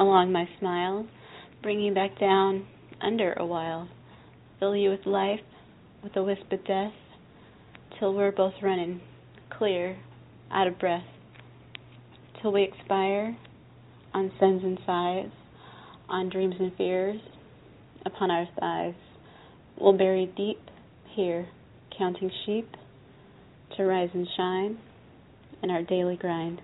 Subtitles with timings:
[0.00, 1.06] along my smile,
[1.62, 2.66] bring you back down
[3.02, 3.86] under a while,
[4.58, 5.40] fill you with life,
[6.02, 6.92] with a wisp of death,
[7.98, 8.98] till we're both running,
[9.56, 9.98] clear,
[10.50, 11.04] out of breath,
[12.40, 13.36] till we expire
[14.14, 15.30] on sins and sighs,
[16.08, 17.20] on dreams and fears,
[18.06, 18.94] upon our thighs.
[19.78, 20.60] We'll bury deep
[21.14, 21.46] here,
[21.96, 22.68] counting sheep,
[23.76, 24.78] to rise and shine
[25.62, 26.62] in our daily grind.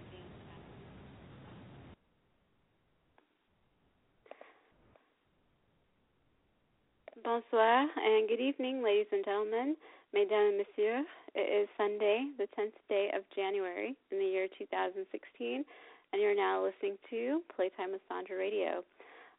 [7.27, 9.75] Bonsoir and good evening, ladies and gentlemen,
[10.15, 11.07] mesdames and messieurs.
[11.35, 15.65] It is Sunday, the 10th day of January in the year 2016,
[16.13, 18.85] and you're now listening to Playtime with Sandra Radio.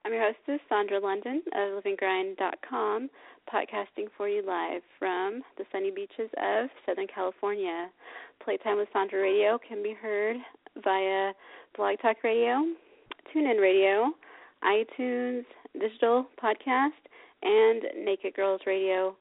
[0.03, 3.09] I'm your hostess, Sandra London of LiveandGrind.com,
[3.47, 7.88] podcasting for you live from the sunny beaches of Southern California.
[8.43, 10.35] Playtime with Sandra Radio can be heard
[10.83, 11.31] via
[11.77, 12.67] Blog Talk Radio,
[13.33, 14.11] TuneIn Radio,
[14.61, 15.45] iTunes,
[15.80, 17.06] digital podcast,
[17.43, 19.16] and Naked Girls Radio.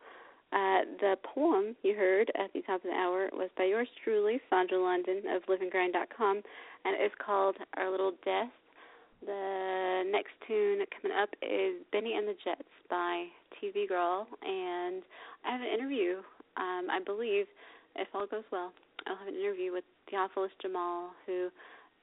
[0.53, 4.41] Uh, the poem you heard at the top of the hour was by yours truly,
[4.49, 6.43] Sandra London of LiveandGrind.com,
[6.85, 8.51] and it is called Our Little Death.
[9.25, 13.27] The next tune coming up is Benny and the Jets by
[13.59, 15.03] TV Girl, and
[15.45, 16.19] I have an interview.
[16.57, 17.47] Um, I believe,
[17.97, 18.73] if all goes well,
[19.07, 21.49] I'll have an interview with Theophilus Jamal, who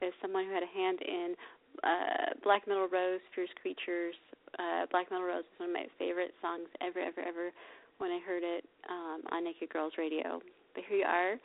[0.01, 1.35] is someone who had a hand in
[1.83, 4.15] uh, Black Metal Rose, Fierce Creatures,
[4.59, 7.51] uh, Black Metal Rose is one of my favorite songs ever, ever, ever
[7.97, 10.41] when I heard it um, on Naked Girls Radio.
[10.73, 11.35] But here you are,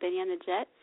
[0.00, 0.77] Benny on the Jets.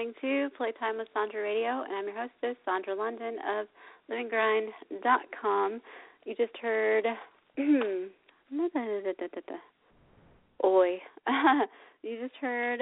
[0.00, 3.66] Listening to Playtime with Sandra Radio, and I'm your hostess, Sandra London of
[4.10, 5.82] LiveandGrind.com.
[6.24, 7.04] You just heard
[10.64, 10.96] Oi.
[12.02, 12.80] you just heard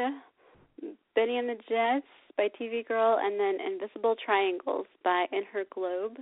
[1.17, 2.07] Benny and the Jets
[2.37, 6.19] by TV Girl, and then Invisible Triangles by In Her Globe.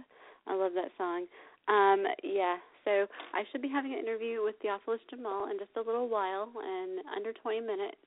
[0.46, 1.26] I love that song.
[1.68, 5.82] Um, yeah, so I should be having an interview with Theophilus Jamal in just a
[5.86, 7.98] little while, in under 20 minutes.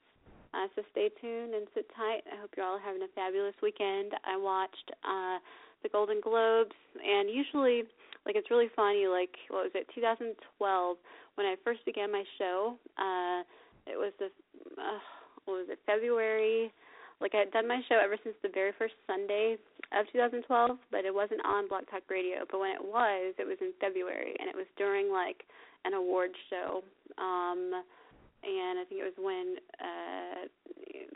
[0.53, 2.25] Uh, so stay tuned and sit tight.
[2.25, 4.13] I hope you're all having a fabulous weekend.
[4.25, 5.37] I watched uh,
[5.83, 7.83] the Golden Globes, and usually,
[8.25, 8.97] like, it's really fun.
[8.97, 10.97] You like, what was it, 2012,
[11.35, 12.75] when I first began my show.
[12.97, 13.45] Uh,
[13.85, 14.33] it was the,
[14.81, 14.99] uh,
[15.45, 16.73] what was it, February.
[17.21, 19.57] Like, I had done my show ever since the very first Sunday
[19.93, 22.45] of 2012, but it wasn't on Blog Talk Radio.
[22.49, 25.43] But when it was, it was in February, and it was during, like,
[25.85, 26.81] an award show.
[27.21, 27.83] Um,
[28.43, 30.48] and I think it was when uh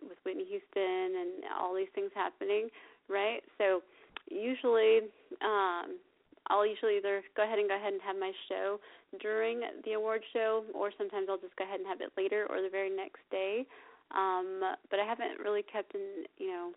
[0.08, 2.70] with Whitney Houston and all these things happening,
[3.10, 3.42] right?
[3.58, 3.82] So
[4.30, 5.10] usually
[5.42, 6.00] um
[6.48, 8.80] I'll usually either go ahead and go ahead and have my show
[9.22, 12.62] during the award show or sometimes I'll just go ahead and have it later or
[12.62, 13.66] the very next day.
[14.12, 16.68] Um but I haven't really kept in, you know,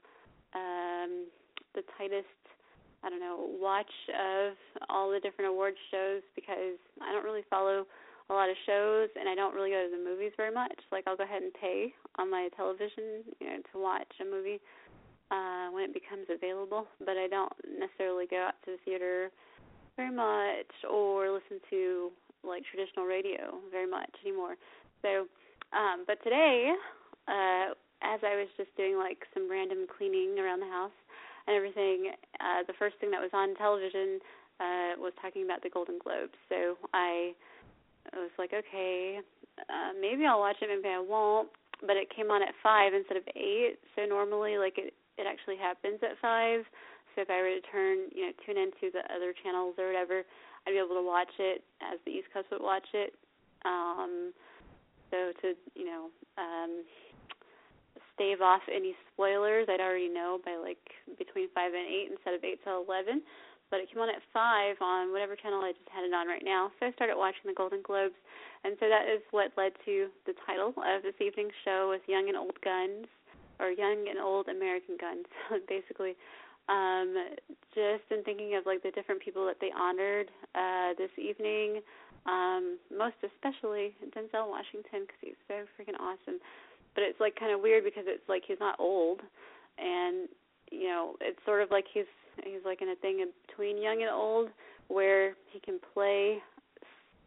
[0.55, 1.27] um
[1.75, 2.31] the tightest
[3.05, 4.55] I don't know, watch of
[4.89, 7.87] all the different award shows because I don't really follow
[8.29, 10.75] a lot of shows and I don't really go to the movies very much.
[10.91, 14.61] Like I'll go ahead and pay on my television, you know, to watch a movie
[15.31, 19.31] uh when it becomes available, but I don't necessarily go out to the theater
[19.97, 22.11] very much or listen to
[22.45, 24.57] like traditional radio very much anymore.
[25.03, 25.27] So
[25.73, 26.75] um but today
[27.29, 30.95] uh as I was just doing like some random cleaning around the house
[31.47, 34.19] and everything, uh the first thing that was on television
[34.61, 36.37] uh, was talking about the Golden Globes.
[36.49, 37.33] So I
[38.15, 39.21] was like, okay,
[39.59, 41.49] uh, maybe I'll watch it, maybe I won't.
[41.81, 43.77] But it came on at five instead of eight.
[43.95, 46.65] So normally, like it, it actually happens at five.
[47.15, 50.25] So if I were to turn, you know, tune into the other channels or whatever,
[50.65, 53.15] I'd be able to watch it as the East Coast would watch it.
[53.65, 54.33] Um,
[55.11, 56.85] so to, you know, um,
[58.15, 60.81] stave off any spoilers, I'd already know by like
[61.19, 63.21] between five and eight instead of eight till eleven
[63.77, 66.41] but it came on at five on whatever channel I just had it on right
[66.41, 66.73] now.
[66.81, 68.17] So I started watching the Golden Globes,
[68.65, 72.33] and so that is what led to the title of this evening's show with Young
[72.33, 73.05] and Old Guns,
[73.61, 75.29] or Young and Old American Guns,
[75.69, 76.17] basically.
[76.73, 77.37] Um,
[77.77, 81.85] just in thinking of like the different people that they honored uh, this evening,
[82.25, 86.41] um, most especially Denzel Washington because he's so freaking awesome.
[86.97, 89.21] But it's like kind of weird because it's like he's not old,
[89.77, 90.33] and
[90.73, 92.09] you know it's sort of like he's
[92.45, 94.49] He's like in a thing in between young and old
[94.89, 96.39] where he can play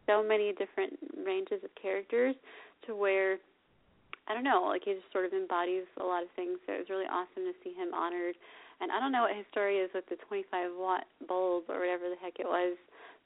[0.06, 2.34] so many different ranges of characters
[2.86, 3.38] to where
[4.28, 6.58] I don't know, like he just sort of embodies a lot of things.
[6.66, 8.36] So it was really awesome to see him honored.
[8.80, 12.08] And I don't know what his story is with the 25 watt bulb or whatever
[12.08, 12.78] the heck it was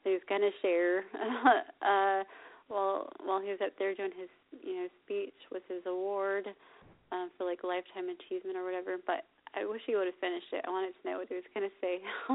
[0.03, 1.05] that he was gonna share
[1.85, 2.25] uh,
[2.67, 4.29] while while he was up there doing his
[4.65, 6.49] you know speech with his award
[7.11, 8.97] uh, for like lifetime achievement or whatever.
[9.05, 10.65] But I wish he would have finished it.
[10.67, 12.03] I wanted to know what he was going to say.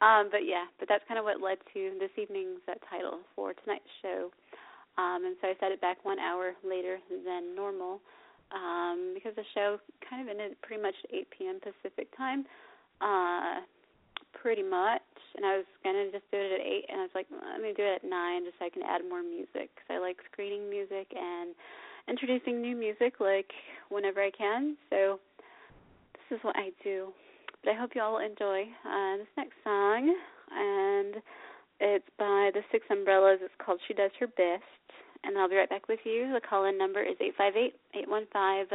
[0.00, 3.52] um, but yeah, but that's kind of what led to this evening's uh, title for
[3.52, 4.32] tonight's show.
[4.96, 8.00] Um, and so I set it back one hour later than normal
[8.54, 9.78] um, because the show
[10.08, 11.58] kind of ended pretty much at 8 p.m.
[11.60, 12.46] Pacific time,
[13.00, 13.66] uh,
[14.32, 15.02] pretty much.
[15.36, 17.74] And I was gonna just do it at 8, and I was like, let me
[17.76, 20.70] do it at 9 just so I can add more music because I like screening
[20.70, 21.58] music and
[22.08, 23.50] introducing new music like
[23.88, 24.76] whenever I can.
[24.90, 25.18] So
[26.34, 27.12] is what I do.
[27.62, 30.14] But I hope you all enjoy uh, this next song,
[30.52, 31.22] and
[31.80, 33.38] it's by the Six Umbrellas.
[33.40, 34.84] It's called "She Does Her Best,"
[35.22, 36.32] and I'll be right back with you.
[36.34, 38.66] The call-in number is eight five eight eight one five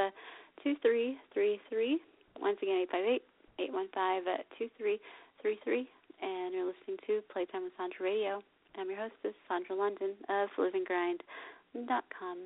[0.64, 2.00] two three three three.
[2.40, 3.24] Once again, eight five eight
[3.60, 4.24] eight one five
[4.58, 5.00] two three
[5.42, 5.88] three three.
[6.22, 8.42] And you're listening to Playtime with Sandra Radio.
[8.78, 12.38] I'm your hostess, Sandra London of LiveandGrind.com.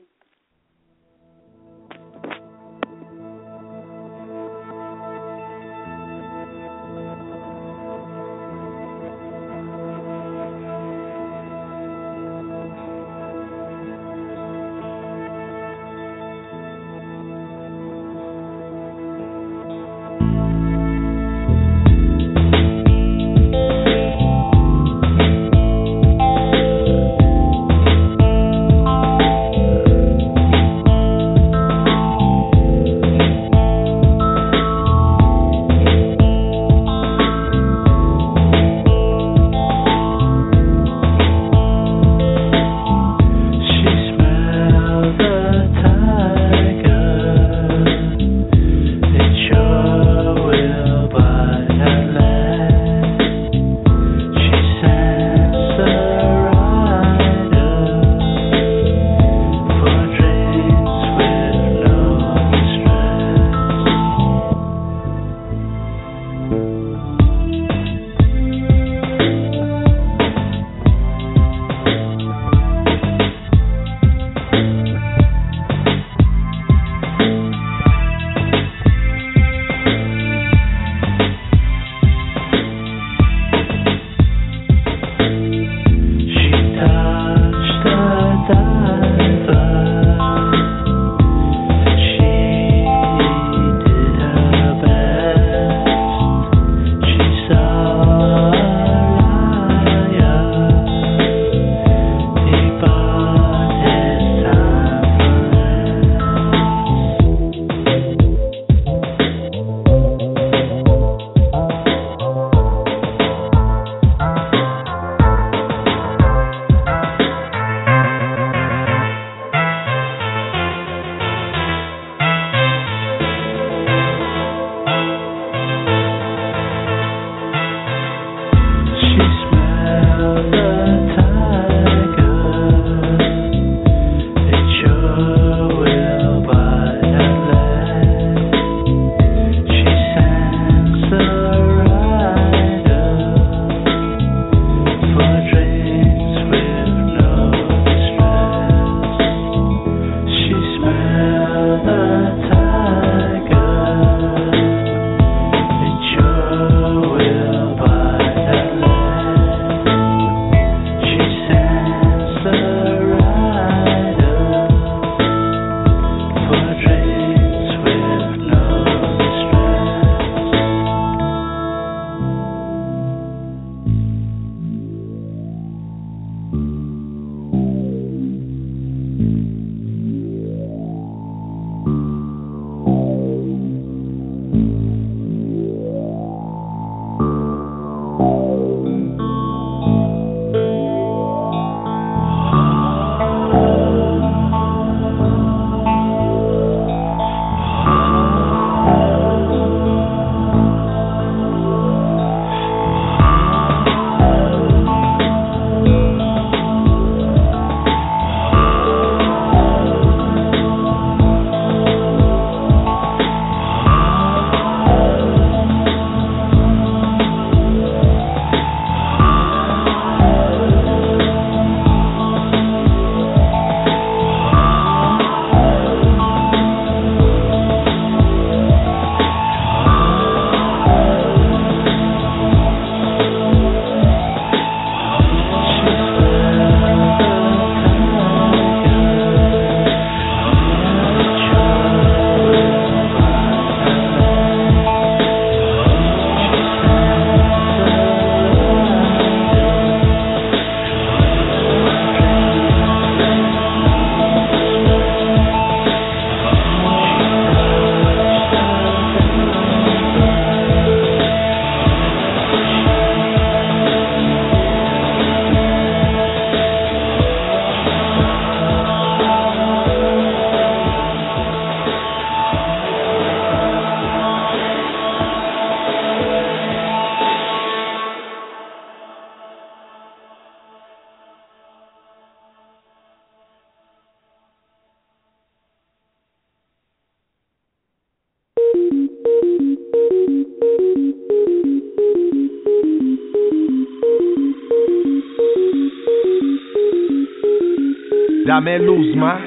[298.64, 299.42] dame luz más.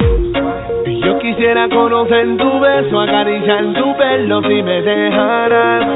[1.04, 5.86] Yo quisiera conocer tu beso, acariciar tu pelo si me dejaras.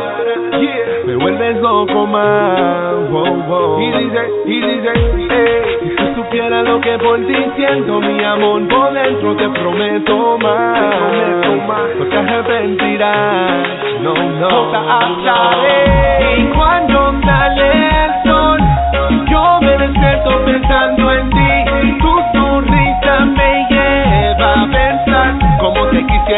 [1.05, 2.95] Me vuelves loco más.
[3.11, 3.81] Wow, wow.
[3.81, 4.93] Y dice, y dice,
[5.29, 10.39] hey, si tú supieras lo que por ti siento, mi amor por dentro te prometo
[10.39, 10.81] más.
[10.81, 11.97] Te prometo más.
[11.99, 13.69] No te arrepentirás.
[14.03, 14.73] No, no.
[14.73, 16.39] no.
[16.39, 18.61] Y cuando sale el sol,
[19.31, 21.50] yo me despierto pensando en ti.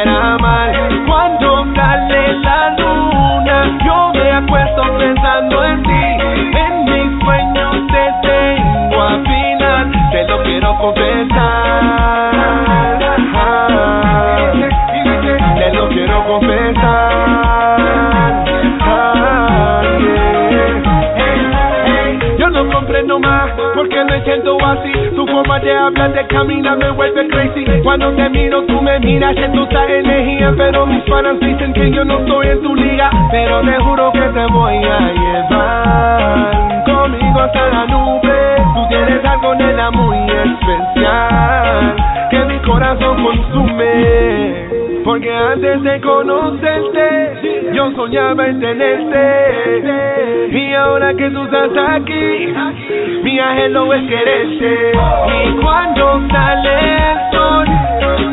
[0.01, 0.73] Amar.
[1.07, 6.19] Cuando sale la luna, yo me acuesto pensando en ti.
[6.57, 12.33] En mis sueños te tengo al final, te lo quiero confesar.
[15.57, 16.83] Te lo quiero confesar.
[18.85, 20.83] Ah, yeah.
[22.39, 23.51] Yo no comprendo más
[24.05, 24.93] me siento así.
[25.15, 27.65] Tu forma de hablar, de caminar me vuelve crazy.
[27.83, 30.53] Cuando te miro, tú me miras, siento esa energía.
[30.57, 33.11] Pero mis fans dicen que yo no estoy en tu liga.
[33.31, 38.57] Pero te juro que te voy a llevar conmigo hasta la nube.
[38.75, 41.97] Tú tienes algo, nena, muy especial
[42.31, 44.32] que mi corazón consume.
[45.23, 50.49] Porque antes de conocerte, yo soñaba en tenerte.
[50.51, 52.53] Y ahora que tú estás aquí,
[53.23, 54.93] mi anhelo es quererte.
[55.45, 56.73] Y cuando sale
[57.13, 57.69] el sol,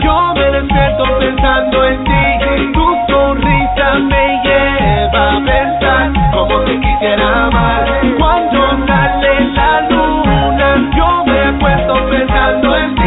[0.02, 2.71] yo me despierto pensando en ti.
[2.73, 7.86] Tu sonrisa me lleva a pensar cómo te quisiera amar.
[8.17, 12.99] Cuando sale la luna, yo me acuesto pensando en ti.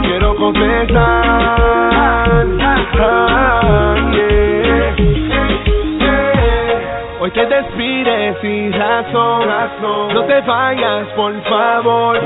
[0.00, 1.56] Lo quiero confesar.
[4.12, 4.40] Yeah.
[7.20, 9.46] Hoy te despides sin razón,
[10.14, 12.18] no te vayas por favor.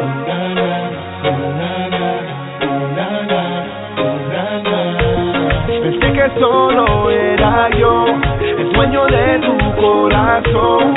[5.67, 8.05] Pensé que solo era yo,
[8.41, 10.95] el dueño de tu corazón.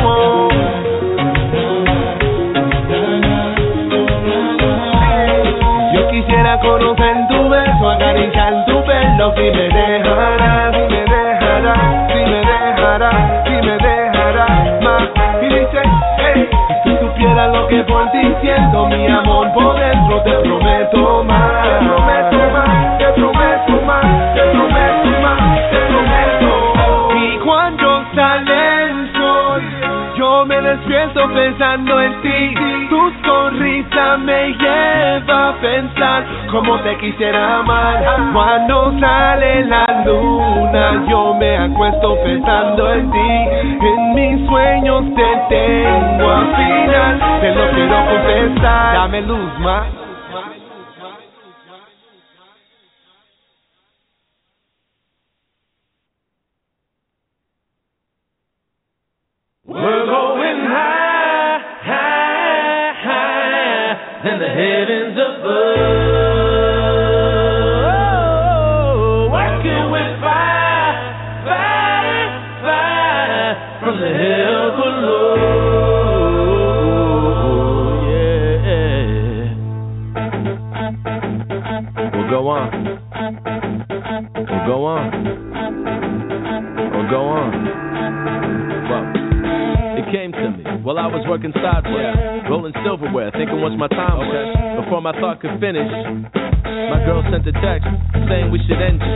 [6.27, 12.41] Quisiera conocer tu beso, acariciar tu pelo, si me dejarás, si me dejarás, si me
[12.43, 15.03] dejarás, si me dejarás más.
[15.41, 15.81] Y dice,
[16.17, 16.49] hey,
[16.83, 21.63] si tú supieras lo que por ti siento, mi amor por dentro, te prometo más,
[21.63, 27.15] te prometo más, te prometo más, te prometo más, te prometo.
[27.15, 29.61] Y cuando sale el sol,
[30.17, 32.53] yo me despierto pensando en ti.
[32.89, 34.47] Tu sonrisa me
[35.61, 38.31] pensar cómo te quisiera amar.
[38.33, 43.29] Cuando sale la luna, yo me acuesto pensando en ti.
[43.81, 47.39] En mis sueños te tengo al final.
[47.41, 48.93] Te lo quiero confesar.
[48.95, 50.06] Dame luz más.
[84.87, 85.11] On.
[86.95, 87.51] We'll go on.
[88.87, 89.05] Well,
[89.99, 94.17] it came to me while I was working sideways, rolling silverware, thinking once my time
[94.17, 95.91] was before my thought could finish.
[96.63, 97.91] My girl sent a text
[98.27, 99.15] saying we should end it.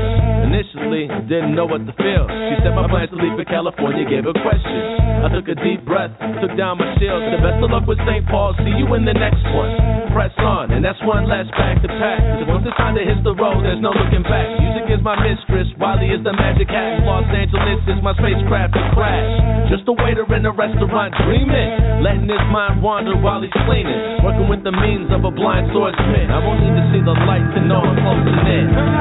[0.51, 2.25] Initially, didn't know what to feel.
[2.27, 4.83] She said my plans to leave for California gave her questions.
[5.21, 7.21] I took a deep breath, took down my shield.
[7.29, 8.25] Said best of luck with St.
[8.27, 8.57] Paul.
[8.65, 9.71] See you in the next one.
[10.11, 12.19] Press on, and that's one less back to pack.
[12.19, 14.43] Cause once it's time to hit the road, there's no looking back.
[14.59, 16.99] Music is my mistress, Wiley is the magic hat.
[17.07, 19.71] Los Angeles is my spacecraft to crash.
[19.71, 24.19] Just a waiter in a restaurant dreaming, letting his mind wander while he's cleaning.
[24.19, 26.27] Working with the means of a blind swordsman.
[26.27, 29.00] I won't need to see the light to know I'm closing in.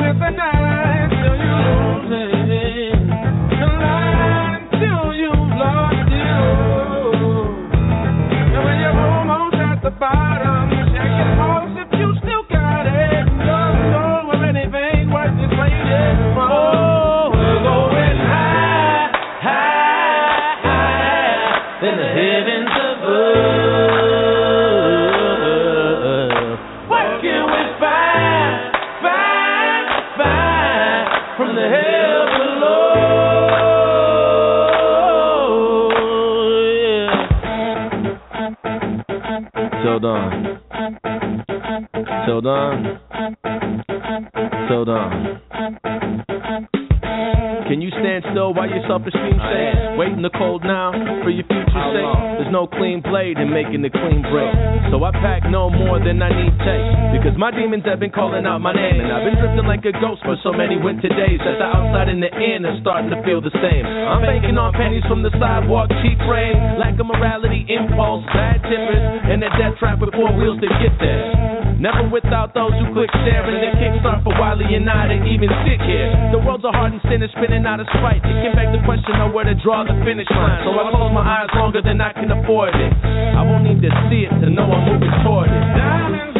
[0.00, 2.35] With the night till you lose it.
[57.26, 59.90] Because my demons have been calling out my name And I've been drifting like a
[59.98, 63.18] ghost for so many winter days That the outside and the in are starting to
[63.26, 67.66] feel the same I'm banking on pennies from the sidewalk, cheap frame Lack of morality,
[67.66, 71.34] impulse, bad tippers And a death trap with four wheels to get there
[71.82, 75.76] Never without those who quit staring and kickstart for Wiley and I to even sit
[75.84, 76.08] here.
[76.32, 78.24] The world's a hardened sinner spinning out of spite.
[78.24, 80.64] It can beg the question of where to draw the finish line.
[80.64, 82.92] So I close my eyes longer than I can afford it.
[83.36, 85.62] I won't need to see it to know I'm moving toward it.
[85.76, 86.35] Diamonds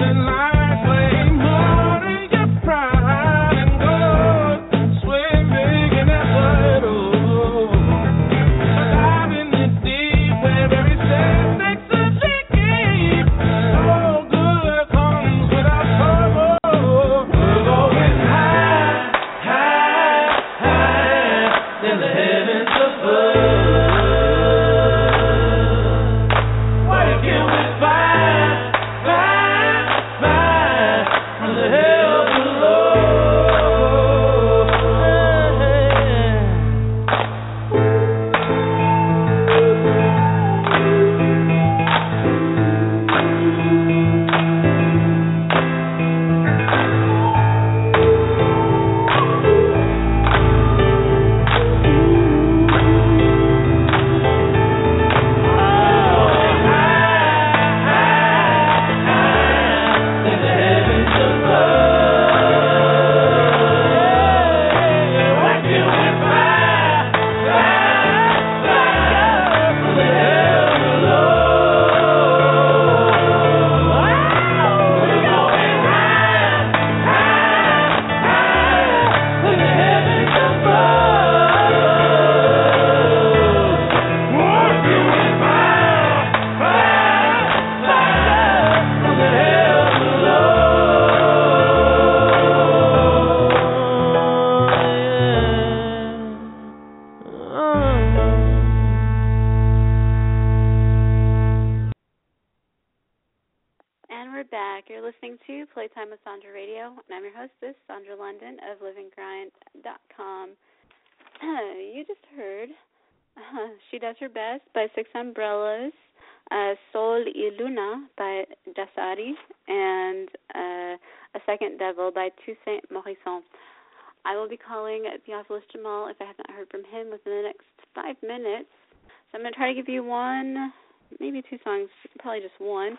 [124.46, 127.66] will be calling Theophilus Jamal if I have not heard from him within the next
[127.96, 128.70] five minutes.
[129.02, 130.72] So I'm going to try to give you one,
[131.18, 131.88] maybe two songs,
[132.20, 132.96] probably just one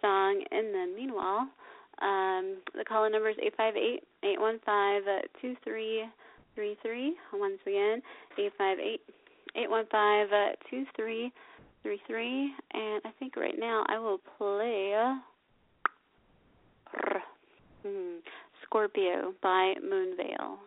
[0.00, 0.40] song.
[0.52, 1.50] And then meanwhile,
[2.00, 5.02] um, the call in number is eight five eight eight one five
[5.42, 6.04] two three
[6.54, 7.16] three three.
[7.32, 8.00] Once again,
[8.38, 9.00] eight five eight
[9.56, 10.28] eight one five
[10.70, 11.32] two three
[11.82, 12.54] three three.
[12.72, 14.94] And I think right now I will play
[17.82, 18.18] hmm,
[18.62, 20.58] Scorpio by Moonveil.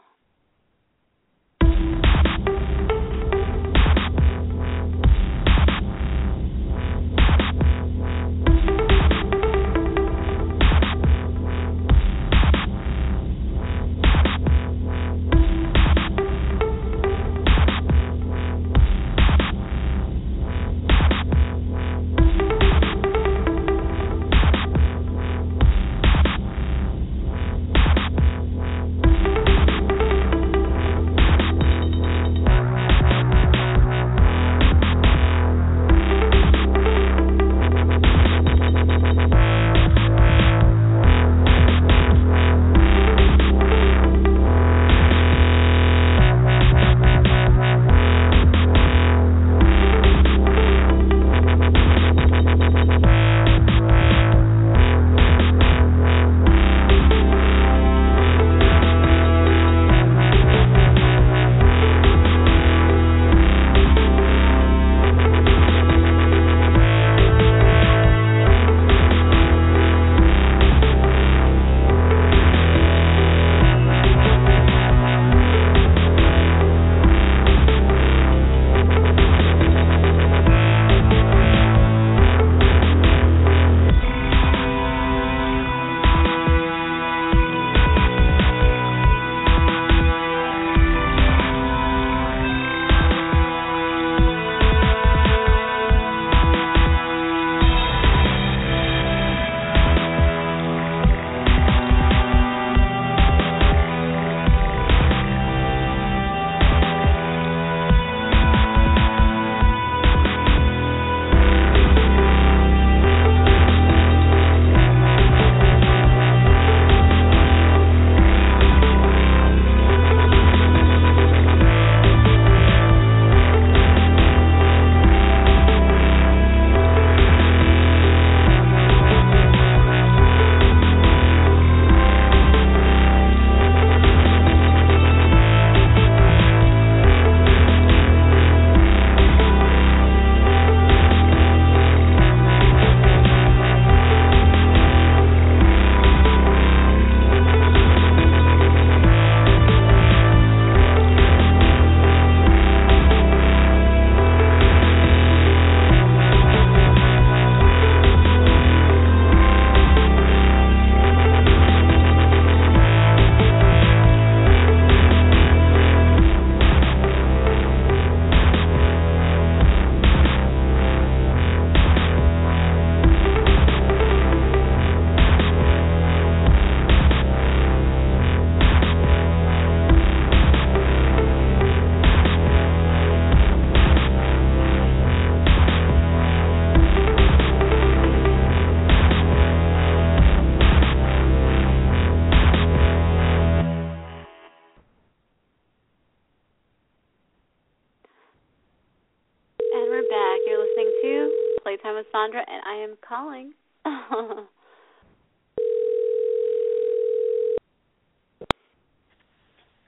[201.88, 203.54] Playtime with Sandra, and I am calling.
[203.86, 204.48] Hello.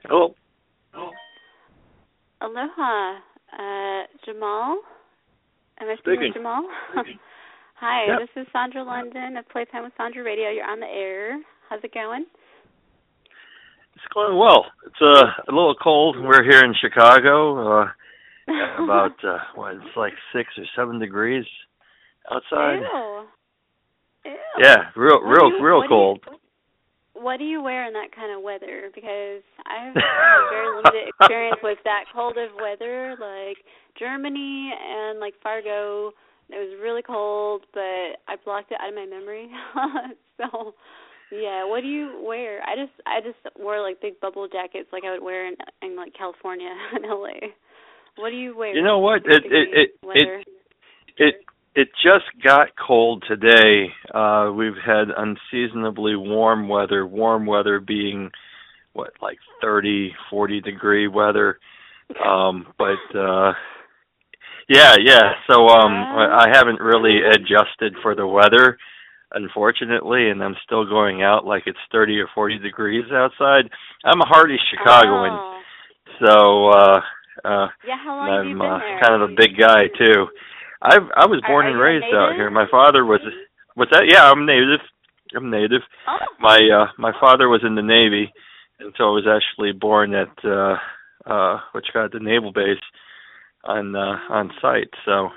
[0.92, 1.10] Hello.
[2.40, 3.18] Aloha,
[3.52, 4.78] uh, Jamal.
[5.80, 6.32] Am I speaking Speaking.
[6.34, 6.62] Jamal?
[7.80, 8.18] Hi, Yep.
[8.20, 10.48] this is Sandra London of Playtime with Sandra Radio.
[10.50, 11.38] You're on the air.
[11.68, 12.24] How's it going?
[13.94, 14.64] It's going well.
[14.86, 16.16] It's uh, a little cold.
[16.18, 17.82] We're here in Chicago.
[17.82, 17.88] Uh,
[18.84, 19.74] about uh, what?
[19.74, 21.44] It's like six or seven degrees
[22.30, 22.80] outside.
[22.82, 23.24] Ew.
[24.26, 24.36] Ew.
[24.58, 26.20] Yeah, real, real, you- real what do you- cold.
[27.14, 28.88] What do you wear in that kind of weather?
[28.94, 29.94] Because I have
[30.50, 33.58] very limited experience with that cold of weather, like
[33.98, 36.12] Germany and like Fargo.
[36.48, 39.50] It was really cold, but I blocked it out of my memory.
[40.38, 40.74] so,
[41.30, 41.66] yeah.
[41.68, 42.62] What do you wear?
[42.66, 45.96] I just I just wore like big bubble jackets, like I would wear in in
[45.96, 47.52] like California and LA.
[48.16, 48.74] What do you wear?
[48.74, 49.22] You know what?
[49.26, 50.46] It it it it
[51.18, 51.34] it
[51.74, 53.86] it just got cold today.
[54.12, 58.30] Uh we've had unseasonably warm weather, warm weather being
[58.92, 61.58] what like 30, 40 degree weather.
[62.24, 63.52] Um but uh
[64.68, 65.32] yeah, yeah.
[65.50, 68.76] So um I haven't really adjusted for the weather
[69.32, 73.70] unfortunately and I'm still going out like it's 30 or 40 degrees outside.
[74.04, 75.30] I'm a hardy Chicagoan.
[75.32, 75.60] Oh.
[76.24, 77.00] So uh
[77.44, 79.00] uh Yeah, how long have you I'm been uh, there?
[79.02, 80.26] kind of a big guy too.
[80.82, 82.50] I I was born and raised out here.
[82.50, 83.20] My father was
[83.74, 84.08] what's that?
[84.08, 84.80] Yeah, I'm native.
[85.36, 85.82] I'm native.
[86.08, 86.16] Oh.
[86.40, 88.32] My uh my father was in the Navy
[88.80, 90.76] and so I was actually born at uh
[91.26, 92.80] uh which got the naval base
[93.64, 94.90] on uh on site.
[95.04, 95.28] So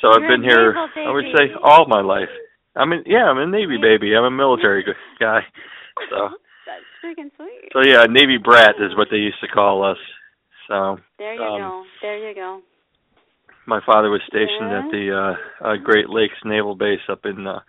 [0.00, 2.30] so I've You're a been here naval I would say all my life.
[2.76, 4.14] I mean yeah, I'm a Navy baby.
[4.14, 4.84] I'm a military
[5.20, 5.40] guy.
[6.10, 6.28] So
[6.66, 7.70] That's freaking sweet.
[7.72, 9.98] so yeah, Navy brat is what they used to call us.
[10.68, 11.84] So There you um, go.
[12.00, 12.60] There you go.
[13.66, 14.78] My father was stationed Yeah.
[14.84, 17.60] at the uh, uh Great Lakes Naval Base up in uh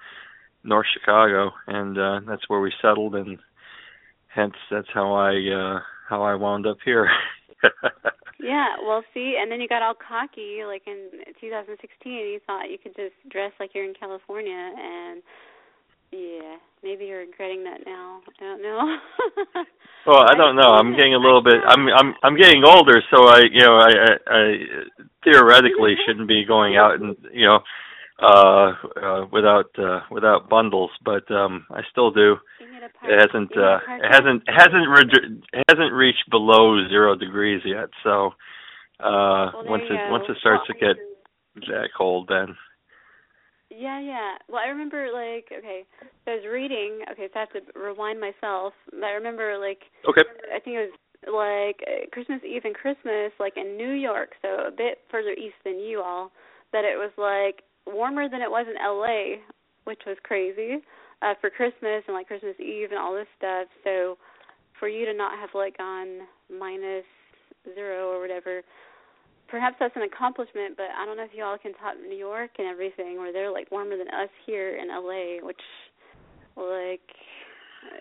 [0.64, 3.38] North Chicago and uh that's where we settled and
[4.28, 5.80] hence that's how I uh
[6.10, 7.10] how I wound up here.
[8.38, 11.10] Yeah, well, see, and then you got all cocky, like in
[11.42, 15.24] 2016, you thought you could just dress like you're in California, and
[16.12, 18.22] yeah, maybe you're regretting that now.
[18.40, 18.98] I don't know.
[20.08, 20.70] well, I don't know.
[20.70, 23.90] I'm getting a little bit I'm I'm I'm getting older so I you know I
[23.90, 24.56] I, I
[25.24, 27.60] theoretically shouldn't be going out and you know
[28.22, 32.38] uh uh without uh without bundles but um I still do.
[32.62, 36.30] You need a It hasn't You need a uh it hasn't hasn't re- hasn't reached
[36.30, 37.90] below 0 degrees yet.
[38.04, 38.28] So
[39.00, 40.96] uh Well, once it once it starts to get
[41.68, 42.56] that cold then
[43.76, 44.38] Yeah, yeah.
[44.48, 45.84] Well, I remember like okay,
[46.24, 47.02] so I was reading.
[47.12, 48.74] Okay, so I have to rewind myself.
[48.92, 50.24] But I remember like Okay.
[50.54, 54.72] I think it was like Christmas Eve and Christmas, like in New York, so a
[54.72, 56.32] bit further east than you all,
[56.72, 59.42] that it was like warmer than it was in LA,
[59.84, 60.82] which was crazy
[61.22, 63.68] uh, for Christmas and like Christmas Eve and all this stuff.
[63.84, 64.18] So
[64.80, 67.06] for you to not have like gone minus
[67.74, 68.62] zero or whatever,
[69.48, 70.78] perhaps that's an accomplishment.
[70.78, 73.52] But I don't know if you all can top New York and everything, where they're
[73.52, 75.62] like warmer than us here in LA, which
[76.56, 77.06] like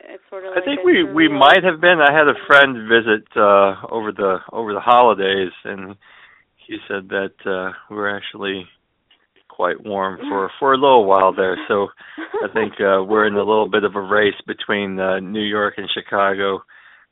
[0.09, 0.55] it's sort of.
[0.55, 2.01] Like I think we we might have been.
[2.01, 5.97] I had a friend visit uh over the over the holidays, and
[6.67, 8.67] he said that uh we were actually
[9.49, 11.57] quite warm for for a little while there.
[11.69, 15.43] So I think uh we're in a little bit of a race between uh New
[15.45, 16.63] York and Chicago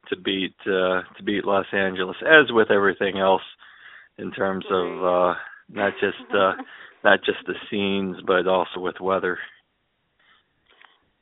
[0.08, 3.42] to beat uh to beat Los Angeles, as with everything else
[4.18, 5.34] in terms of uh
[5.68, 6.52] not just uh
[7.04, 9.38] not just the scenes but also with weather.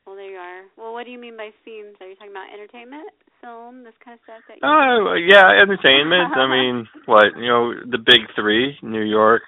[0.06, 0.62] Well, there you are.
[0.76, 1.94] Well, what do you mean by scenes?
[2.00, 4.42] Are you talking about entertainment, film, this kind of stuff?
[4.48, 6.34] That you Oh yeah, entertainment.
[6.34, 9.42] I mean, what you know, the big three: New York,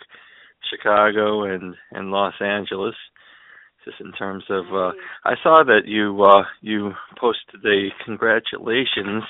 [0.71, 2.95] Chicago, and and Los Angeles.
[3.85, 4.93] Just in terms of, uh
[5.25, 9.25] I saw that you uh you posted a congratulations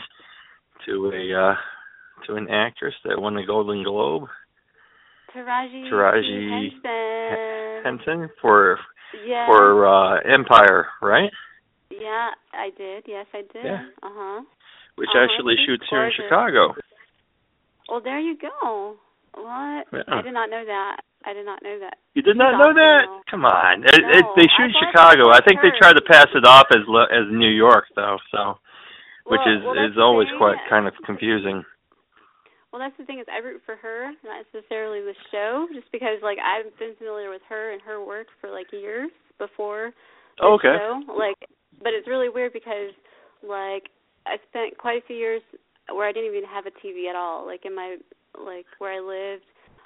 [0.85, 1.55] to a uh
[2.27, 4.29] to an actress that won the Golden Globe,
[5.35, 6.71] Taraji, Taraji
[7.85, 7.99] Henson.
[8.05, 8.79] Henson, for
[9.27, 9.47] Yeah.
[9.47, 11.31] for uh Empire, right?
[11.91, 13.05] Yeah, I did.
[13.07, 13.65] Yes, I did.
[13.65, 13.85] Yeah.
[14.03, 14.43] Uh huh.
[14.97, 16.13] Which Uh-huh, actually she's shoots here in.
[16.13, 16.75] Chicago.
[17.89, 18.97] Well, there you go.
[19.35, 19.87] What?
[19.93, 20.03] Yeah.
[20.09, 21.01] I did not know that.
[21.25, 21.97] I did not know that.
[22.15, 23.05] You did not know that?
[23.31, 23.85] Come on.
[23.85, 25.31] It, it, they shoot thought Chicago.
[25.31, 28.59] I think they try to pass it off as as New York though, so
[29.27, 31.65] which Well- is well, is always quite kind of confusing.
[32.73, 36.25] Well, that's the thing is I root for her, not necessarily the show, just because
[36.25, 39.93] like I've been familiar with her and her work for like years before
[40.39, 40.73] the Oh, okay.
[40.81, 41.05] show.
[41.13, 41.37] Like,
[41.85, 42.97] but it's really weird because
[43.45, 43.93] like
[44.25, 45.43] I spent quite a few years
[45.91, 47.45] where I didn't even have a TV at all.
[47.45, 47.99] Like in my
[48.41, 49.45] like where I lived,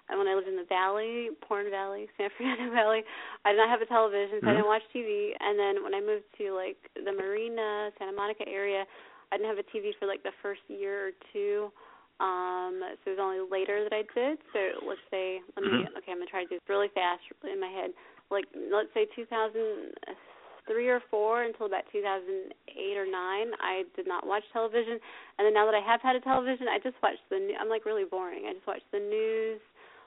[0.09, 3.03] and when I lived in the Valley, Porn Valley, San Fernando Valley,
[3.45, 4.63] I did not have a television, so I mm-hmm.
[4.63, 5.35] didn't watch TV.
[5.41, 8.85] And then when I moved to like the Marina, Santa Monica area,
[9.33, 11.73] I didn't have a TV for like the first year or two.
[12.19, 14.39] Um, so it was only later that I did.
[14.53, 17.61] So let's say, let me, okay, I'm gonna try to do this really fast in
[17.61, 17.93] my head.
[18.31, 24.43] Like let's say 2003 or four until about 2008 or nine, I did not watch
[24.53, 24.99] television.
[25.39, 27.39] And then now that I have had a television, I just watch the.
[27.39, 28.49] new I'm like really boring.
[28.49, 29.61] I just watch the news,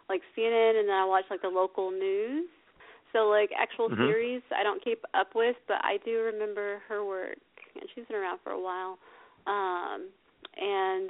[0.10, 2.50] like CNN, and then I watch like the local news.
[3.14, 3.98] So like actual Mhm.
[4.06, 7.38] series, I don't keep up with, but I do remember her work,
[7.76, 8.98] and she's been around for a while.
[9.48, 10.10] Um,
[10.58, 11.10] and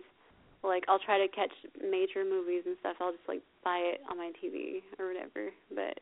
[0.64, 2.98] like I'll try to catch major movies and stuff.
[3.00, 5.50] I'll just like buy it on my TV or whatever.
[5.74, 6.00] But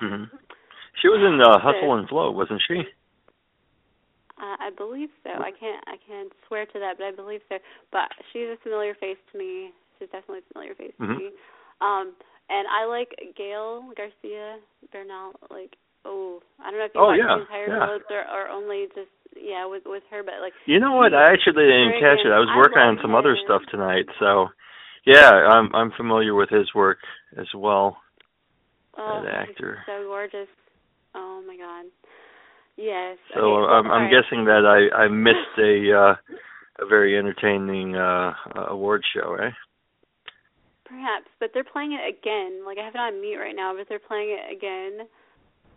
[0.00, 0.24] hmm
[1.00, 2.82] She was in uh, Hustle and Flow, wasn't she?
[4.40, 5.30] uh, I believe so.
[5.30, 7.56] I can't I can't swear to that, but I believe so.
[7.92, 9.70] But she's a familiar face to me.
[9.98, 11.14] She's definitely a familiar face Mhm.
[11.14, 11.30] to me.
[11.80, 12.12] Um,
[12.48, 14.58] and I like Gael Garcia
[14.92, 15.32] Bernal.
[15.50, 17.86] Like, oh, I don't know if you Oh, watched yeah, the entire yeah.
[17.86, 21.14] or, or only just yeah with with her, but like You know what?
[21.14, 22.32] I actually didn't catch it.
[22.32, 24.48] I was I working on love some other stuff tonight, so
[25.04, 26.98] yeah, I'm I'm familiar with his work
[27.36, 27.96] as well.
[28.98, 29.78] oh, that he's actor.
[29.86, 30.48] so gorgeous.
[31.14, 31.86] Oh my god.
[32.76, 33.18] Yes.
[33.34, 34.10] So okay, well, I'm I'm right.
[34.22, 36.14] guessing that I I missed a uh
[36.84, 38.32] a very entertaining uh
[38.68, 39.50] award show, eh?
[40.84, 42.62] Perhaps, but they're playing it again.
[42.66, 45.06] Like I have it on mute right now, but they're playing it again.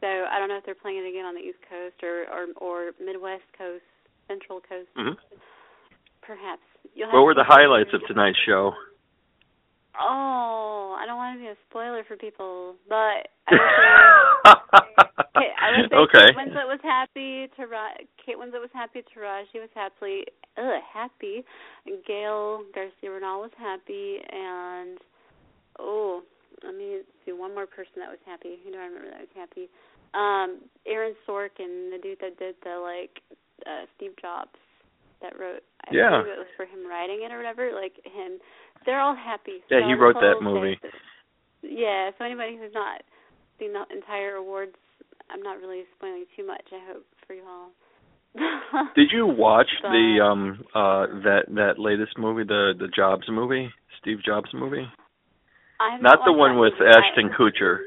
[0.04, 2.52] So I don't know if they're playing it again on the East Coast or or,
[2.60, 3.88] or Midwest Coast,
[4.28, 4.92] Central Coast.
[5.00, 5.16] Mhm.
[6.22, 6.62] Perhaps.
[6.94, 8.76] You'll have What were the highlights of tonight's show?
[9.98, 15.54] Oh, I don't want to be a spoiler for people, but I would say, okay,
[15.62, 16.26] I would say okay.
[16.28, 17.48] Kate Winslet was happy.
[17.56, 19.04] Tara- Kate Winslet was happy.
[19.08, 20.26] Taraji was happy.
[20.58, 21.46] Ugh, happy.
[22.06, 24.98] Gael Garcia Bernal was happy, and
[25.80, 26.24] oh,
[26.64, 28.58] let me see one more person that was happy.
[28.66, 29.70] Who do I remember that was happy?
[30.14, 33.22] Um, Aaron Sorkin, and the dude that did the like
[33.66, 34.56] uh Steve Jobs
[35.22, 35.64] that wrote.
[35.88, 36.22] I Yeah.
[36.22, 37.72] believe it was for him writing it or whatever.
[37.74, 38.40] Like him,
[38.86, 39.64] they're all happy.
[39.70, 40.78] Yeah, So he wrote that movie.
[40.82, 40.92] that-
[41.62, 43.02] Yeah, so anybody who's not
[43.60, 44.76] seen the entire awards,
[45.30, 46.66] I'm not really spoiling too much.
[46.74, 47.72] I hope for you all.
[48.96, 54.20] Did you watch the um uh that that latest movie, the the Jobs movie, Steve
[54.26, 54.88] Jobs movie?
[55.80, 57.80] I Not the one with Ashton Kutcher.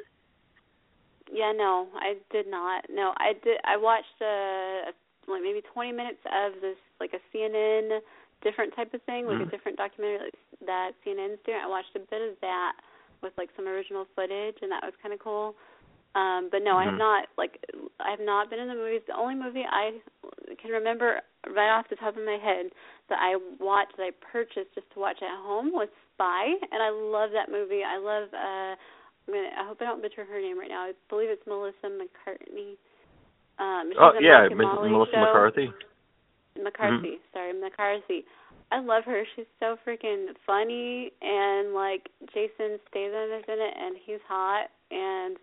[1.37, 2.89] Yeah, no, I did not.
[2.89, 3.61] No, I did.
[3.69, 4.89] I watched uh
[5.29, 8.01] like maybe 20 minutes of this like a CNN
[8.43, 9.49] different type of thing, like Mhm.
[9.49, 11.59] a different documentary like, that CNN's doing.
[11.61, 12.73] I watched a bit of that
[13.23, 15.57] with like some original footage, and that was kind of cool.
[16.15, 16.99] Um, but no, I have Mhm.
[16.99, 17.61] not like
[18.01, 19.03] I have not been in the movies.
[19.07, 20.01] The only movie I
[20.57, 21.21] can remember
[21.53, 22.73] right off the top of my head
[23.11, 26.89] that I watched that I purchased just to watch at home was Spy, and I
[26.89, 27.85] love that movie.
[27.85, 28.95] I love uh I'm gonna, I
[29.67, 30.83] hope I don't butcher her name right now.
[30.83, 32.77] I believe it's Melissa McCartney.
[33.59, 35.21] Um, Oh yeah, Mike and Miss- Molly Melissa show.
[35.21, 35.69] McCarthy.
[36.63, 38.25] McCarthy, sorry, McCarthy.
[38.73, 39.23] I love her.
[39.37, 45.37] She's so freaking funny, and like Jason Statham is in it, and he's hot, and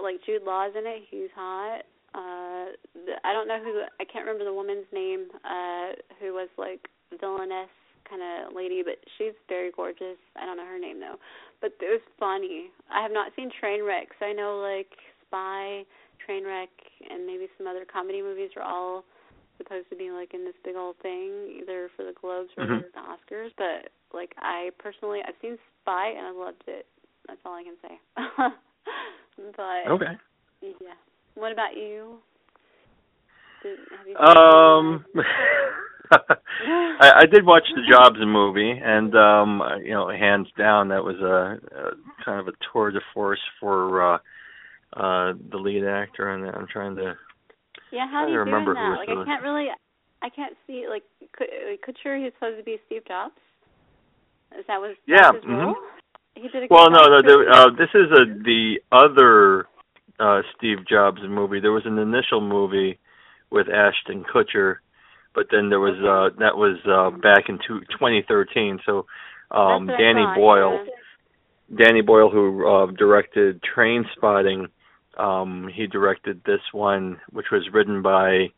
[0.00, 1.82] like Jude Law's in it, he's hot.
[2.14, 6.48] Uh, the, I don't know who I can't remember the woman's name, uh, who was
[6.56, 6.88] like
[7.20, 7.68] villainess
[8.08, 10.16] kind of lady, but she's very gorgeous.
[10.36, 11.16] I don't know her name though,
[11.60, 12.70] but it was funny.
[12.90, 14.90] I have not seen Trainwreck, so I know like
[15.26, 15.84] Spy,
[16.22, 16.72] Trainwreck,
[17.10, 19.04] and maybe some other comedy movies are all
[19.58, 22.84] supposed to be like in this big old thing, either for the Globes or Mhm.
[22.92, 23.52] the Oscars.
[23.56, 26.86] But like I personally, I've seen Spy and I loved it.
[27.26, 28.00] That's all I can say.
[29.56, 30.16] but Okay.
[30.62, 30.94] yeah.
[31.34, 32.22] What about you?
[33.62, 35.04] Did, have you Um,
[37.00, 41.16] I, I did watch the Jobs movie, and um, you know, hands down, that was
[41.16, 41.90] a, a
[42.24, 44.18] kind of a tour de force for uh,
[44.96, 47.14] uh, the lead actor, and I'm trying to.
[47.92, 48.98] Yeah, how do you remember in who that?
[48.98, 49.68] Like the- I can't really,
[50.22, 51.02] I can't see like
[51.36, 51.48] could
[51.82, 53.34] could Kutcher he's supposed to be Steve Jobs.
[54.58, 55.66] Is that was Yeah, mhm.
[55.66, 55.76] role?
[56.34, 57.20] He did a Well, no, no.
[57.22, 59.66] There, uh, this is a the other
[60.18, 61.60] uh, Steve Jobs movie.
[61.60, 62.98] There was an initial movie
[63.50, 64.76] with Ashton Kutcher,
[65.38, 68.80] but then there was uh, that was uh, back in two, 2013.
[68.84, 69.06] So
[69.52, 70.84] um, That's what I Danny thought, Boyle.
[70.84, 71.84] yeah.
[71.86, 74.66] Danny Boyle, who uh, directed Train Spotting,
[75.16, 78.48] um, he directed this one, which was written by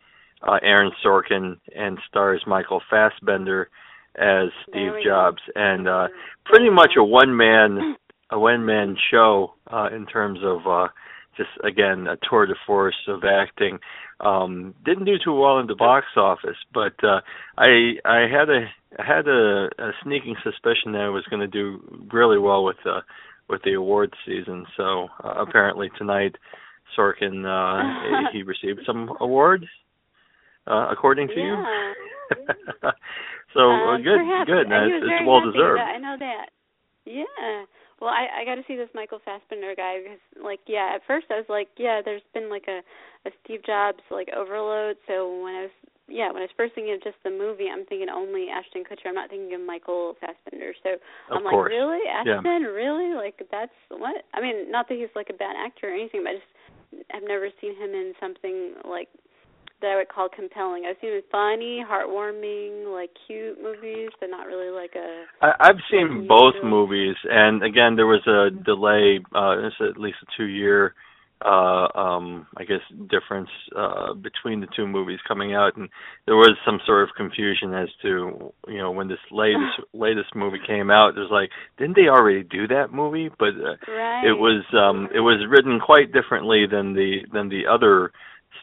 [0.41, 3.69] uh, Aaron Sorkin and stars Michael Fassbender
[4.17, 6.09] as Steve Jobs, and uh,
[6.47, 7.95] pretty much a one man
[8.31, 10.89] a one man show uh, in terms of uh,
[11.37, 13.79] just again a tour de force of acting.
[14.25, 17.21] Um didn't do too well in the box office but uh
[17.59, 18.67] i i had a
[18.99, 22.79] I had a, a sneaking suspicion that it was going to do really well with
[22.83, 23.03] the
[23.49, 26.35] with the awards season so uh, apparently tonight
[26.99, 29.65] sorkin uh he received some awards
[30.67, 31.45] uh according to yeah.
[31.45, 31.65] you
[33.55, 34.47] so uh, good perhaps.
[34.51, 36.47] good it's, it's well deserved I know that.
[37.07, 37.65] Yeah.
[38.01, 41.27] Well, I I got to see this Michael Fassbender guy because, like, yeah, at first
[41.31, 42.81] I was like, yeah, there's been like a
[43.29, 44.97] a Steve Jobs like overload.
[45.07, 45.77] So when I was
[46.09, 49.07] yeah, when I was first thinking of just the movie, I'm thinking only Ashton Kutcher.
[49.07, 50.73] I'm not thinking of Michael Fassbender.
[50.83, 51.71] So Of I'm like, course.
[51.71, 52.41] really, Yeah.
[52.41, 52.65] Ashton?
[52.65, 53.15] Really?
[53.15, 54.25] Like that's what?
[54.35, 57.29] I mean, not that he's like a bad actor or anything, but I just I've
[57.29, 59.09] never seen him in something like
[59.81, 60.85] that I would call compelling.
[60.89, 66.27] I've seen funny, heartwarming, like cute movies, but not really like a I, I've seen
[66.29, 69.21] both movies, and again, there was a delay.
[69.35, 70.95] Uh, it's at least a two-year,
[71.45, 75.89] uh, um, I guess, difference uh, between the two movies coming out, and
[76.27, 80.61] there was some sort of confusion as to, you know, when this latest latest movie
[80.67, 81.15] came out.
[81.15, 83.31] There's like, didn't they already do that movie?
[83.39, 84.27] But uh, right.
[84.27, 88.13] it was um, it was written quite differently than the than the other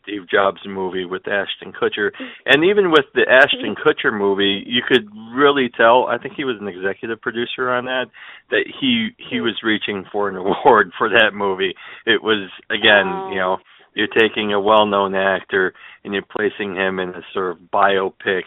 [0.07, 2.11] Steve Jobs movie with Ashton Kutcher.
[2.45, 6.55] And even with the Ashton Kutcher movie, you could really tell, I think he was
[6.61, 8.05] an executive producer on that,
[8.49, 9.43] that he he hmm.
[9.43, 11.75] was reaching for an award for that movie.
[12.05, 13.29] It was again, Oh.
[13.29, 13.57] you know,
[13.93, 18.43] you're taking a well-known actor and you're placing him in a sort of biopic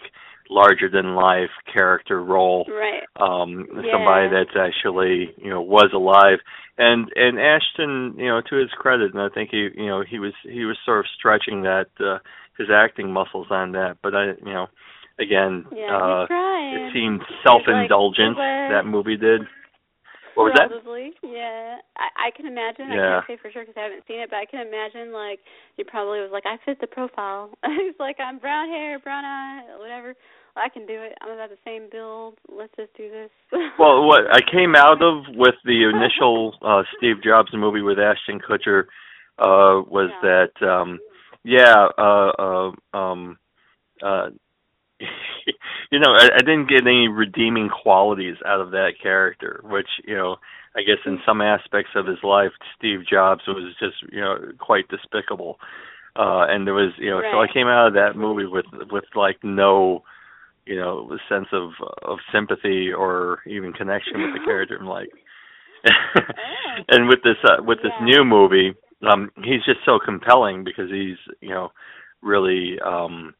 [0.51, 3.03] larger than life character role Right.
[3.15, 3.91] um Yeah.
[3.93, 6.39] somebody that's actually you know was alive
[6.77, 10.19] and and Ashton you know to his credit and I think he you know he
[10.19, 12.19] was he was sort of stretching that uh
[12.57, 14.67] his acting muscles on that but I you know
[15.19, 19.41] again Yeah, uh it seemed self-indulgent like- that movie did
[20.35, 21.79] what was that Probably, yeah.
[21.97, 22.87] I I can imagine.
[22.89, 23.21] I Yeah.
[23.27, 25.39] can't say for sure because I haven't seen it, but I can imagine like
[25.75, 27.51] he probably was like, I fit the profile.
[27.67, 30.15] He's like, I'm brown hair, brown eye, whatever.
[30.55, 31.17] I can do it.
[31.21, 32.35] I'm about the same build.
[32.49, 33.29] Let's just do this.
[33.79, 38.39] well what I came out of with the initial uh Steve Jobs movie with Ashton
[38.39, 38.83] Kutcher
[39.39, 40.47] uh was Yeah.
[40.59, 40.99] that um
[41.43, 42.31] yeah uh
[42.93, 43.37] uh um
[44.03, 44.29] uh
[45.91, 50.15] you know I, I didn't get any redeeming qualities out of that character which you
[50.15, 50.35] know
[50.75, 54.87] I guess in some aspects of his life Steve Jobs was just you know quite
[54.89, 55.59] despicable
[56.17, 59.05] uh and there was you know so I came out of that movie with with
[59.15, 60.03] like no
[60.65, 61.71] you know a sense of
[62.03, 65.09] of sympathy or even connection with the character I'm like
[66.89, 68.05] and with this uh, with this Yeah.
[68.05, 68.73] new movie
[69.09, 71.71] um he's just so compelling because he's you know
[72.21, 73.33] really um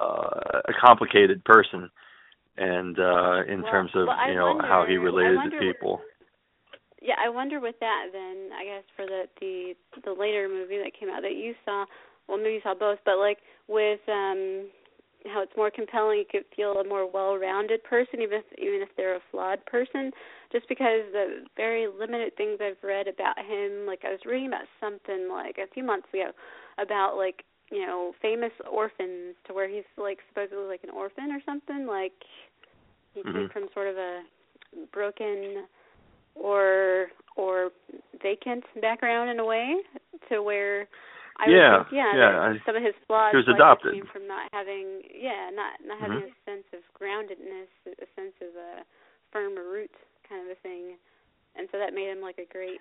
[0.00, 1.90] uh, a complicated person
[2.56, 6.00] and uh in Well- terms of well, you know how he related wonder- to people
[7.02, 9.74] Yeah, I wonder with that then, I guess for the the
[10.04, 11.86] the later movie that came out that you saw,
[12.28, 13.38] well maybe you saw both, but like
[13.68, 14.68] with um
[15.26, 18.88] how it's more compelling, you could feel a more well-rounded person even if even if
[18.96, 20.10] they're a flawed person
[20.52, 24.66] just because the very limited things I've read about him, like I was reading about
[24.80, 26.30] something like a few months ago
[26.78, 31.40] about like, you know, famous orphans to where he's like supposedly like an orphan or
[31.44, 32.12] something, like
[33.14, 33.52] he came Mhm.
[33.52, 34.22] from sort of a
[34.92, 35.66] broken
[36.34, 37.70] or or
[38.22, 39.76] vacant background in a way
[40.28, 40.88] to where
[41.40, 43.94] I Yeah, would think, yeah, yeah, some of his flaws he was adopted.
[43.94, 46.30] came from not having yeah, not not having Mhm.
[46.30, 48.84] a sense of groundedness, a sense of a
[49.32, 49.90] firm root
[50.28, 50.98] kind of a thing.
[51.56, 52.80] And so that made him like a great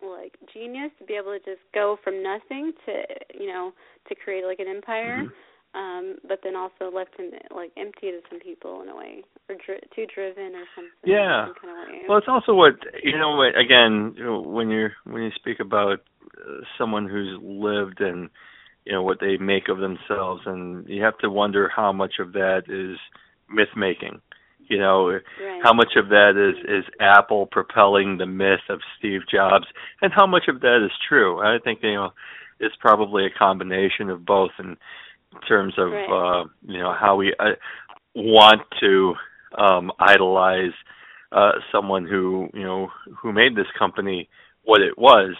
[0.00, 3.04] like genius to be able to just go from nothing to
[3.34, 3.74] you know,
[4.08, 5.24] to create like an empire.
[5.24, 5.32] Mhm.
[5.76, 9.56] Um, but then also left him like empty to some people in a way, or
[9.66, 10.90] dri- too driven or something.
[11.04, 11.46] Yeah.
[11.46, 12.02] some kind of way.
[12.08, 13.36] Well, it's also what you know.
[13.36, 15.98] what- Again, you know, when you're when you speak about
[16.38, 18.30] uh, someone who's lived and
[18.86, 22.32] you know what they make of themselves, and you have to wonder how much of
[22.32, 22.96] that is
[23.50, 24.20] myth making.
[24.68, 25.60] You know, Right.
[25.62, 29.66] how much of that is is Apple propelling the myth of Steve Jobs,
[30.00, 31.40] and how much of that is true.
[31.40, 32.12] I think you know
[32.60, 34.76] it's probably a combination of both, in
[35.48, 36.08] terms of Right.
[36.10, 37.52] uh, you know how we uh,
[38.14, 39.14] want to
[39.56, 40.72] um, idolize
[41.32, 42.88] uh, someone who you know
[43.20, 44.28] who made this company
[44.62, 45.34] what it was.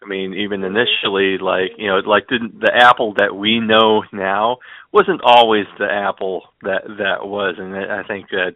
[0.00, 4.58] I mean, even initially, like you know, like the the Apple that we know now
[4.92, 8.54] wasn't always the Apple that that was, and I I think that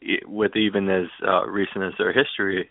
[0.00, 2.68] it- with even as uh, recent as their history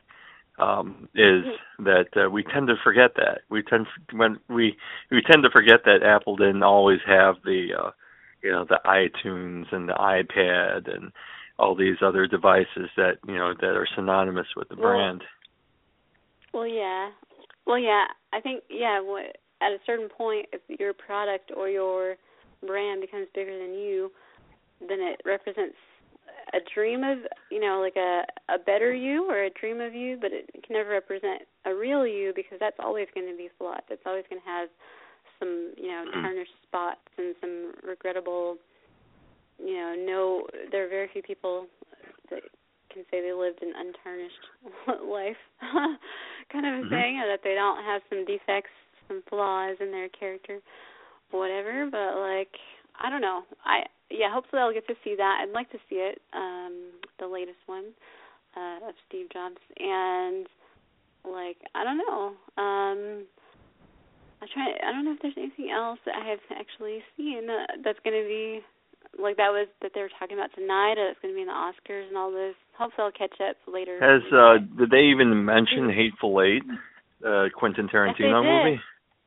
[0.60, 1.44] um is
[1.80, 4.76] that uh, we tend to forget that we tend when we
[5.12, 7.92] we tend to forget that Apple didn't always have the uh
[8.44, 11.12] you know the iTunes and the iPad and
[11.58, 15.24] all these other devices that you know that are synonymous with the Well, brand.
[16.54, 17.10] Well, yeah.
[17.68, 18.06] Well, yeah.
[18.34, 19.02] I think yeah.
[19.02, 22.16] What at a certain point, if your product or your
[22.66, 24.12] brand becomes bigger than you,
[24.80, 25.76] then it represents
[26.54, 27.20] a dream of
[27.50, 28.24] you know like a
[28.54, 32.06] a better you or a dream of you but it can never represent a real
[32.06, 34.70] you because that's always going to be flawed it's always going to have
[35.40, 38.58] some you know tarnished spots and some regrettable
[39.58, 41.68] you know no there are very few people
[42.30, 42.42] that
[42.92, 44.46] can say they lived an untarnished
[45.06, 45.38] life
[46.52, 46.90] kind of a Mhm.
[46.90, 48.72] thing or that they don't have some defects
[49.08, 50.60] some flaws in their character
[51.32, 52.56] whatever but like
[53.00, 53.44] i don't know.
[53.66, 55.42] I yeah hopefully i'll get to see that.
[55.44, 57.86] I'd like to see it um the latest one
[58.56, 59.58] uh of steve jobs.
[59.80, 60.48] And
[61.26, 62.34] like i don't know.
[62.58, 63.26] Um
[64.42, 67.48] i try i don't know if there's anything else that i have actually seen
[67.84, 68.62] that's going to be
[69.22, 71.54] like that was that they were talking about tonight it's going to be in the
[71.54, 72.56] oscars and all this.
[72.78, 74.00] Hopefully i'll catch up later.
[74.00, 76.64] Has uh did they even mention Hateful Eight,
[77.26, 78.48] uh Quentin Tarantino did.
[78.48, 78.82] movie?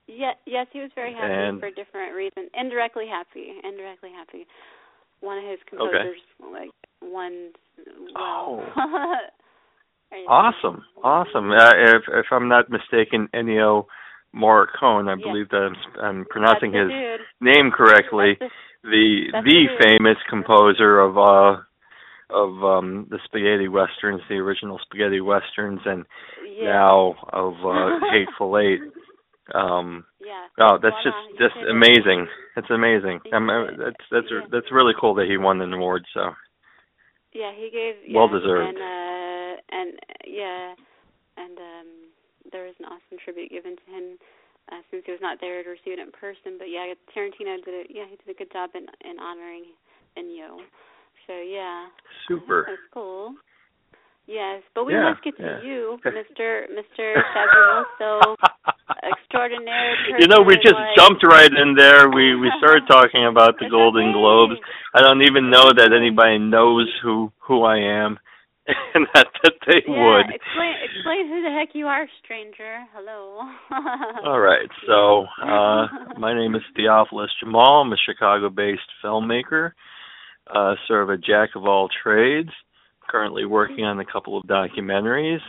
[0.09, 2.51] Yeah, yes, he was very happy And- for different reasons.
[2.59, 4.47] Indirectly happy, indirectly happy.
[5.21, 7.51] One of his composers, like one,
[8.15, 8.65] well.
[10.13, 11.51] You- Awesome, awesome.
[11.53, 13.87] Uh, if if I'm not mistaken, Ennio
[14.37, 17.21] Morricone, I believe that I'm, I'm pronouncing his dude.
[17.41, 18.37] name correctly.
[18.39, 21.63] That's the the the famous composer of uh
[22.29, 26.05] of um the spaghetti westerns, the original spaghetti westerns, and
[26.59, 26.65] yeah.
[26.65, 28.81] now of uh Hateful Eight.
[29.55, 30.47] Um, Yeah.
[30.59, 32.28] oh, that's just just amazing.
[32.55, 33.20] That's amazing.
[33.32, 34.47] I'm, uh, that's that's Yeah.
[34.51, 36.07] that's really cool that he won an award.
[36.14, 36.34] So
[37.32, 38.68] Yeah, he gave Well yeah, deserved.
[38.68, 40.74] And uh and yeah,
[41.36, 41.88] and um
[42.53, 44.18] there was an awesome tribute given to him
[44.70, 46.59] uh, since he was not there to receive it in person.
[46.59, 47.86] But yeah, Tarantino did it.
[47.90, 49.64] Yeah, he did a good job in in honoring
[50.16, 50.62] Ennio.
[51.26, 51.88] So yeah,
[52.28, 52.64] super.
[52.68, 53.34] that's cool.
[54.26, 55.61] Yes, but we Yeah, must get to yeah.
[55.62, 58.34] you, Mister Mister Fabuloso
[59.03, 59.95] extraordinaire.
[60.18, 62.09] You know, we just jumped right in there.
[62.11, 64.12] We we started talking about the Golden.
[64.12, 64.55] Globes.
[64.95, 68.18] I don't even know that anybody knows who who I am,
[68.95, 70.26] and that that they Yeah, would.
[70.34, 72.84] explain explain who the heck you are, stranger.
[72.95, 73.40] Hello.
[74.24, 74.68] All right.
[74.86, 77.82] So, uh, my name is Theophilus Jamal.
[77.82, 79.72] I'm a Chicago-based filmmaker,
[80.53, 82.51] uh, sort of a jack of all trades.
[83.09, 85.40] Currently working on a couple of documentaries,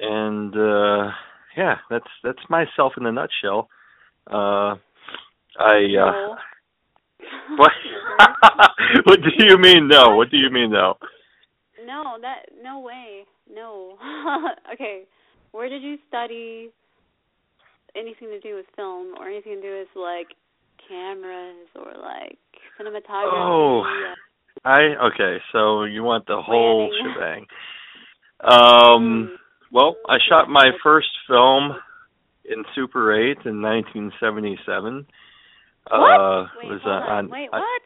[0.00, 1.10] and uh,
[1.56, 3.68] yeah, that's that's myself in a nutshell.
[4.30, 4.76] Uh,
[5.58, 6.34] I uh,
[7.56, 7.72] what?
[9.04, 9.88] what do you mean?
[9.88, 10.16] No.
[10.16, 10.70] What do you mean?
[10.70, 10.94] No.
[11.84, 13.24] no, that no way.
[13.52, 13.96] No.
[14.72, 15.02] okay.
[15.52, 16.70] Where did you study
[17.96, 20.28] anything to do with film or anything to do with like
[20.88, 22.38] cameras or like
[22.78, 23.32] cinematography?
[23.32, 23.82] Oh.
[24.64, 25.38] I okay.
[25.52, 27.14] So you want the whole Planning.
[27.14, 27.46] shebang?
[28.42, 29.30] Um.
[29.32, 29.39] Mm.
[29.72, 31.76] Well, I shot my first film
[32.44, 35.06] in Super 8 in 1977.
[35.90, 35.96] What?
[35.96, 37.26] Uh, Wait, was uh, on.
[37.26, 37.30] on.
[37.30, 37.82] Wait, I- what?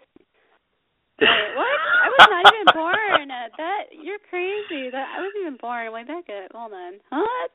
[1.20, 1.78] Wait, what?
[2.04, 3.30] I was not even born.
[3.30, 4.90] Uh, that you're crazy.
[4.90, 5.92] That I wasn't even born.
[5.92, 6.50] Wait, back up.
[6.54, 6.92] Hold on.
[7.10, 7.50] What?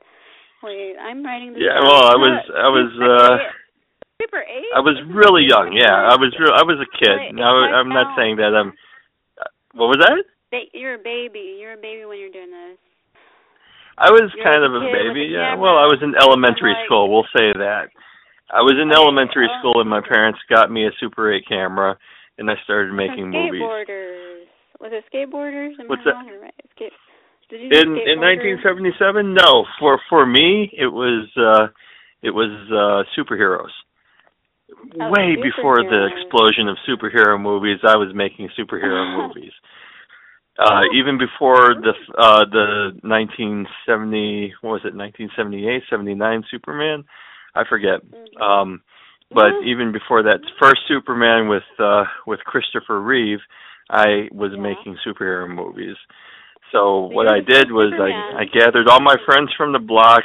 [0.62, 1.62] Wait, I'm writing this.
[1.64, 1.84] Yeah, down.
[1.84, 3.38] well, I was- I was, Super uh,
[4.22, 4.72] Super eight.
[4.76, 5.72] I was really young.
[5.72, 6.32] Yeah, I was.
[6.38, 7.16] Re- I was a kid.
[7.16, 8.68] Wait, Now I'm not saying that I'm.
[9.40, 10.24] uh, What was that?
[10.50, 11.56] Ba- you're a baby.
[11.60, 12.76] You're a baby when you're doing this.
[14.00, 15.28] I was You're kind of a baby.
[15.36, 15.54] Yeah.
[15.60, 17.12] Well, I was in elementary like- school.
[17.12, 17.92] We'll say that.
[18.50, 19.58] I was in Okay, elementary oh.
[19.60, 21.94] school, and my parents got me a Super 8 camera,
[22.38, 23.62] and I started making movies.
[23.62, 24.42] skateboarders.
[24.80, 25.78] Was it skateboarders?
[25.78, 26.40] Am What's I that?
[26.42, 26.54] right?
[26.74, 26.92] Skate.
[27.50, 31.66] Did you in in 1977 no for for me it was uh
[32.22, 33.74] it was uh superheroes
[35.00, 39.50] Oh, way before the explosion of superhero movies i was making superhero movies
[40.58, 47.04] uh even before the uh the 1970 what was it 1978 79 superman
[47.54, 48.40] i forget Mhm.
[48.42, 48.82] um
[49.32, 49.64] but Mhm.
[49.64, 53.40] even before that first superman with uh with christopher reeve
[53.90, 54.58] i was Yeah.
[54.58, 55.96] making superhero movies
[56.72, 60.22] so So what I did was I I gathered all my friends from the block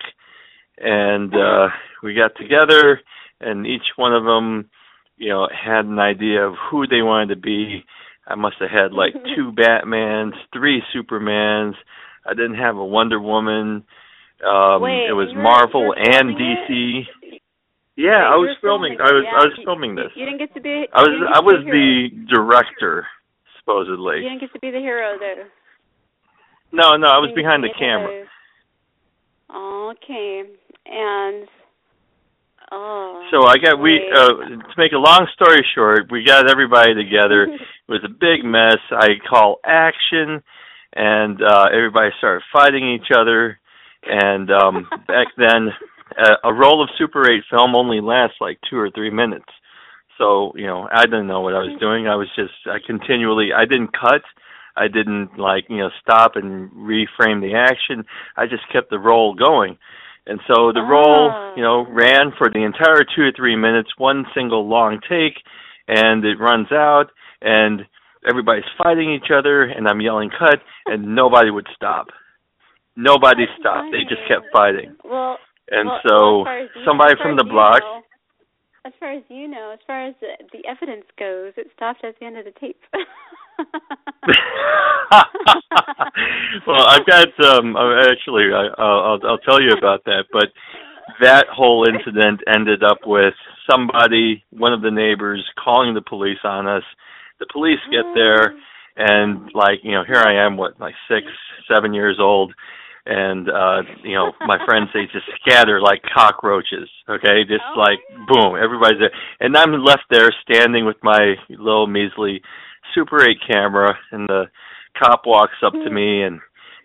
[0.78, 1.69] and uh
[2.03, 3.01] we got together
[3.41, 4.69] and each one of them
[5.17, 7.84] you know had an idea of who they wanted to be.
[8.28, 11.73] I must have had like two Batmans, three Supermans.
[12.26, 13.84] I didn't have a Wonder Woman.
[14.45, 17.03] Um Wait, it was Marvel and DC.
[17.21, 17.41] it?
[17.95, 18.97] Yeah, I was filming.
[18.97, 19.39] filming I was yeah?
[19.39, 20.11] I was filming this.
[20.15, 20.86] You didn't get to be.
[20.91, 23.07] I was you didn't get I was the, the director
[23.59, 24.17] supposedly.
[24.17, 25.47] You didn't get to be the hero though.
[26.73, 28.28] No, no, I was behind the camera.
[29.47, 30.43] Okay,
[30.86, 31.47] and
[32.72, 33.28] oh.
[33.32, 37.43] So I got we uh to make a long story short, we got everybody together.
[37.53, 38.80] it was a big mess.
[38.91, 40.41] I call action
[40.93, 43.59] and uh everybody started fighting each other
[44.05, 45.70] and um back then
[46.18, 49.49] a, a roll of Super 8 film only lasts like two or three minutes.
[50.18, 52.07] So you know, I didn't know what I was doing.
[52.07, 54.22] I was just I continually I didn't cut.
[54.78, 58.05] I didn't like you know stop and reframe the action.
[58.36, 59.78] I just kept the roll going.
[60.28, 61.93] And so the roll, you know, ah.
[61.93, 65.38] ran for the entire two or three minutes, one single long take,
[65.88, 67.11] and it runs out,
[67.41, 67.82] and
[68.28, 72.07] everybody's fighting each other, and I'm yelling cut, and nobody would stop.
[72.95, 73.91] Nobody That's stopped.
[73.91, 74.95] They just kept fighting.
[75.03, 75.38] Well,
[75.69, 78.01] And well, so as as you- somebody from the block, know-
[78.86, 82.19] as far as you know, as far as the, the evidence goes, it stopped at
[82.19, 82.80] the end of the tape.
[86.68, 90.45] well, I've got um actually I I'll I'll tell you about that, but
[91.22, 93.34] that whole incident ended up with
[93.70, 96.84] somebody, one of the neighbors calling the police on us.
[97.39, 98.53] The police get there
[98.97, 101.26] and like, you know, here I am what like 6,
[101.70, 102.53] 7 years old
[103.06, 107.43] and uh you know, my friends they just scatter like cockroaches, okay?
[107.47, 109.12] Just Oh, like boom, everybody's there.
[109.39, 112.41] And I'm left there standing with my little measly
[112.94, 114.46] Super 8 camera and the
[114.98, 116.40] cop walks up to me and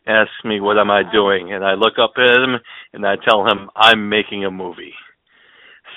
[0.06, 2.56] asks me what am I doing and I look up at him
[2.92, 4.94] and I tell him I'm making a movie.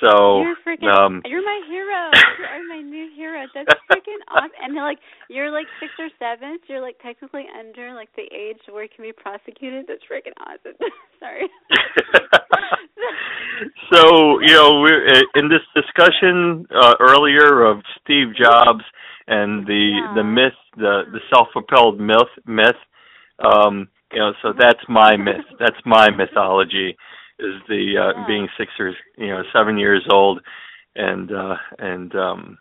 [0.02, 2.12] So you're freaking, um you're my hero.
[2.40, 3.46] You are my new hero.
[3.54, 4.52] That's freaking awesome.
[4.62, 5.00] And like,
[5.30, 6.58] you're like six or seven.
[6.66, 9.86] So you're like technically under like the age where you can be prosecuted.
[9.88, 10.78] That's freaking awesome.
[11.20, 11.48] Sorry.
[13.92, 18.84] so you know we're in this discussion uh, earlier of Steve Jobs
[19.28, 20.14] and the Yeah.
[20.16, 22.76] the myth the the self-propelled myth myth
[23.44, 26.96] um you know so that's my myth that's my mythology
[27.40, 28.28] is the uh Yeah.
[28.28, 30.42] being six or you know seven years old
[30.96, 32.58] and uh and um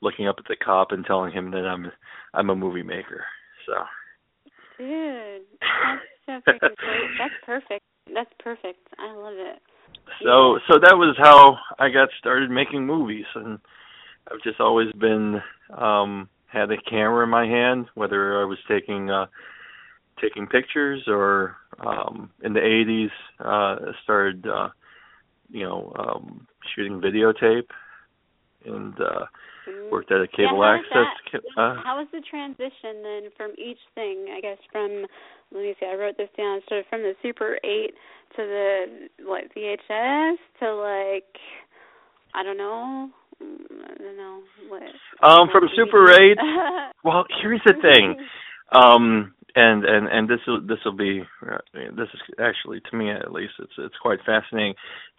[0.00, 1.90] looking up at the cop and telling him that I'm
[2.34, 3.24] I'm a movie maker
[3.66, 3.74] so
[4.78, 5.42] Dude,
[6.26, 7.18] that's so freaking great.
[7.18, 7.82] That's perfect.
[8.14, 8.86] That's perfect.
[8.98, 9.60] I love it.
[10.22, 13.58] so so that was how I got started making movies and
[14.30, 15.40] I've just always been
[15.76, 19.26] um had a camera in my hand whether I was taking uh
[20.20, 23.10] taking pictures or um in the 80s
[23.40, 24.68] uh started uh
[25.50, 27.68] you know um shooting videotape
[28.64, 29.26] and uh
[29.68, 29.90] Mm.
[29.90, 34.28] worked at a cable yeah, access uh How was the transition then from each thing?
[34.34, 35.04] I guess from
[35.52, 36.60] let me see, I wrote this down.
[36.68, 37.92] So from the Super Eight
[38.36, 41.36] to the what VHS to like
[42.34, 43.10] I don't know,
[43.40, 44.82] I don't know what.
[45.22, 46.38] Um, from Super 8,
[47.04, 48.16] well here's the thing.
[48.72, 51.58] Um and and and this will this will be uh,
[51.96, 54.74] this is actually to me at least it's it's quite fascinating.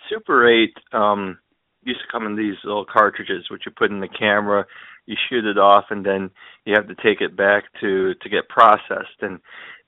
[0.10, 1.38] Super 8 um
[1.84, 4.66] used to come in these little cartridges which you put in the camera
[5.06, 6.30] you shoot it off and then
[6.66, 9.22] you have to take it back to to get processed.
[9.22, 9.40] And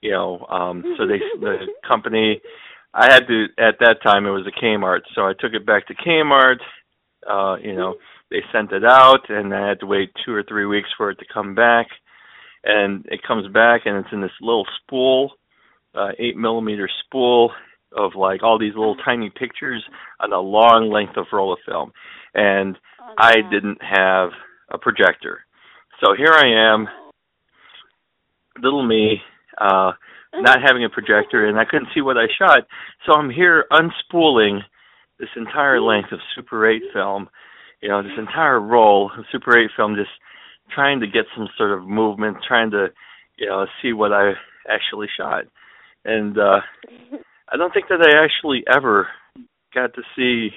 [0.02, 2.42] you know um so they the company
[2.94, 5.88] i had to at that time it was a kmart so i took it back
[5.88, 6.58] to kmart
[7.30, 7.96] uh you know
[8.32, 11.20] they sent it out and i had to wait two or three weeks for it
[11.20, 11.88] to come back
[12.64, 15.32] and it comes back and it's in this little spool,
[15.96, 17.52] uh, eight millimeter spool
[17.96, 19.84] of like all these little tiny pictures
[20.20, 21.92] on a long length of roll of film.
[22.34, 24.30] And Oh, I didn't have
[24.70, 25.42] a projector.
[26.04, 26.88] So here I am,
[28.62, 29.22] little me,
[29.58, 29.92] uh,
[30.36, 32.68] not having a projector and I couldn't see what I shot.
[33.06, 34.60] So I'm here unspooling
[35.20, 37.28] this entire length of Super 8 film,
[37.82, 40.10] you know, this entire roll of Super 8 film just
[40.74, 42.88] trying to get some sort of movement, trying to,
[43.38, 44.34] you know, see what I
[44.70, 45.46] actually shot.
[46.06, 46.60] And uh
[47.54, 49.08] I don't think that I actually ever
[49.76, 50.50] got to see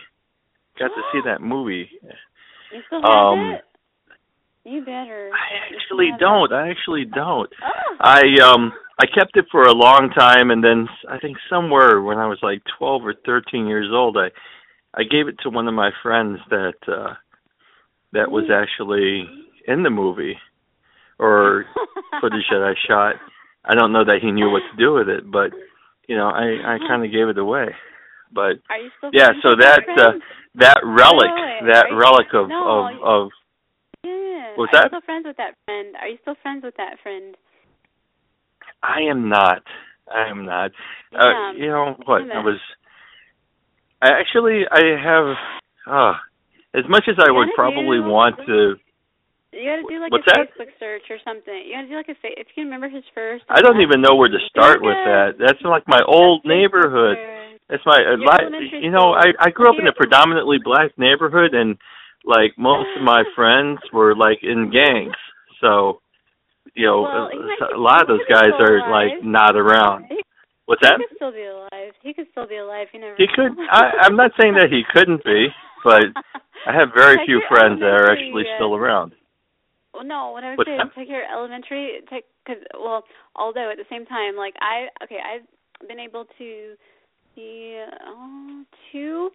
[0.78, 1.88] got to see that movie.
[2.72, 3.64] You still have Um, it?
[4.64, 5.30] You better.
[5.32, 6.52] I actually don't.
[6.52, 7.50] I actually don't.
[7.62, 7.96] Oh.
[8.00, 12.18] I um I kept it for a long time and then I think somewhere when
[12.18, 14.28] I was like 12 or 13 years old I
[14.96, 17.14] I gave it to one of my friends that uh
[18.12, 19.28] that was actually
[19.66, 20.36] in the movie
[21.18, 21.64] or
[22.20, 23.16] footage that I shot.
[23.64, 25.50] I don't know that he knew what to do with it, but
[26.08, 27.68] you know, I I kind of gave it away.
[28.32, 30.12] But Are you still yeah, so that uh,
[30.56, 31.30] that relic,
[31.70, 33.30] that relic of no, of you- of
[34.04, 34.54] Yeah.
[34.58, 34.84] Are that?
[34.84, 35.96] you still friends with that friend?
[36.00, 37.36] Are you still friends with that friend?
[38.82, 39.62] I am not.
[40.12, 40.72] I am not.
[41.12, 41.18] Yeah.
[41.18, 42.22] Uh, you know what?
[42.22, 42.60] I was.
[44.02, 45.36] I actually I have.
[45.86, 46.14] Uh,
[46.74, 48.74] as much as I You would probably do- want to.
[49.54, 50.50] You gotta do like What's a that?
[50.58, 51.54] Facebook search or something.
[51.54, 53.44] You gotta do like a fa- if you can remember his first.
[53.48, 55.38] I don't even know where to start with that.
[55.38, 57.16] That's like my old neighborhood.
[57.68, 61.78] That's my li- you know I I grew up in a predominantly black neighborhood and
[62.24, 65.14] like most of my friends were like in gangs.
[65.60, 66.00] So,
[66.74, 69.54] you know, Well, you might so be a lot of those guys are like not
[69.54, 70.10] around.
[70.66, 70.96] What's that?
[70.96, 71.92] He could still be alive.
[72.02, 72.88] He could still be alive.
[72.92, 73.16] You never.
[73.16, 73.32] He know.
[73.36, 73.52] could.
[73.70, 75.48] I, I'm not saying that he couldn't be,
[75.84, 76.04] but
[76.66, 79.12] I have very Take few friends that are actually uh, still around.
[79.92, 80.94] Well, no, what I was What's saying, that?
[80.96, 83.04] take your elementary, take because well,
[83.36, 85.46] although at the same time, like I okay, I've
[85.86, 86.74] been able to
[87.34, 89.30] see uh, two,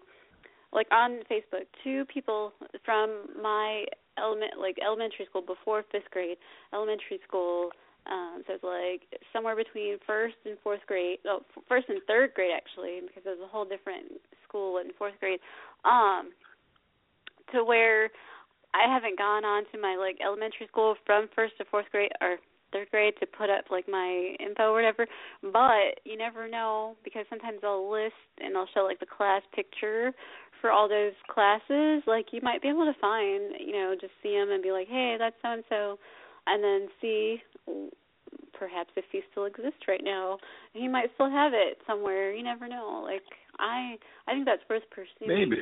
[0.74, 2.54] like on Facebook, two people
[2.84, 3.86] from my
[4.18, 6.38] element like elementary school before fifth grade,
[6.74, 7.70] elementary school.
[8.10, 12.52] Um, so it's like somewhere between first and fourth grade, oh, first and third grade
[12.56, 15.40] actually, because it was a whole different school in fourth grade.
[15.86, 16.32] Um,
[17.54, 18.10] to where
[18.74, 22.38] I haven't gone on to my like elementary school from first to fourth grade or
[22.72, 25.08] third grade to put up like my info or whatever.
[25.42, 30.14] But you never know because sometimes they'll list and they'll show like the class picture
[30.62, 32.04] for all those classes.
[32.06, 34.88] Like you might be able to find, you know, just see them and be like,
[34.88, 36.00] hey, that's so and so,
[36.50, 37.42] and then see
[38.58, 40.38] perhaps if he still exists right now.
[40.74, 42.34] He might still have it somewhere.
[42.34, 43.02] You never know.
[43.04, 43.24] Like
[43.60, 43.96] I,
[44.28, 45.62] I think that's worth pursuing Maybe.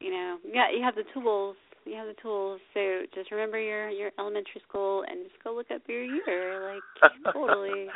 [0.00, 1.56] you know, yeah, you have the tools.
[1.86, 2.60] You have the tools.
[2.72, 2.80] So
[3.14, 6.74] just remember your your elementary school and just go look up your year.
[6.74, 7.86] Like totally.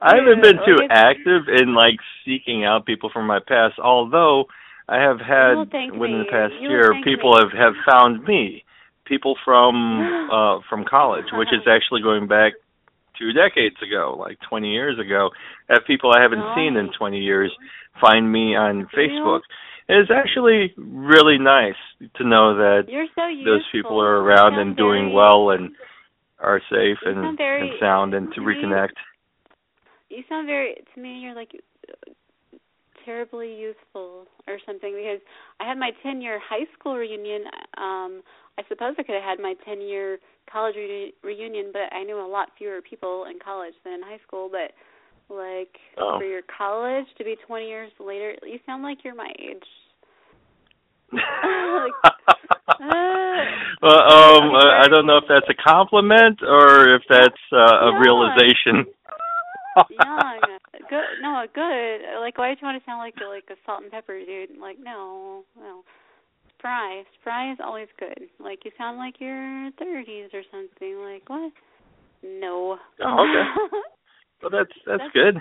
[0.00, 4.44] I haven't been too active in like seeking out people from my past, although
[4.88, 5.54] I have had
[5.98, 7.38] within the past You year people me.
[7.42, 8.62] have have found me.
[9.06, 9.74] People from
[10.32, 12.52] uh from college, which is actually going back
[13.18, 15.30] two decades ago, like 20 years ago.
[15.70, 17.50] Have people I haven't seen in 20 years
[18.00, 19.40] find me on Facebook.
[19.88, 21.78] And it's actually really nice
[22.16, 22.82] to know that
[23.14, 25.70] so those people are around and doing very- well and
[26.40, 28.96] are safe and, very- and sound and to reconnect.
[30.10, 31.20] You sound very to me.
[31.20, 31.52] You're like
[33.06, 35.20] terribly useful or something because
[35.60, 37.44] I had my 10 year high school reunion.
[37.78, 38.22] Um,
[38.58, 40.18] I suppose I could have had my 10 year
[40.52, 44.20] college re- reunion, but I knew a lot fewer people in college than in high
[44.26, 44.50] school.
[44.50, 44.72] But
[45.34, 46.18] like Oh.
[46.18, 49.62] for your college to be 20 years later, you sound like you're my age.
[53.82, 57.92] well, um, uh, I don't know if that's a compliment or if that's uh, a
[57.92, 58.00] Yeah.
[58.00, 58.86] realization.
[59.90, 60.58] Young,
[60.88, 61.22] good.
[61.22, 62.20] No, good.
[62.20, 64.58] Like, why do you want to sound like like a salt and pepper dude?
[64.60, 65.82] Like, no, no.
[66.58, 68.28] Spry, spry is always good.
[68.40, 70.96] Like, you sound like you're 30s or something.
[71.04, 71.52] Like, what?
[72.24, 72.78] No.
[73.04, 73.76] Oh, okay.
[74.42, 75.36] Well, that's that's, That's- good.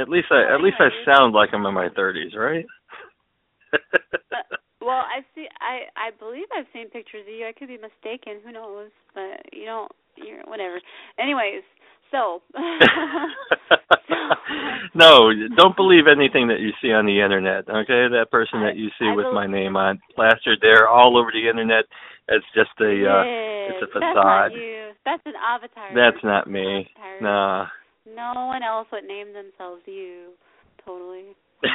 [0.00, 2.64] At least I at least I sound like I'm in my 30s, right?
[4.80, 5.46] Well, I see.
[5.60, 7.46] I I believe I've seen pictures of you.
[7.46, 8.40] I could be mistaken.
[8.44, 8.90] Who knows?
[9.14, 9.90] But you don't.
[10.16, 10.80] You're whatever.
[11.20, 11.62] Anyways,
[12.10, 12.42] so.
[14.94, 17.68] no, don't believe anything that you see on the internet.
[17.68, 21.30] Okay, that person that you see I with my name on plastered there all over
[21.32, 21.84] the internet,
[22.28, 23.24] it's just a uh,
[23.72, 24.02] it's a facade.
[24.02, 24.90] That's not you.
[25.04, 25.94] That's an avatar.
[25.94, 26.88] That's not me.
[26.96, 27.20] Avatar.
[27.20, 27.66] Nah.
[28.14, 30.30] No one else would name themselves you.
[30.84, 31.36] Totally.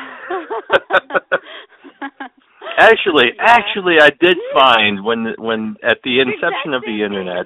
[2.78, 3.44] actually, Yeah.
[3.46, 7.46] actually, I did find when when at the inception of the internet,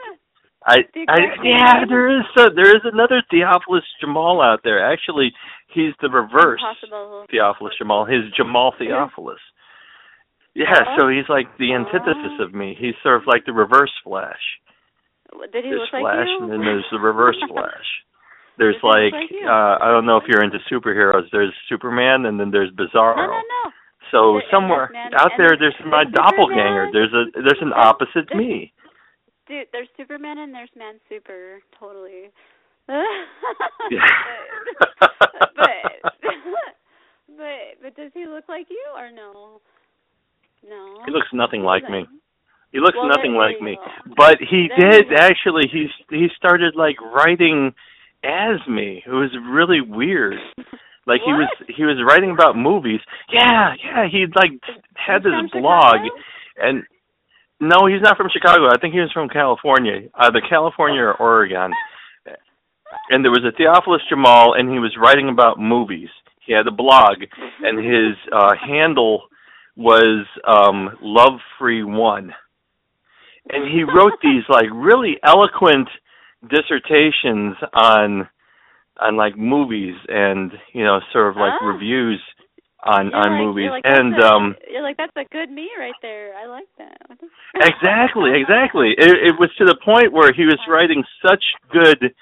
[0.66, 0.78] I,
[1.10, 4.78] I yeah, there is a, there is another Theophilus Jamal out there.
[4.94, 5.34] Actually,
[5.74, 7.26] he's the reverse Impossible.
[7.32, 8.06] Theophilus Jamal.
[8.06, 9.40] His Jamal Theophilus.
[10.54, 10.96] Yeah, Oh.
[11.00, 12.76] so he's like the antithesis of me.
[12.78, 14.42] He's sort of like the reverse Flash.
[15.52, 16.44] Did he There's look like Flash, you?
[16.44, 17.88] and then there's the reverse Flash.
[18.58, 21.24] There's look like like uh I don't know if you're into superheroes.
[21.32, 23.16] There's Superman, and then there's Bizarro.
[23.16, 23.72] No, no, no.
[24.12, 26.90] So somewhere and there's man- out there, there's- my doppelganger.
[26.92, 28.74] There's a there's an opposite me.
[29.52, 31.60] Dude, there's Superman and there's Man Super.
[31.78, 32.32] Totally.
[32.88, 32.96] But,
[35.58, 35.68] but
[37.28, 39.60] but but does he look like you or no?
[40.68, 41.04] No.
[41.06, 42.06] He looks nothing like me.
[42.72, 43.76] He looks Well, nothing like me.
[43.76, 44.14] go.
[44.16, 45.64] But he There did actually.
[45.70, 47.74] He he started like writing
[48.24, 49.04] as me.
[49.06, 50.40] It was really weird.
[51.06, 53.02] Like he was he was writing about movies.
[53.34, 54.08] Yeah, yeah.
[54.10, 54.52] He like
[54.96, 55.98] had this blog,
[56.56, 56.84] and
[57.62, 58.68] no, he's not from Chicago.
[58.68, 61.72] I think he was from California, either California or Oregon.
[63.10, 66.10] And there was a Theophilus Jamal, and he was writing about movies.
[66.46, 67.24] He had a blog,
[67.64, 69.24] and his uh, handle
[69.78, 72.34] was um, Love Free One.
[73.50, 75.88] And he wrote these like really eloquent
[76.50, 78.28] dissertations on
[79.00, 81.66] on like movies and you know sort of like Ah.
[81.66, 82.20] reviews
[82.84, 85.70] on on like- movies you're like, and a- um you're like that's a good me
[85.78, 86.34] right there.
[86.36, 86.98] I like that.
[87.56, 92.14] Exactly exactly it, it was to the point where he was writing such good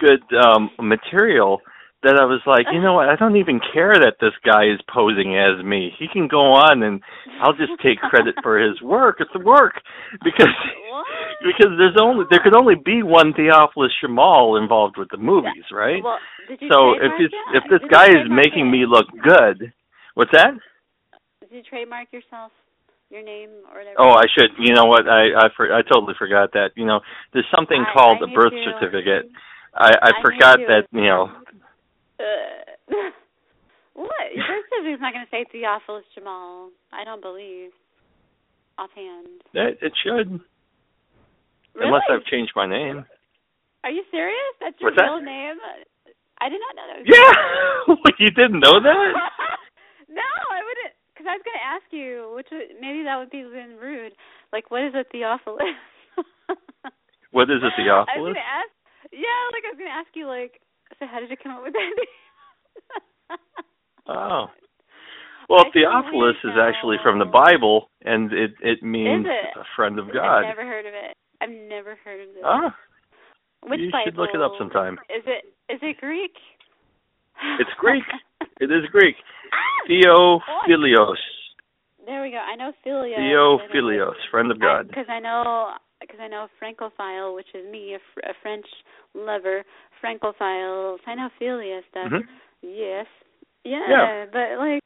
[0.00, 1.60] good um material
[2.02, 3.08] that I was like, you know what?
[3.08, 5.90] I don't even care that this guy is posing as me.
[5.98, 7.00] He can go on and
[7.42, 9.16] I'll just take credit for his work.
[9.18, 9.80] It's work
[10.22, 10.52] because
[10.92, 11.06] What?
[11.42, 16.02] because there's only there could only be one Theophilus Jamal involved with the movies, right?
[16.04, 16.18] Well,
[16.70, 18.70] so if it's if this guy is making it?
[18.70, 19.72] me look good,
[20.16, 20.56] what's that?
[21.40, 22.50] Did you trademark yourself,
[23.10, 24.00] your name or whatever?
[24.00, 24.50] Oh, I should.
[24.58, 25.06] You know what?
[25.06, 26.70] I I for, I totally forgot that.
[26.74, 27.00] You know,
[27.32, 29.30] there's something I- called I a birth to- certificate.
[29.76, 30.88] I I, I forgot that.
[30.90, 31.30] You know,
[32.18, 32.24] Uh,
[33.94, 34.26] what?
[34.34, 36.70] Your birth certificate's not going to say Theophilus Jamal.
[36.92, 37.70] I don't believe.
[38.78, 39.40] Offhand.
[39.54, 40.28] it, it should.
[41.74, 41.88] Really?
[41.88, 43.06] Unless I've changed my name.
[43.84, 44.52] Are you serious?
[44.60, 45.04] That's your What's that?
[45.08, 45.56] real name?
[46.40, 46.98] I did not know that.
[47.00, 48.12] Was Yeah.
[48.18, 49.12] you didn't know that?
[50.16, 50.94] no, I wouldn't.
[51.12, 52.48] Because I was going to ask you, which
[52.80, 54.12] maybe that would be rude.
[54.52, 55.76] Like, what is a Theophilus?
[57.32, 58.36] What is a I was Theophilus?
[58.36, 58.72] going to ask.
[59.12, 60.60] Yeah, like I was going to ask you, like,
[60.98, 63.38] so how did you come up with that name?
[64.08, 64.46] Oh.
[65.48, 67.24] Well, I Theophilus is actually from the.
[67.24, 69.56] Bible, and it it means it?
[69.58, 70.44] a friend of God.
[70.44, 71.16] I've never heard of it.
[71.40, 72.42] I've never heard of it.
[72.44, 72.74] Ah,
[73.62, 74.04] Which you Bible?
[74.06, 74.94] should look it up sometime.
[75.08, 76.34] Is it is it Greek?
[77.60, 78.04] It's Greek.
[78.60, 79.16] It is Greek.
[79.52, 79.88] Ah!
[79.88, 81.16] Theophilios.
[82.04, 82.38] There we go.
[82.38, 83.16] I know Philia.
[83.18, 84.88] Theophilios, friend of God.
[84.88, 88.66] Because I know, because I know Francophile, which is me, a, fr- a French
[89.14, 89.64] lover.
[90.00, 92.12] Francophile, Sinophilia stuff.
[92.12, 92.22] Mhm.
[92.62, 93.06] Yes.
[93.64, 94.26] Yeah, Yeah.
[94.32, 94.82] But like,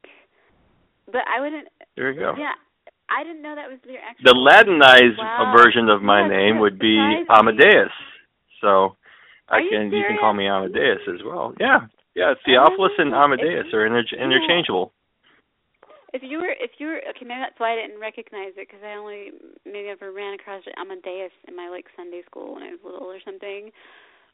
[1.12, 1.68] but I wouldn't.
[1.96, 2.34] There you go.
[2.38, 2.52] Yeah,
[3.10, 4.32] I didn't know that was your actual.
[4.32, 5.54] The Latinized Wow.
[5.56, 6.96] version of my Yeah, name would be.
[7.28, 7.90] Amadeus.
[8.60, 8.96] So
[9.48, 11.54] I Are you can you can call me Amadeus as well.
[11.60, 11.80] Yeah.
[12.20, 14.92] Yeah, Theophilus and Amadeus are inter- interchangeable.
[16.12, 18.84] If you were, if you were, okay, maybe that's why I didn't recognize it because
[18.84, 19.30] I only
[19.64, 23.20] maybe ever ran across Amadeus in my like Sunday school when I was little or
[23.24, 23.70] something.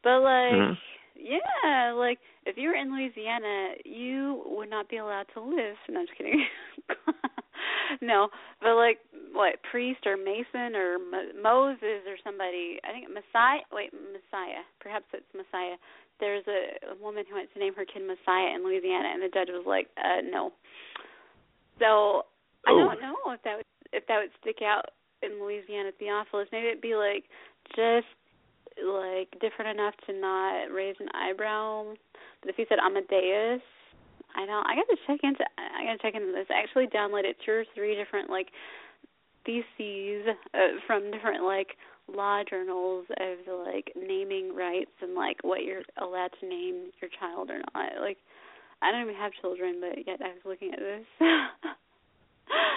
[0.03, 0.79] But like, Mhm.
[1.15, 5.77] yeah, like if you were in Louisiana, you would not be allowed to live.
[5.89, 6.45] No, I'm just kidding.
[8.01, 8.31] no,
[8.61, 8.99] but like
[9.31, 12.81] what priest or Mason or Mo- Moses or somebody.
[12.83, 13.63] I think Messiah.
[13.71, 14.65] Wait, Messiah.
[14.81, 15.77] Perhaps it's Messiah.
[16.21, 19.29] There's a, a woman who went to name her kid Messiah in Louisiana, and the
[19.33, 20.53] judge was like, uh, no.
[21.79, 22.25] So
[22.67, 22.89] I Oh.
[22.89, 24.91] don't know if that would if that would stick out
[25.23, 26.49] in Louisiana Theophilus.
[26.53, 27.25] Maybe it'd be like
[27.75, 28.09] just
[28.83, 31.95] like different enough to not raise an eyebrow.
[32.41, 33.63] But if you said Amadeus,
[34.35, 34.67] I don't.
[34.67, 35.45] I got to check into.
[35.59, 36.47] I got to check into this.
[36.51, 38.49] I actually downloaded two or three different like
[39.45, 41.77] theses uh, from different like
[42.09, 47.11] law journals of the like naming rights and like what you're allowed to name your
[47.19, 48.01] child or not.
[48.01, 48.19] Like
[48.83, 51.07] I don't even have children, but yet I was looking at this.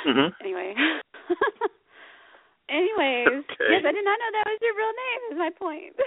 [0.08, 0.34] Mhm.
[0.42, 0.74] Anyway.
[2.70, 3.70] Anyways, Okay.
[3.70, 5.22] yes, I did not know that was your real name.
[5.32, 5.96] Is my point.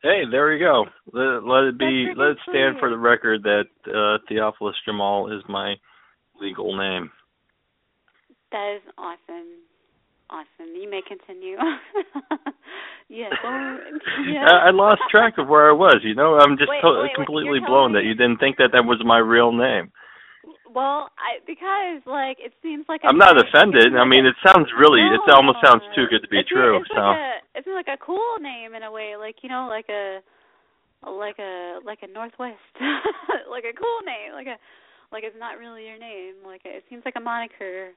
[0.00, 0.84] Hey, there you go.
[1.12, 2.06] Let, let it be.
[2.16, 5.74] Let it stand for the record that uh, Theophilus Jamal is my
[6.40, 7.10] legal name.
[8.52, 9.58] that is awesome.
[10.30, 10.76] Awesome.
[10.76, 11.56] You may continue.
[13.08, 13.32] yes.
[14.28, 14.44] Yeah.
[14.44, 16.00] I, I lost track of where I was.
[16.02, 18.84] You know, I'm just Wait, to- wait, completely blown that you didn't think that that
[18.84, 19.90] was my real name.
[20.68, 23.88] Well, I because like it seems like I'm a not offended.
[23.88, 25.00] seems I mean, a- it sounds really.
[25.00, 26.76] It almost sounds too good to be it's, true.
[26.76, 27.00] It's so.
[27.00, 30.20] like a it's like a cool name in a way, like you know, like a
[31.06, 32.60] like a like a Northwest,
[33.50, 34.58] like a cool name, like a
[35.12, 36.44] like it's not really your name.
[36.44, 37.96] Like it seems like a moniker,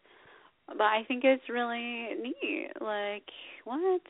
[0.67, 2.69] but I think it's really neat.
[2.79, 3.27] Like
[3.65, 4.01] what?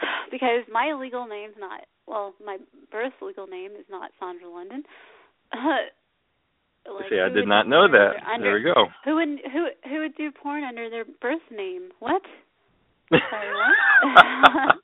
[0.30, 2.58] Because my legal name's not well, my
[2.90, 4.82] birth legal name is not Sandra London.
[5.54, 8.12] like, See, I did not know that.
[8.30, 8.86] Under, There we go.
[9.04, 11.90] who would who who would do porn under their birth name?
[12.00, 12.22] What?
[13.10, 14.76] Sorry, what?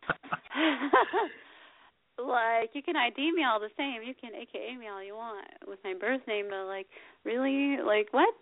[2.27, 4.03] like you can ID me all the same.
[4.07, 6.87] You can AKA me all you want with my birth name, but like
[7.25, 8.35] really, like what?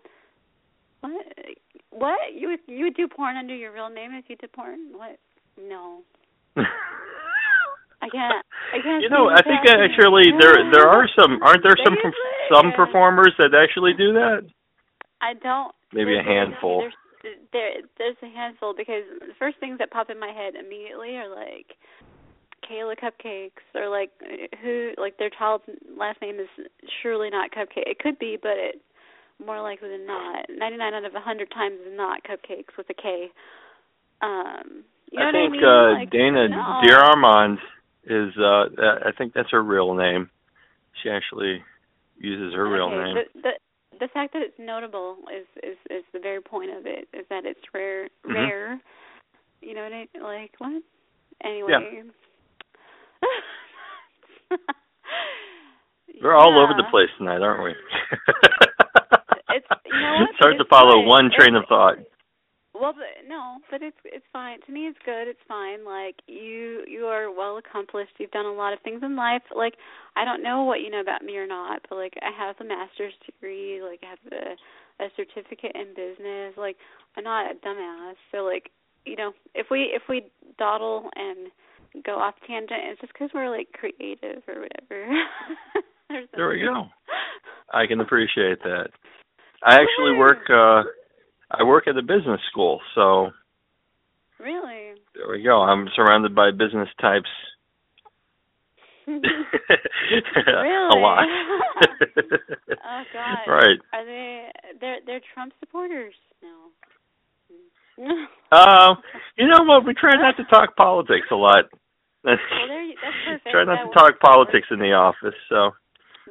[1.01, 1.25] What?
[1.91, 2.19] What?
[2.35, 4.91] You would you would do porn under your real name if you did porn?
[4.93, 5.19] What?
[5.57, 6.01] No.
[8.01, 8.45] I can't.
[8.73, 9.03] I can't.
[9.03, 9.91] You know, I think happening.
[9.91, 12.53] actually there there are some aren't there some Seriously?
[12.53, 14.47] some performers that actually do that?
[15.21, 15.73] I don't.
[15.93, 16.81] Maybe a handful.
[16.81, 16.93] There's,
[17.51, 21.27] there, there's a handful because the first things that pop in my head immediately are
[21.27, 21.75] like
[22.63, 24.11] Kayla Cupcakes or like
[24.61, 25.65] who like their child's
[25.97, 26.47] last name is
[27.01, 27.87] surely not Cupcake.
[27.87, 28.81] It could be, but it
[29.43, 30.45] more likely than not.
[30.49, 33.27] Ninety nine out of a hundred times is not Cupcakes with a K.
[34.21, 35.63] Um, you know I what think I mean?
[35.63, 36.79] uh like, Dana no.
[36.83, 37.59] Dear Armand
[38.03, 38.65] is uh
[39.05, 40.29] I think that's her real name.
[41.01, 41.63] She actually
[42.17, 43.15] uses her real name.
[43.15, 43.51] The, the
[44.01, 47.07] the fact that it's notable is is is the very point of it.
[47.13, 48.33] Is that it's rare Mhm.
[48.33, 48.79] rare.
[49.61, 50.23] You know what I mean?
[50.23, 50.51] like?
[50.57, 50.83] What?
[51.43, 52.03] Anyway.
[56.21, 57.73] We're all over the place tonight, aren't we?
[59.51, 60.28] It's you know what?
[60.28, 61.07] it's hard to follow good.
[61.07, 61.97] one train of thought.
[62.73, 64.59] Well, but no, but it's it's fine.
[64.65, 65.27] To me, it's good.
[65.27, 65.83] It's fine.
[65.83, 68.13] Like you you are well accomplished.
[68.19, 69.41] You've done a lot of things in life.
[69.53, 69.73] Like
[70.15, 72.63] I don't know what you know about me or not, but like I have a
[72.63, 73.81] master's degree.
[73.81, 76.53] Like I have a a certificate in business.
[76.57, 76.77] Like
[77.17, 78.15] I'm not a dumbass.
[78.31, 78.71] So like
[79.05, 81.49] you know, if we if we dawdle and
[82.05, 85.07] go off tangent, it's just because we're like creative or whatever.
[86.35, 86.85] there we go.
[87.73, 88.89] I can appreciate that.
[89.63, 90.49] I actually work.
[90.49, 90.83] uh
[91.51, 93.31] I work at a business school, so
[94.39, 94.95] Really?
[95.15, 95.61] There we go.
[95.61, 97.27] I'm surrounded by business types.
[99.07, 99.23] really?
[99.25, 101.25] a lot.
[101.83, 103.37] oh God.
[103.47, 103.79] Right.
[103.91, 104.47] Are they?
[104.79, 106.13] They're they're Trump supporters.
[106.41, 106.69] No.
[108.51, 108.97] Um,
[109.37, 109.85] you know what?
[109.85, 111.65] We try not to talk politics a lot.
[112.23, 112.37] well,
[112.67, 113.51] there, that's perfect.
[113.51, 115.35] try not that to talk politics in the office.
[115.49, 115.71] So,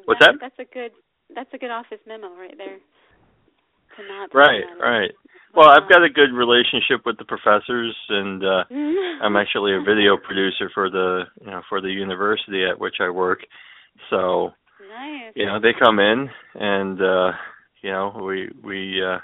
[0.06, 0.34] what's that?
[0.40, 0.90] That's a good.
[1.32, 2.78] That's a good office memo right there.
[4.34, 5.10] Right, right.
[5.54, 8.64] Well, I've got a good relationship with the professors, and uh
[9.22, 13.10] I'm actually a video producer for the you know for the university at which I
[13.10, 13.40] work.
[14.10, 14.52] So,
[14.88, 15.32] nice.
[15.34, 17.32] you know, they come in and uh
[17.82, 19.18] you know we we uh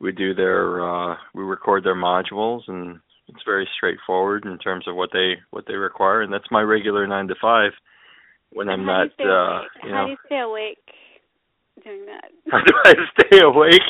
[0.00, 2.98] we do their uh we record their modules and
[3.28, 7.06] it's very straightforward in terms of what they what they require and that's my regular
[7.06, 7.70] 9 to 5
[8.52, 10.78] when I'm How not do you uh you How know do you stay awake
[11.84, 12.30] doing that?
[12.50, 13.82] how do I stay awake?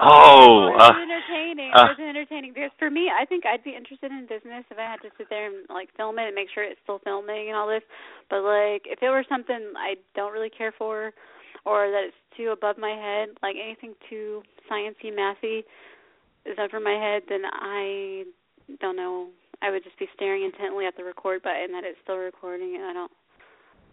[0.00, 1.72] Oh, it's uh, entertaining.
[1.74, 4.88] uh, it's entertaining because for me, I think I'd be interested in business if I
[4.88, 7.56] had to sit there and like film it and make sure it's still filming and
[7.56, 7.84] all this.
[8.28, 11.12] But like, if it were something I don't really care for,
[11.64, 15.64] or that it's too above my head, like anything too sciencey, mathy
[16.46, 18.24] is over my head, then I
[18.80, 19.28] don't know.
[19.62, 22.84] I would just be staring intently at the record button that it's still recording, and
[22.84, 23.12] I don't.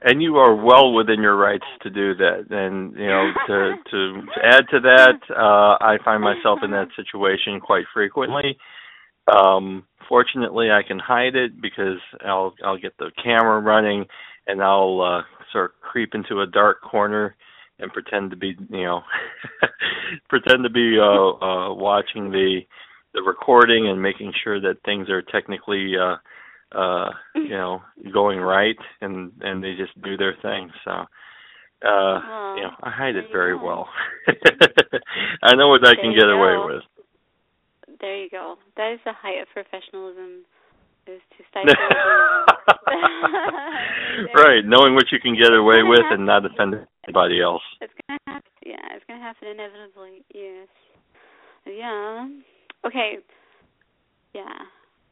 [0.02, 2.46] And you are well within your rights to do that.
[2.50, 6.90] And you know to to, to add to that uh i find myself in that
[6.96, 8.58] situation quite frequently.
[9.32, 14.06] Um fortunately i can hide it because i'll i'll get the camera running
[14.48, 15.22] and i'll uh
[15.52, 17.36] sort of creep into a dark corner
[17.80, 19.02] and pretend to be you know
[20.30, 22.62] pretend to be uh uh watching the
[23.14, 26.16] the recording and making sure that things are technically uh
[26.74, 27.82] uh you know
[28.14, 30.92] going right and and they just do their thing so
[31.88, 32.20] uh
[32.56, 33.64] you know i hide it very go.
[33.64, 33.90] well
[35.44, 36.84] i know what i can get you away with
[38.00, 38.58] There you go.
[38.76, 40.46] That is the height of professionalism.
[41.08, 41.74] Is to stifle.
[44.36, 46.20] right knowing what you can get away with happen.
[46.20, 46.76] and not offend
[47.08, 48.52] anybody else It's gonna happen.
[48.66, 50.24] Yeah, it's gonna happen inevitably.
[50.36, 50.68] Yes.
[51.66, 52.28] Yeah.
[52.86, 53.18] Okay.
[54.36, 54.68] Yeah.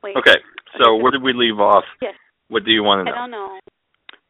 [0.05, 0.15] Wait.
[0.15, 0.37] okay
[0.77, 2.13] so where did we leave off Yes.
[2.47, 3.17] what do you want to know?
[3.17, 3.59] I don't know.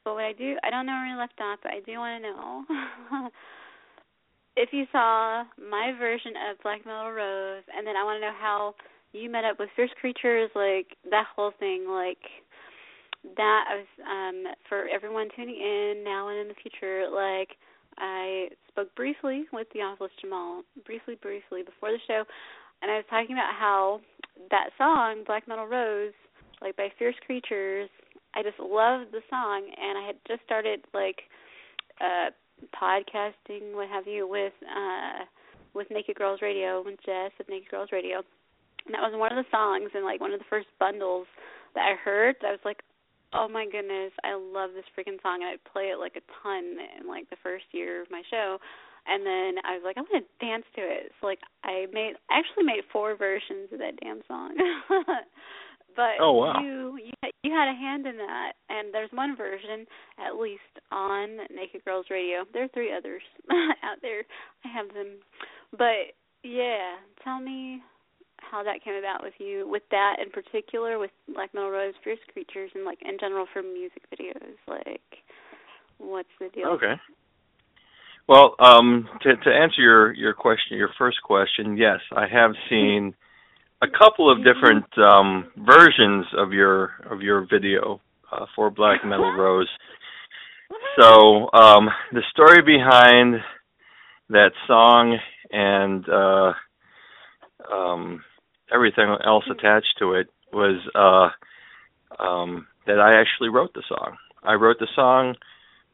[0.06, 2.22] But what I do, I don't know where we left off, but I do want
[2.22, 3.30] to know
[4.56, 8.38] if you saw my version of Black Metal Rose, and then I want to know
[8.40, 8.76] how
[9.14, 12.22] you met up with Fierce Creatures, like that whole thing, like
[13.36, 13.66] that.
[13.68, 17.58] I was um for everyone tuning in now and in the future, like
[17.98, 22.24] I spoke briefly with Theophilus Jamal, briefly, briefly before the show,
[22.82, 24.02] and I was talking about how
[24.52, 26.14] that song, Black Metal Rose,
[26.62, 27.90] like by Fierce Creatures,
[28.36, 31.24] I just loved the song, and I had just started like
[32.02, 32.32] uh
[32.76, 35.26] podcasting, what have you, with uh
[35.74, 38.24] with Naked Girls Radio, with Jess of Naked Girls Radio.
[38.86, 41.28] And that was one of the songs and like one of the first bundles
[41.74, 42.36] that I heard.
[42.44, 42.80] I was like,
[43.34, 46.78] Oh my goodness, I love this freaking song and I'd play it like a ton
[47.00, 48.58] in like the first year of my show.
[49.08, 51.12] And then I was like, I'm gonna dance to it.
[51.20, 54.56] So like I made I actually made four versions of that damn song.
[55.96, 56.60] but Oh, wow.
[56.62, 59.86] you you you had a hand in that, and there's one version
[60.18, 62.44] at least on Naked Girls Radio.
[62.54, 63.22] There are three others
[63.84, 64.24] out there.
[64.66, 65.22] I have them,
[65.78, 67.82] but yeah, tell me
[68.42, 72.20] how that came about with you, with that in particular, with Black Metal Rose, Fierce
[72.34, 74.58] Creatures, and like in general for music videos.
[74.68, 75.02] Like,
[75.98, 76.68] what's the deal?
[76.70, 76.94] Okay.
[78.28, 83.14] Well, um, to to answer your your question, your first question, yes, I have seen
[83.84, 88.02] a couple of different um, versions of your of your video
[88.32, 89.70] uh, for Black Metal Rose.
[91.00, 93.42] So um, the story behind
[94.30, 95.20] that song
[95.52, 96.54] and uh,
[97.72, 98.24] um,
[98.74, 104.18] everything else attached to it was uh, um, that I actually wrote the song.
[104.44, 105.36] I wrote the song.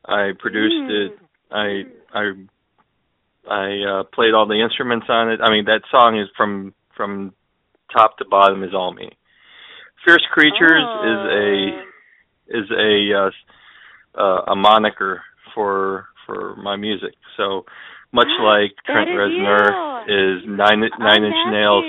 [0.05, 1.19] I produced it.
[1.51, 2.31] I I
[3.49, 5.39] I uh, played all the instruments on it.
[5.41, 7.33] I mean, that song is from from
[7.91, 9.09] top to bottom is all me.
[10.05, 11.11] Fierce Creatures Oh.
[11.11, 15.21] is a is a uh, uh, a moniker
[15.53, 17.13] for for my music.
[17.37, 17.65] So
[18.11, 20.37] much like Trent Reznor you.
[20.37, 21.85] is Nine Nine Inch Nails,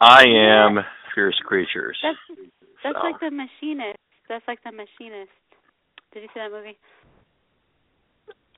[0.00, 0.78] I am
[1.14, 1.98] fierce creatures.
[2.02, 2.40] That's
[2.84, 3.04] that's So.
[3.06, 3.98] like the machinist.
[4.28, 5.30] That's like the machinist.
[6.14, 6.78] Did you see that movie?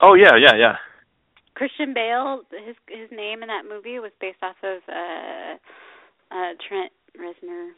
[0.03, 0.75] Oh yeah, yeah, yeah.
[1.55, 5.55] Christian Bale, his his name in that movie was based off of uh
[6.35, 7.71] uh Trent Reznor.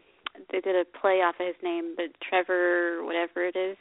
[0.52, 3.77] They did a play off of his name, but Trevor whatever it is,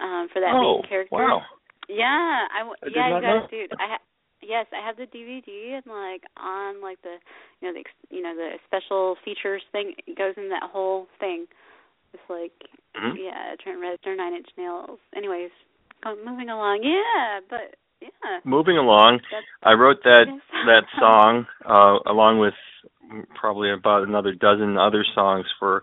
[0.00, 1.16] um, for that oh main character.
[1.16, 1.42] wow.
[1.88, 3.72] Yeah, I w- I yeah, you got it, dude.
[3.78, 4.06] I ha-
[4.42, 7.16] yes, I have the DVD and like on like the
[7.60, 11.06] you know the ex- you know the special features thing it goes in that whole
[11.20, 11.46] thing.
[12.12, 12.52] It's like
[12.96, 13.16] Mhm.
[13.18, 14.98] yeah, Trent Reznor, Nine Inch Nails.
[15.16, 15.50] Anyways,
[16.24, 16.80] moving along.
[16.82, 18.38] Yeah, but yeah.
[18.44, 20.24] Moving along, That's, I wrote that
[20.66, 22.54] that song uh along with
[23.34, 25.82] probably about another dozen other songs for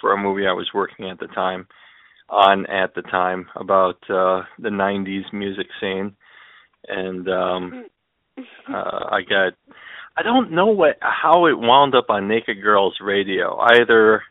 [0.00, 1.66] for a movie I was working at the time
[2.28, 6.16] on at the time about uh the 90s music scene
[6.88, 7.84] and um
[8.68, 9.52] uh I got
[10.16, 13.58] I don't know what how it wound up on Naked Girls Radio.
[13.58, 14.22] Either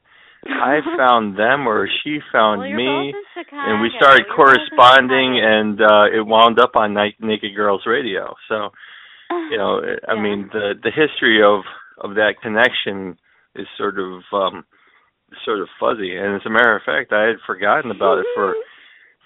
[0.47, 3.72] I found them or she found well, me both in Chicago.
[3.72, 8.34] and we started You're corresponding and uh it wound up on Naked Girls Radio.
[8.49, 8.69] So,
[9.49, 10.22] you know, I Yeah.
[10.22, 11.61] mean the the history of
[11.99, 13.18] of that connection
[13.55, 14.65] is sort of um
[15.45, 18.55] sort of fuzzy and as a matter of fact I had forgotten about it for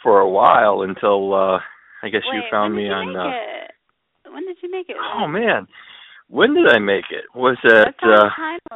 [0.04, 1.60] for a while until uh
[2.04, 3.32] I guess you found me on uh?
[4.32, 4.98] When did you make it?
[5.00, 5.68] Oh man.
[6.27, 7.26] When did I make it?
[7.35, 8.30] Was it uh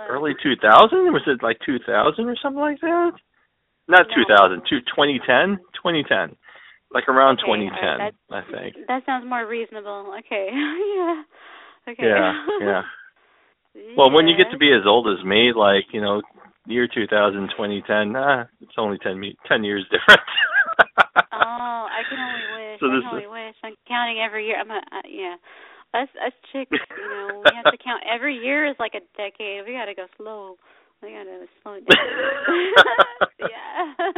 [0.09, 1.13] early 2000?
[1.13, 3.11] Was it like 2000 or something like that?
[3.87, 4.23] Not No.
[4.23, 5.57] 2000, 2010?
[5.73, 6.37] 2010.
[6.91, 8.87] Like around Okay, 2010, all right, I think.
[8.87, 10.13] That sounds more reasonable.
[10.19, 10.49] Okay.
[10.53, 11.23] yeah.
[11.87, 12.03] Okay.
[12.05, 12.81] Yeah, yeah.
[13.97, 16.21] Well, when you get to be as old as me, like, you know,
[16.65, 20.21] year 2000, 2010, nah, it's only 10 me 10 years different.
[21.33, 22.79] Oh, I can only wish.
[22.79, 23.55] So I can is- only wish.
[23.63, 24.57] I'm counting every year.
[24.59, 25.35] I'm a, uh, yeah.
[25.93, 29.65] Us us chicks, you know, we have to count every year is like a decade.
[29.65, 30.57] We gotta go slow.
[31.01, 31.97] We gotta slow it down.
[33.39, 34.11] yeah.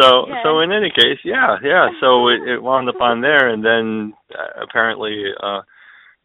[0.00, 0.42] So Yeah.
[0.42, 1.88] so in any case, yeah, yeah.
[2.00, 5.60] So it, it wound up on there, and then uh, apparently uh,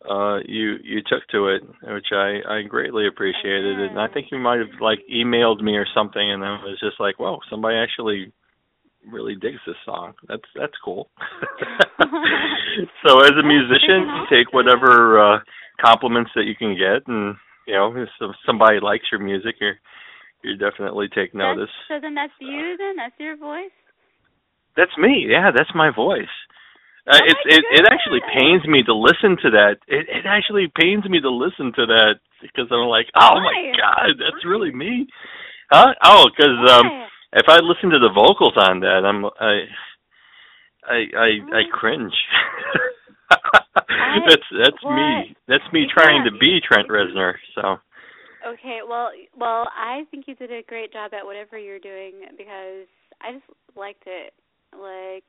[0.10, 3.80] uh, you you took to it, which I I greatly appreciated.
[3.80, 7.00] And I think you might have like emailed me or something, and I was just
[7.00, 8.32] like, whoa, somebody actually
[9.12, 10.14] really digs this song.
[10.28, 11.10] That's that's cool.
[13.06, 15.40] so as a musician, you take whatever uh,
[15.84, 17.36] compliments that you can get, and
[17.68, 18.10] you know if
[18.46, 19.76] somebody likes your music, you're
[20.44, 21.70] you definitely take notice.
[21.90, 22.96] That's, so then that's you then?
[22.96, 23.74] That's your voice?
[24.76, 25.26] That's me.
[25.28, 26.32] Yeah, that's my voice.
[27.08, 29.78] Uh, Oh it's it it actually pains me to listen to that.
[29.88, 34.20] It it actually pains me to listen to that because I'm like, oh my god,
[34.20, 35.08] that's really me.
[35.72, 35.94] Huh?
[36.04, 37.08] Oh, because um, Why?
[37.34, 39.66] If I listen to the vocals on that, I'm I
[40.88, 42.14] I I, I cringe.
[43.30, 44.96] that's that's what?
[44.96, 45.36] me.
[45.48, 45.94] That's me Yeah.
[45.94, 47.36] trying to be Trent Reznor.
[47.56, 47.78] So
[48.46, 52.86] Okay, well, well, I think you did a great job at whatever you're doing because
[53.20, 53.46] I just
[53.76, 54.32] liked it.
[54.72, 55.26] Like,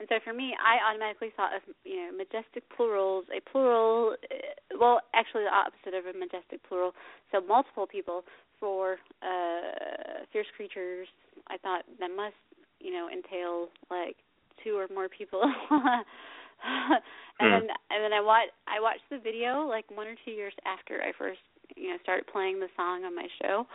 [0.00, 3.26] and so for me, I automatically thought of you know majestic plurals.
[3.30, 6.92] A plural, uh, well, actually the opposite of a majestic plural.
[7.30, 8.24] So multiple people
[8.60, 11.08] for uh fierce creatures.
[11.48, 12.34] I thought that must
[12.80, 14.16] you know entail like
[14.64, 15.42] two or more people.
[15.70, 17.02] and
[17.38, 17.50] Hmm.
[17.52, 21.02] then and then I watched I watched the video like one or two years after
[21.02, 21.40] I first
[21.76, 23.66] you know started playing the song on my show,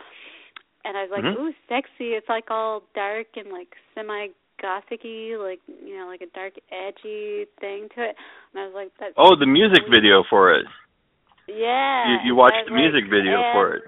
[0.84, 1.36] and I was like, Mhm.
[1.38, 2.14] ooh, sexy!
[2.14, 4.28] It's like all dark and like semi
[4.62, 8.16] gothicy, like you know, like a dark edgy thing to it.
[8.52, 10.66] And I was like, that's oh, the music video for it.
[11.48, 12.22] yeah.
[12.24, 13.82] You you watched the music like, video for it.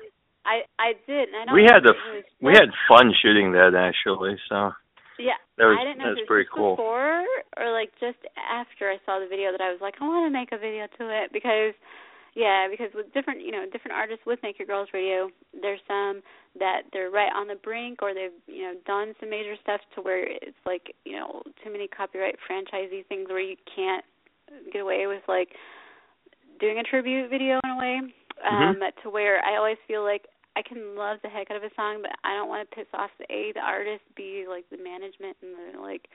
[0.45, 1.29] I I did.
[1.29, 1.95] And I don't We had the
[2.41, 4.37] we had fun shooting that actually.
[4.49, 4.73] So
[5.19, 6.77] Yeah, That was- I didn't know that was pretty cool.
[6.77, 7.25] before
[7.57, 10.31] or like just after I saw the video that I was like, I want to
[10.39, 11.73] make a video to it because,
[12.35, 16.23] yeah, because with different you know different artists with Naked Girls Radio, there's some
[16.59, 20.03] that they're right on the brink or they've you know done some major stuff to
[20.03, 24.05] where it's like you know too many copyright franchisee things where you can't
[24.73, 25.51] get away with like
[26.61, 28.01] doing a tribute video in a way
[28.47, 30.27] um to where I always feel like
[30.57, 32.87] I can love the heck out of a song, but I don't want to piss
[32.95, 36.09] off the a the artist, b like the management and the like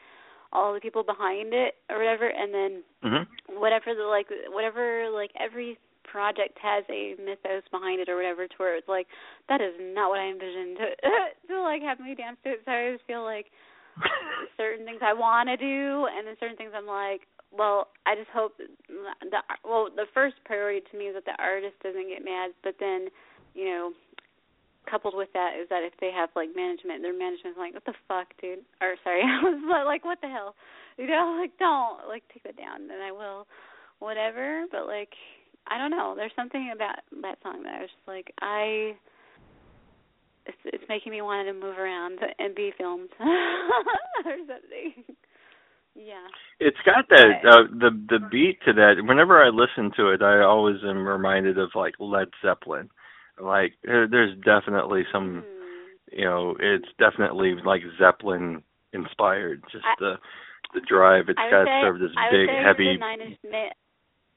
[0.51, 3.27] all the people behind it or whatever, and then mhm.
[3.59, 8.55] whatever the like whatever like every project has a mythos behind it or whatever to
[8.57, 9.05] where it's like
[9.47, 10.87] that is not what I envisioned to
[11.53, 12.61] to like have me dance to it.
[12.65, 13.47] So I always feel like
[14.57, 18.29] certain things I want to do, and then certain things I'm like, well, I just
[18.33, 18.69] hope that
[19.21, 22.75] the well, the first priority to me is that the artist doesn't get mad, but
[22.79, 23.09] then,
[23.53, 23.91] you know,
[24.89, 27.97] coupled with that is that if they have like management, their management's like, what the
[28.07, 28.65] fuck, dude?
[28.81, 30.55] Or sorry, I was like, what the hell?
[30.97, 33.47] You know, like don't like take that down, then I will,
[33.99, 34.65] whatever.
[34.71, 35.13] But like,
[35.67, 36.13] I don't know.
[36.15, 38.97] There's something about that song that I was just like, I
[40.45, 45.15] it's it's making me want to move around and be filmed or something.
[45.95, 46.27] Yeah.
[46.59, 48.95] It's got that uh, the the beat to that.
[49.03, 52.89] Whenever I listen to it, I always am reminded of like Led Zeppelin.
[53.39, 56.17] Like there- there's definitely some, Hmm.
[56.17, 58.63] you know, it's definitely like Zeppelin
[58.93, 59.63] inspired.
[59.71, 60.19] Just I- the
[60.73, 61.29] the drive.
[61.29, 62.93] It's got say, sort of this I would big say heavy.
[62.93, 63.71] The nine inch na-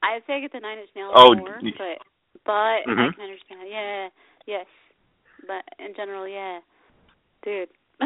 [0.01, 2.01] I would say I get the nine inch nails Oh, more, but
[2.45, 3.13] but I Mhm.
[3.13, 3.67] can understand.
[3.69, 4.09] Yeah,
[4.45, 4.65] yes,
[5.47, 6.59] but in general, yeah,
[7.43, 7.69] dude.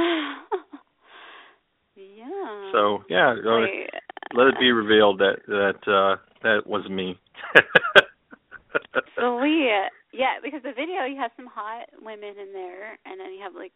[1.95, 2.72] yeah.
[2.72, 3.90] So yeah, Wait,
[4.34, 7.18] let it be revealed that that uh that was me.
[9.15, 9.90] Sweet.
[10.13, 13.53] Yeah, because the video you have some hot women in there, and then you have
[13.55, 13.73] like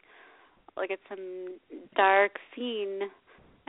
[0.78, 1.60] like it's some
[1.96, 3.02] dark scene,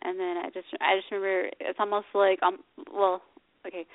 [0.02, 2.58] and then I just I just remember it's almost like um
[2.92, 3.22] well
[3.66, 3.86] okay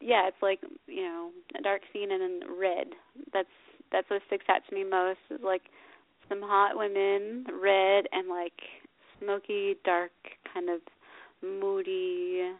[0.00, 2.88] yeah it's like you know a dark scene and then red.
[3.32, 3.48] That's
[3.92, 5.62] that's what sticks out to me most is like
[6.28, 8.60] some hot women red and like
[9.20, 10.12] smoky dark
[10.52, 10.80] kind of
[11.42, 12.52] moody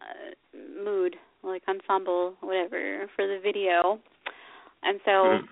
[0.00, 3.98] uh, mood like ensemble whatever for the video
[4.82, 5.48] and so Mhm.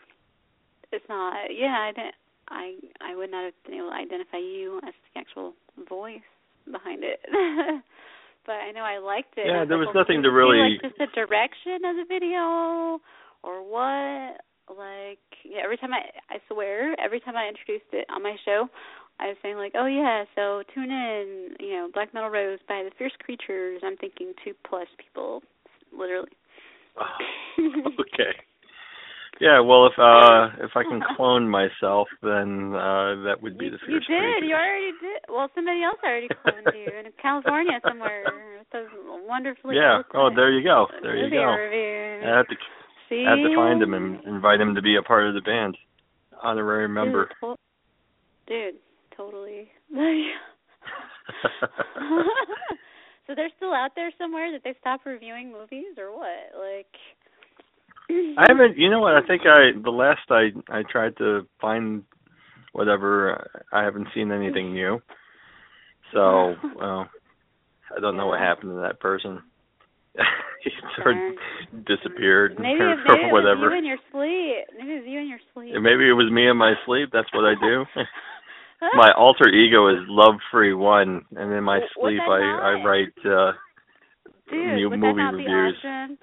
[0.92, 2.14] it's not yeah i didn't
[2.48, 5.54] i i would not have been able to identify you as the actual
[5.88, 6.20] voice
[6.70, 7.20] behind it
[8.46, 11.06] but i know i liked it Yeah, there was nothing to really- like just the
[11.14, 13.00] direction of the video
[13.42, 14.40] or what
[14.76, 18.68] like yeah, every time i i swear every time i introduced it on my show
[19.18, 22.82] I was saying like, oh yeah, so tune in, you know, Black Metal Rose by
[22.84, 23.80] the Fierce Creatures.
[23.82, 25.42] I'm thinking two plus people,
[25.90, 26.28] literally.
[27.58, 28.36] okay.
[29.40, 33.70] Yeah, well, if uh if I can clone myself, then uh that would be you,
[33.72, 34.00] the future.
[34.08, 34.48] you did.
[34.48, 35.20] You already did.
[35.28, 38.24] Well, somebody else already cloned you in California somewhere.
[38.58, 38.88] With those
[39.28, 40.02] wonderfully Yeah.
[40.14, 40.86] Oh, there you go.
[41.02, 41.44] There you go.
[41.44, 42.56] I have to
[43.08, 45.40] See, I have to find him and invite him to be a part of the
[45.40, 45.78] band,
[46.42, 47.28] honorary member.
[47.40, 47.56] Dude, to-
[48.48, 48.74] dude
[49.16, 49.70] totally.
[53.26, 56.52] so they're still out there somewhere that they stopped reviewing movies or what?
[56.58, 56.86] Like
[58.10, 58.78] I haven't.
[58.78, 59.14] You know what?
[59.14, 62.04] I think I the last I I tried to find
[62.72, 63.64] whatever.
[63.72, 65.00] I haven't seen anything new.
[66.12, 67.08] So well,
[67.96, 69.42] I don't know what happened to that person.
[70.64, 74.64] he sort of disappeared maybe or, if maybe it was you in your sleep.
[74.78, 75.74] Maybe it was you in your sleep.
[75.74, 77.10] Maybe it was me in my sleep.
[77.12, 77.84] That's what I do.
[78.94, 83.52] my alter ego is Love Free One, and in my sleep I I write uh
[84.50, 85.76] Dude, new movie reviews.
[85.82, 86.18] Awesome?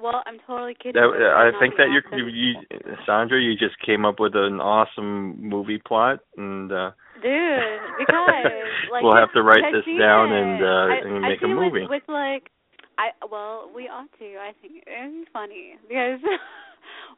[0.00, 1.00] Well, I'm totally kidding.
[1.00, 2.54] That, I think that you're you, you
[3.04, 6.90] Sandra, you just came up with an awesome movie plot, and uh
[7.22, 7.60] Dude,
[7.98, 8.44] because
[8.90, 10.40] like we'll have to write this down it.
[10.40, 11.82] and uh I, and make a movie.
[11.82, 12.50] With, with like,
[12.98, 14.36] I well, we ought to.
[14.40, 16.20] I think it'd be funny because.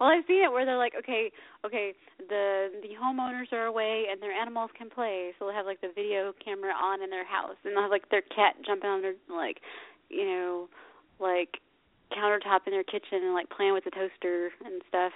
[0.00, 1.30] Well, I've seen it where they're like, okay,
[1.64, 5.80] okay, the the homeowners are away and their animals can play, so they'll have like
[5.80, 9.02] the video camera on in their house, and they'll have like their cat jumping on
[9.02, 9.60] their like,
[10.08, 10.68] you know,
[11.20, 11.60] like
[12.12, 15.12] countertop in their kitchen and like playing with the toaster and stuff,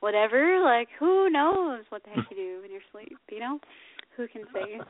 [0.00, 0.60] whatever.
[0.62, 3.18] Like, who knows what the heck you do in your sleep?
[3.30, 3.58] You know,
[4.16, 4.80] who can say?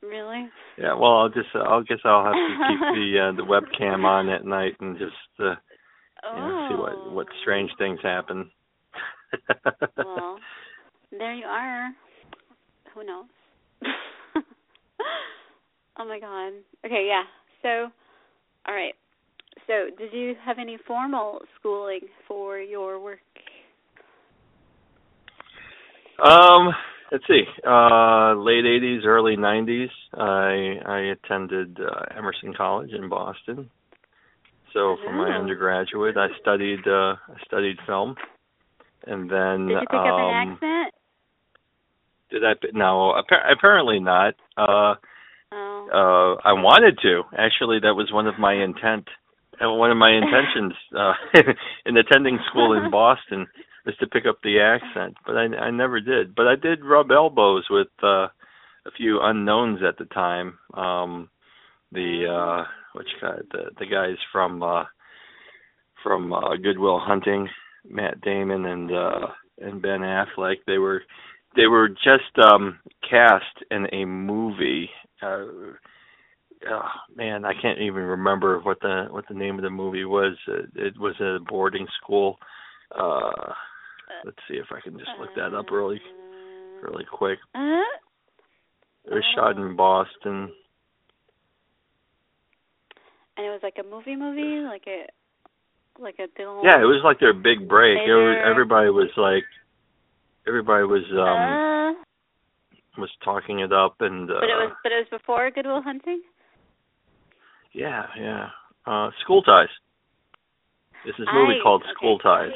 [0.00, 0.48] Really?
[0.78, 4.04] Yeah, well, I'll just uh, I'll guess I'll have to keep the uh, the webcam
[4.04, 5.54] on at night and just uh
[6.24, 8.50] you know, see what what strange things happen.
[9.96, 10.38] well,
[11.10, 11.90] there you are.
[12.94, 13.26] Who knows?
[15.98, 16.52] oh my god.
[16.84, 17.22] Okay, yeah.
[17.62, 17.90] So,
[18.66, 18.94] all right.
[19.66, 23.18] So, did you have any formal schooling for your work?
[26.22, 26.72] Um,
[27.10, 27.42] let's see.
[27.66, 29.88] Uh, late '80s, early '90s.
[30.14, 33.70] I I attended uh, Emerson College in Boston.
[34.72, 35.40] So for my Oh.
[35.40, 38.14] undergraduate, I studied uh, I studied film,
[39.06, 40.94] and then Did you pick um, up an accent?
[42.30, 42.52] did I?
[42.72, 44.34] No, appa- apparently not.
[44.56, 44.94] Uh,
[45.54, 45.88] Oh.
[45.92, 47.24] uh, I wanted to.
[47.36, 49.06] Actually, that was one of my intent.
[49.62, 51.14] One of my intentions uh,
[51.86, 53.46] in attending school in Boston
[53.84, 56.34] was to pick up the accent, but I, I never did.
[56.34, 58.28] But I did rub elbows with uh,
[58.86, 60.58] a few unknowns at the time.
[60.74, 61.28] Um,
[61.90, 62.64] the uh,
[62.94, 63.36] which guy?
[63.50, 64.84] The the guys from uh,
[66.02, 67.48] from uh, Good Will Hunting,
[67.88, 69.26] Matt Damon and uh,
[69.60, 70.56] and Ben Affleck.
[70.66, 71.02] They were
[71.56, 72.78] they were just um,
[73.08, 74.90] cast in a movie.
[75.20, 75.44] Uh,
[76.70, 80.36] oh, man, I can't even remember what the what the name of the movie was.
[80.48, 82.38] It, it was a boarding school.
[82.94, 83.52] Uh,
[84.24, 86.00] let's see if I can just look that up really
[86.82, 87.38] really quick.
[87.54, 87.82] Uh,
[89.04, 90.52] It was shot in Boston.
[93.36, 95.06] and it was like a movie movie, like a
[96.00, 96.26] like a.
[96.62, 97.98] Yeah, it was like their big break.
[97.98, 99.44] It was, everybody was like,
[100.46, 104.96] everybody was um uh, was talking it up and uh but it was but it
[104.96, 106.20] was before Good Will Hunting.
[107.72, 108.48] Yeah, yeah.
[108.86, 109.68] Uh School Ties.
[111.04, 111.92] This is a movie I- called okay.
[111.94, 112.50] School Ties.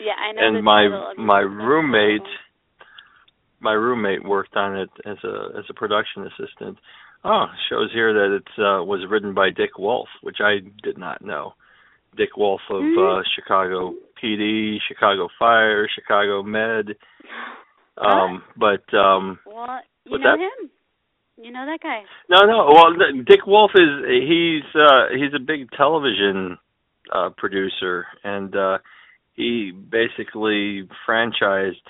[0.00, 0.46] Yeah, I know.
[0.56, 2.28] and my title my roommate
[3.60, 6.78] my roommate worked on it as a as a production assistant.
[7.24, 11.24] Oh, shows here that it uh, was written by Dick Wolf, which I did not
[11.24, 11.54] know.
[12.16, 13.20] Dick Wolf of Mhm.
[13.20, 16.96] uh, Chicago PD, Chicago Fire, Chicago Med.
[17.96, 20.38] Um, but um, Well, you know that?
[20.38, 20.70] him.
[21.36, 22.02] You know that guy.
[22.28, 22.70] no, no.
[22.72, 22.94] Well,
[23.26, 26.58] Dick Wolf is he's uh, he's a big television
[27.12, 28.78] uh, producer, and uh,
[29.34, 31.82] he basically franchised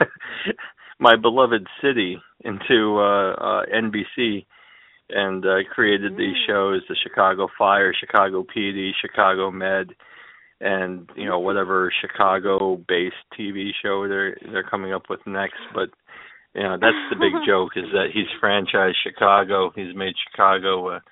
[0.98, 4.46] my beloved city into uh, uh, NBC,
[5.10, 9.90] and uh, created these shows: the Chicago Fire, Chicago PD, Chicago Med,
[10.60, 15.60] and you know whatever Chicago-based TV show they're they're coming up with next.
[15.74, 15.90] But
[16.56, 19.70] you know that's the big joke is that he's franchised Chicago.
[19.76, 21.02] He's made Chicago a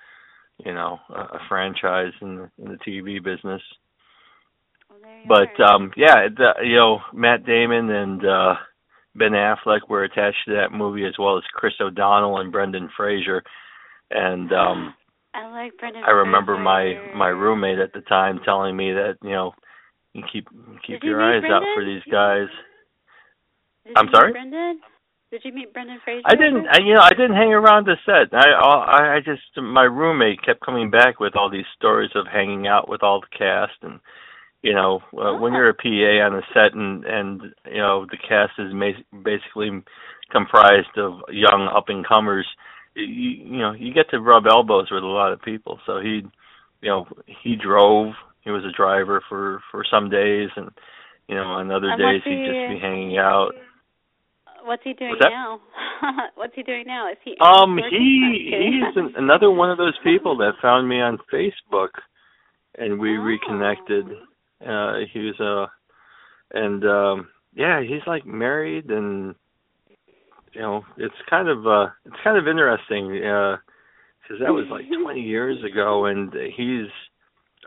[0.65, 3.61] you know a, a franchise in the, in the TV business.
[4.89, 5.75] Well, But are.
[5.75, 8.55] um yeah, the, you know Matt Damon and uh
[9.13, 13.43] Ben Affleck were attached to that movie as well as Chris O'Donnell and Brendan Fraser.
[14.09, 14.95] And um
[15.35, 16.03] I like Brendan.
[16.07, 17.17] I remember my Fraser.
[17.17, 19.53] my roommate at the time telling me that you know
[20.13, 20.47] you keep
[20.87, 22.47] keep Did your eyes out for these guys.
[23.85, 24.31] Did I'm sorry?
[24.31, 24.79] Brendan?
[25.35, 26.21] Did you meet Brendan Fraser?
[26.23, 28.33] I didn't, I, you know, I didn't hang around the set.
[28.33, 32.67] I, I, I just, my roommate kept coming back with all these stories of hanging
[32.67, 33.99] out with all the cast, and
[34.61, 35.57] you know, uh, when Oh.
[35.57, 39.83] you're a PA on a set, and and you know, the cast is ma- basically
[40.31, 42.47] comprised of young up and comers.
[42.93, 45.81] You, you know, you get to rub elbows with a lot of people.
[45.85, 46.21] So he,
[46.81, 47.07] you know,
[47.43, 48.13] he drove.
[48.45, 50.69] He was a driver for for some days, and
[51.27, 53.51] you know, on other And days he'd just be hanging out.
[54.65, 55.59] What's he doing What's now?
[56.35, 57.11] What's he doing now?
[57.11, 57.35] Is he?
[57.39, 57.89] Um, working?
[57.91, 61.89] he he's an, another one of those people that found me on Facebook,
[62.77, 63.21] and we Oh.
[63.21, 64.05] reconnected.
[64.65, 65.67] Uh, he was uh,
[66.57, 69.35] and um, yeah, he's like married, and
[70.53, 75.21] you know, it's kind of uh, it's kind of interesting because that was like 20
[75.35, 76.89] years ago, and he's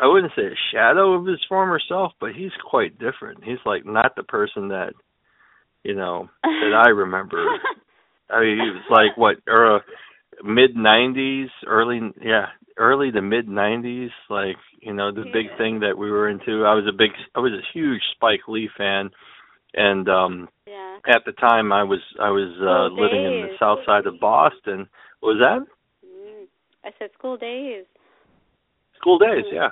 [0.01, 3.45] I wouldn't say a shadow of his former self, but he's quite different.
[3.45, 4.93] He's like not the person that
[5.85, 7.45] you know that I remember.
[8.31, 9.81] I mean, it was like what, er,
[10.45, 12.47] mid '90s, early, yeah,
[12.77, 14.11] early to mid '90s.
[14.29, 16.65] Like, you know, the big thing that we were into.
[16.65, 19.11] I was a big, I was a huge Spike Lee fan,
[19.75, 20.99] and um yeah.
[21.09, 24.21] at the time, I was, I was uh School living in the south side of
[24.21, 24.89] Boston.
[25.21, 26.07] What was that?
[26.07, 26.47] Mm.
[26.85, 27.85] I said school days.
[28.97, 29.71] School days, yeah.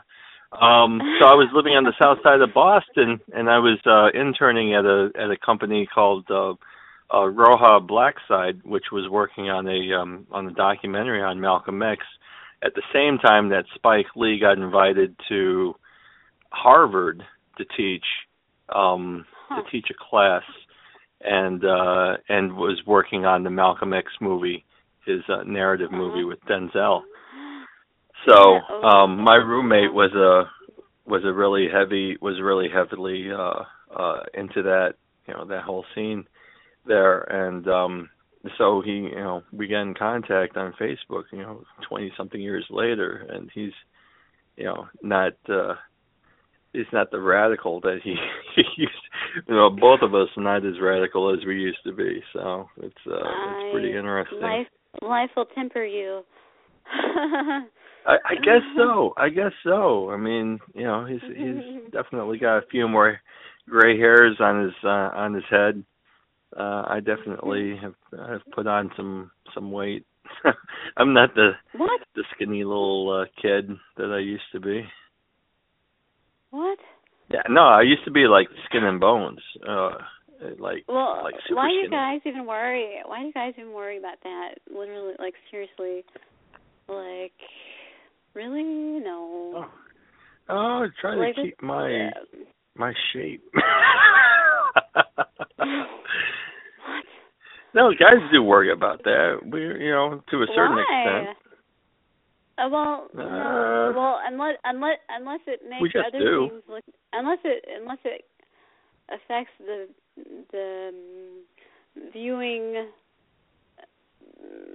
[0.60, 4.08] Um so I was living on the south side of Boston and I was uh
[4.18, 6.52] interning at a at a company called uh
[7.10, 12.02] uh Roja Blackside which was working on a um on a documentary on Malcolm X
[12.62, 15.74] at the same time that Spike Lee got invited to
[16.50, 17.22] Harvard
[17.58, 18.04] to teach
[18.74, 19.62] um Huh.
[19.62, 20.42] to teach a class
[21.20, 24.64] and uh and was working on the Malcolm X movie
[25.06, 26.28] his uh, narrative movie Uh-huh.
[26.28, 27.02] with Denzel.
[28.26, 30.50] So um my roommate was a
[31.08, 33.62] was a really heavy was really heavily uh
[33.94, 34.94] uh into that
[35.26, 36.24] you know that whole scene
[36.86, 37.20] there.
[37.20, 38.10] And um
[38.58, 42.66] so he you know we got in contact on Facebook you know 20 something years
[42.70, 43.26] later.
[43.28, 43.72] And he's
[44.56, 45.74] you know not uh
[46.72, 48.16] he's not the radical that he,
[48.56, 48.92] he used
[49.48, 52.22] you know both of us are not as radical as we used to be.
[52.32, 54.40] So it's uh it's pretty interesting.
[54.40, 54.66] Life,
[55.02, 56.22] life will temper you.
[58.06, 59.14] I, I guess so.
[59.16, 60.10] I guess so.
[60.10, 63.20] I mean, you know, he's he's definitely got a few more
[63.68, 65.84] gray hairs on his uh, on his head.
[66.56, 70.06] Uh, I definitely have have put on some some weight.
[70.96, 72.00] I'm not the what?
[72.14, 74.82] the skinny little uh, kid that I used to be.
[76.50, 76.78] What?
[77.28, 79.40] Yeah, no, I used to be like skin and bones.
[79.66, 79.90] Uh,
[80.58, 83.00] like Well, like super why do you guys even worry?
[83.04, 84.54] Why do you guys even worry about that?
[84.70, 86.04] Literally, like seriously,
[86.88, 87.32] like
[88.36, 89.00] really?
[89.00, 89.52] No.
[89.56, 89.66] Oh,
[90.50, 92.10] oh try Like to keep my
[92.76, 93.42] my shape.
[97.76, 99.40] No, guys do worry about that.
[99.44, 101.26] We, you know, to a certain Why?
[101.28, 101.36] extent.
[102.56, 103.22] Uh, well, no.
[103.22, 106.48] Uh, well, unless unless unless it makes other do.
[106.48, 108.24] things look, unless it unless it
[109.10, 109.88] affects the
[110.52, 112.88] the um, viewing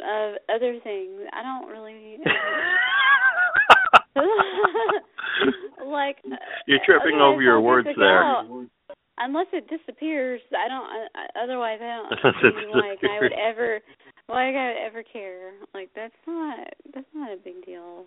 [0.05, 1.21] of other things.
[1.33, 2.19] I don't really
[5.85, 6.17] like.
[6.67, 8.21] You're tripping otherwise over your words there.
[8.23, 8.65] go.
[9.17, 10.85] unless it disappears, I don't.
[10.85, 13.79] I, otherwise, I don't see like I would ever,
[14.29, 15.53] like I would ever care.
[15.73, 16.57] Like that's not
[16.93, 18.05] that's not a big deal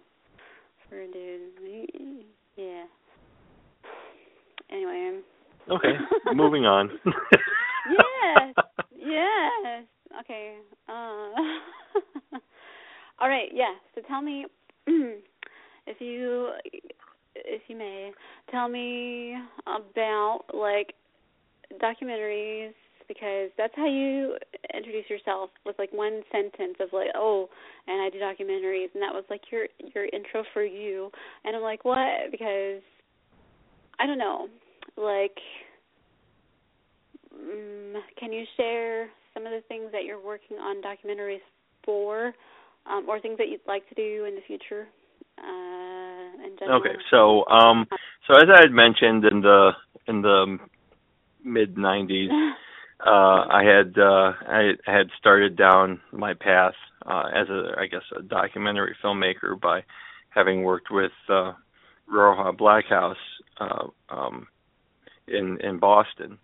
[0.89, 2.25] for a dude.
[2.57, 2.85] Yeah.
[4.71, 5.21] Anyway.
[5.71, 5.93] Okay,
[6.35, 6.91] moving on.
[7.07, 8.55] yes.
[8.99, 9.85] Yes.
[10.21, 10.57] Okay.
[10.89, 10.93] Uh,
[13.19, 13.49] all right.
[13.53, 13.75] Yeah.
[13.95, 14.47] So tell me,
[15.87, 16.51] if you,
[17.35, 18.13] if you may,
[18.51, 19.37] tell me
[19.67, 20.95] about like
[21.83, 22.73] documentaries
[23.09, 24.37] because that's how you
[24.75, 27.49] introduce yourself with like one sentence of like oh
[27.87, 31.11] and i do documentaries and that was like your your intro for you.
[31.45, 32.31] And i'm like what?
[32.31, 32.83] Because
[33.99, 34.49] i don't know
[34.97, 35.37] like
[37.35, 41.43] um, can you share some of the things that you're working on documentaries
[41.85, 42.33] for
[42.87, 44.87] um, or things that you'd like to do in the future
[45.39, 47.87] uh, okay so um
[48.27, 49.71] so as i had mentioned in the
[50.07, 50.59] in the
[51.45, 52.29] mid 90s
[53.07, 56.75] uh i had uh i had started down my path
[57.07, 59.83] uh as a i guess a documentary filmmaker by
[60.31, 61.53] having worked with uh
[62.13, 63.17] Roha Blackside
[63.59, 64.47] uh um
[65.27, 66.39] in in Boston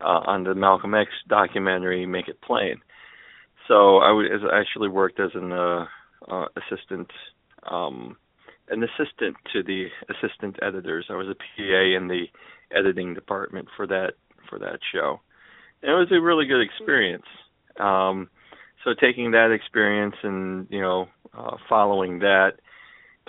[0.00, 2.80] uh on the Malcolm X documentary Make It Plain.
[3.68, 5.86] So I was actually worked as an uh,
[6.28, 7.10] uh assistant
[7.70, 8.16] um
[8.68, 11.06] an assistant to the assistant editors.
[11.10, 12.24] I was a PA in the
[12.76, 14.14] editing department for that
[14.48, 15.20] for that show.
[15.82, 17.26] And it was a really good experience.
[17.78, 18.28] Um,
[18.84, 22.52] so taking that experience and you know uh, following that,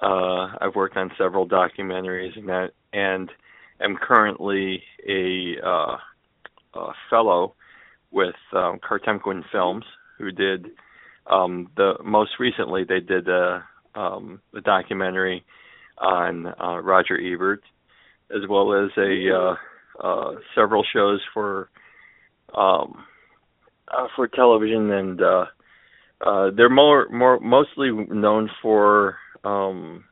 [0.01, 3.29] uh, I've worked on several documentaries and that, and
[3.81, 5.97] am currently a, uh,
[6.75, 7.55] a fellow
[8.11, 9.85] with um, Kartemquin Films,
[10.17, 10.67] who did
[11.29, 13.63] um, the most recently they did a,
[13.97, 15.43] um, a documentary
[15.97, 17.61] on uh, Roger Ebert,
[18.29, 19.55] as well as a uh,
[20.05, 21.69] uh, several shows for
[22.55, 23.03] um,
[23.87, 25.45] uh, for television, and uh,
[26.25, 30.03] uh, they're more more mostly known for um,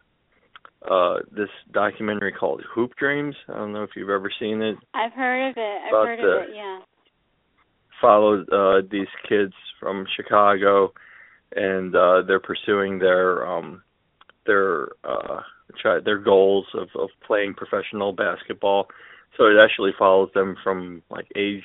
[0.89, 3.35] uh, this documentary called Hoop Dreams.
[3.49, 4.77] I don't know if you've ever seen it.
[4.93, 5.81] I've heard of it.
[5.85, 6.55] I've heard of it.
[6.55, 6.79] Yeah.
[8.01, 10.91] Followed uh, these kids from Chicago,
[11.53, 13.83] and uh, they're pursuing their um,
[14.45, 15.41] their uh,
[15.81, 18.87] try their goals of of playing professional basketball.
[19.37, 21.63] So it actually follows them from like age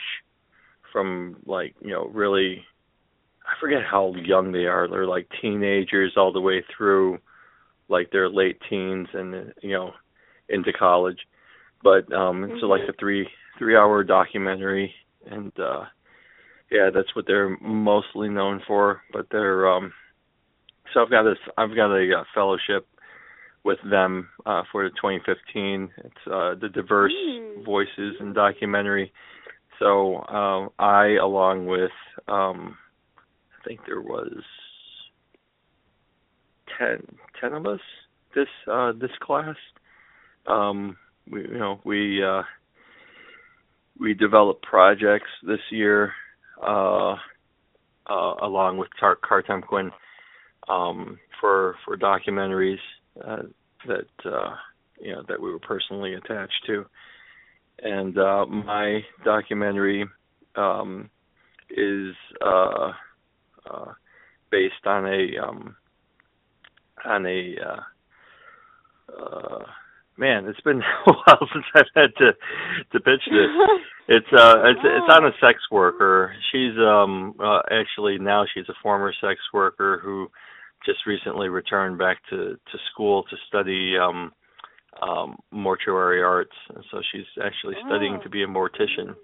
[0.93, 2.65] from like you know really
[3.47, 4.89] i forget how young they are.
[4.89, 7.19] They're like teenagers all the way through
[7.89, 9.93] like their late teens and you know
[10.49, 11.19] into college.
[11.83, 12.53] But um mm-hmm.
[12.53, 13.29] it's like a three
[13.59, 14.95] three hour documentary
[15.27, 15.85] and uh
[16.71, 19.93] yeah that's what they're mostly known for but they're um
[20.93, 22.87] so i've got this i've got a, a fellowship
[23.65, 25.91] with them uh, for the 2015.
[25.99, 27.65] It's uh, the Diverse mm.
[27.65, 29.13] Voices and Documentary.
[29.79, 31.91] So uh, I, along with,
[32.29, 32.77] um,
[33.59, 34.43] I think there was
[36.79, 37.03] ten,
[37.41, 37.81] ten of us
[38.35, 39.57] this uh, this class.
[40.47, 40.97] Um,
[41.31, 42.43] we, you know, we uh,
[43.99, 46.13] we developed projects this year
[46.63, 47.17] uh,
[48.09, 49.91] uh, along with Tar- Kartemquin
[50.69, 52.79] um, for for documentaries
[53.25, 53.43] uh,
[53.87, 54.55] that uh,
[55.01, 56.85] you know that we were personally attached to.
[57.83, 60.07] And uh, my documentary
[60.57, 61.09] um,
[61.71, 62.15] is
[62.45, 62.93] uh,
[63.71, 63.93] uh,
[64.51, 65.77] based on a um,
[67.05, 67.81] on a uh,
[69.19, 69.65] uh,
[70.21, 70.47] man.
[70.47, 72.33] It's been a while since I've had to
[72.93, 73.51] to pitch this.
[74.13, 76.35] It's uh, it's it's on a sex worker.
[76.51, 80.29] She's um uh, actually now she's a former sex worker who
[80.85, 84.33] just recently returned back to to school to study um
[85.01, 88.23] um mortuary arts and so she's actually studying oh.
[88.25, 89.15] to be a mortician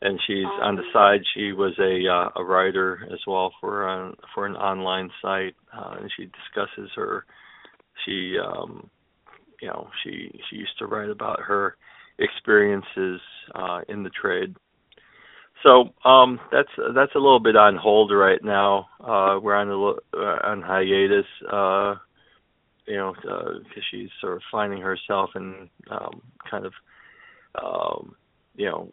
[0.00, 0.62] and she's oh.
[0.62, 4.56] on the side she was a uh, a writer as well for uh, for an
[4.56, 7.26] online site uh, and she discusses her
[8.06, 8.88] she um
[9.60, 11.76] you know she she used to write about her
[12.18, 13.20] experiences
[13.54, 14.54] uh in the trade
[15.62, 18.86] so um, that's that's a little bit on hold right now.
[19.00, 21.94] Uh, we're on a uh, on hiatus, uh,
[22.86, 26.72] you know, because uh, she's sort of finding herself and um, kind of,
[27.62, 28.14] um,
[28.54, 28.92] you know,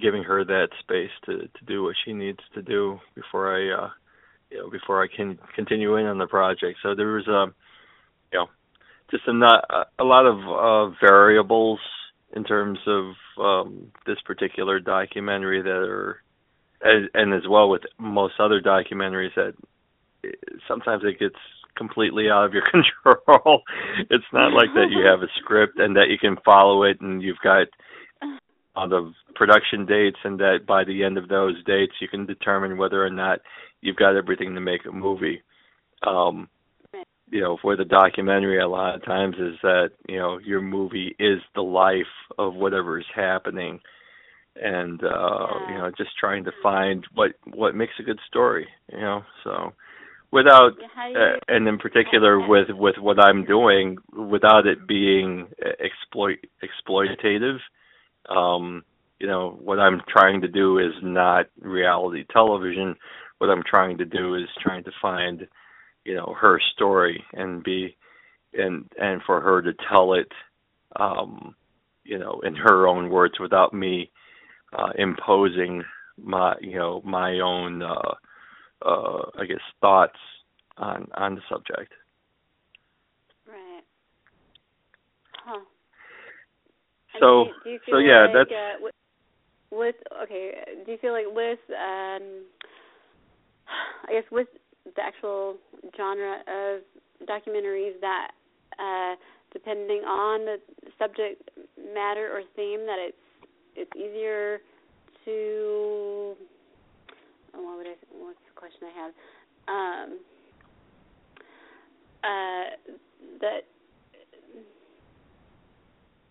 [0.00, 3.90] giving her that space to to do what she needs to do before I, uh,
[4.50, 6.78] you know, before I can continue in on the project.
[6.82, 7.54] So there was a, um,
[9.10, 9.64] just a not
[9.98, 11.80] a lot of uh, variables
[12.34, 16.22] in terms of um, this particular documentary that are,
[16.82, 19.54] and, and as well with most other documentaries that
[20.66, 21.36] sometimes it gets
[21.76, 23.62] completely out of your control.
[24.10, 27.22] it's not like that you have a script and that you can follow it and
[27.22, 27.66] you've got
[28.76, 32.76] all the production dates, and that by the end of those dates, you can determine
[32.76, 33.40] whether or not
[33.80, 35.42] you've got everything to make a movie.
[36.06, 36.48] Um,
[37.30, 41.14] you know, for the documentary, a lot of times is that you know your movie
[41.18, 42.02] is the life
[42.38, 43.80] of whatever is happening,
[44.56, 45.68] and uh, Yeah.
[45.68, 48.68] you know, just trying to find what what makes a good story.
[48.92, 49.72] You know, so
[50.30, 54.66] without Yeah, how do you, uh, and in particular with with what I'm doing without
[54.66, 57.58] it being uh, exploit exploitative
[58.28, 58.82] um
[59.20, 62.96] you know what I'm trying to do is not reality television
[63.38, 65.46] what I'm trying to do is trying to find
[66.04, 67.96] you know her story and be
[68.52, 70.30] and and for her to tell it
[70.96, 71.54] um
[72.04, 74.10] you know in her own words without me
[74.76, 75.82] uh imposing
[76.22, 78.14] my you know my own uh
[78.84, 80.18] uh I guess thoughts
[80.76, 81.92] on on the subject.
[83.46, 83.82] right?
[85.44, 85.60] Huh.
[87.20, 88.94] So do you, do you so yeah, like, that's uh, with,
[89.70, 89.94] with
[90.24, 90.52] okay.
[90.84, 92.44] Do you feel like with um,
[94.08, 94.48] I guess with
[94.84, 95.56] the actual
[95.96, 96.82] genre of
[97.26, 98.30] documentaries that
[98.78, 99.16] uh,
[99.52, 100.56] depending on the
[100.98, 101.50] subject
[101.94, 103.16] matter or theme that it's
[103.76, 104.58] it's easier
[105.24, 106.34] to
[107.54, 109.12] oh, what would I what's the question I have?
[109.68, 110.18] Um
[112.22, 112.98] uh
[113.40, 113.60] that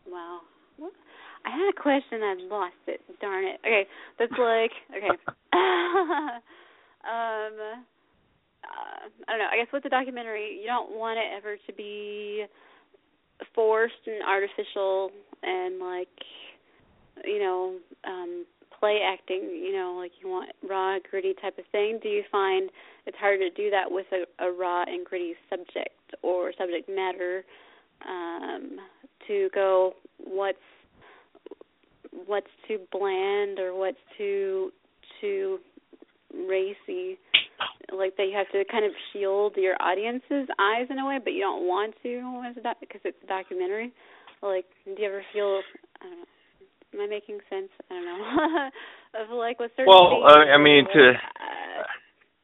[0.08, 0.40] wow.
[1.46, 3.60] I had a question I lost it darn it.
[3.66, 3.88] Okay
[4.20, 5.10] that's like okay.
[7.04, 7.84] Um
[8.64, 9.48] uh, I don't know.
[9.52, 12.46] I guess with the documentary, you don't want it ever to be
[13.54, 15.12] forced and artificial
[15.42, 16.08] and like
[17.26, 17.76] you know
[18.06, 18.46] um
[18.80, 19.42] play acting.
[19.42, 22.00] You know, like you want raw, gritty type of thing.
[22.02, 22.70] Do you find
[23.06, 27.44] it's hard to do that with a, a raw and gritty subject or subject matter?
[28.06, 28.78] Um,
[29.28, 30.58] to go what's
[32.26, 34.72] what's too bland or what's too
[35.22, 35.60] too
[36.34, 37.18] racy
[37.92, 41.34] like that you have to kind of shield your audience's eyes in a way, but
[41.34, 43.94] you don't want to as a doc- because it's a documentary.
[44.42, 45.62] Like, do you ever feel?
[46.02, 46.32] I don't know.
[46.94, 47.70] Am I making sense?
[47.90, 48.70] I don't know.
[49.22, 49.90] of like with certain.
[49.90, 51.84] Well, things, I mean, like, to uh,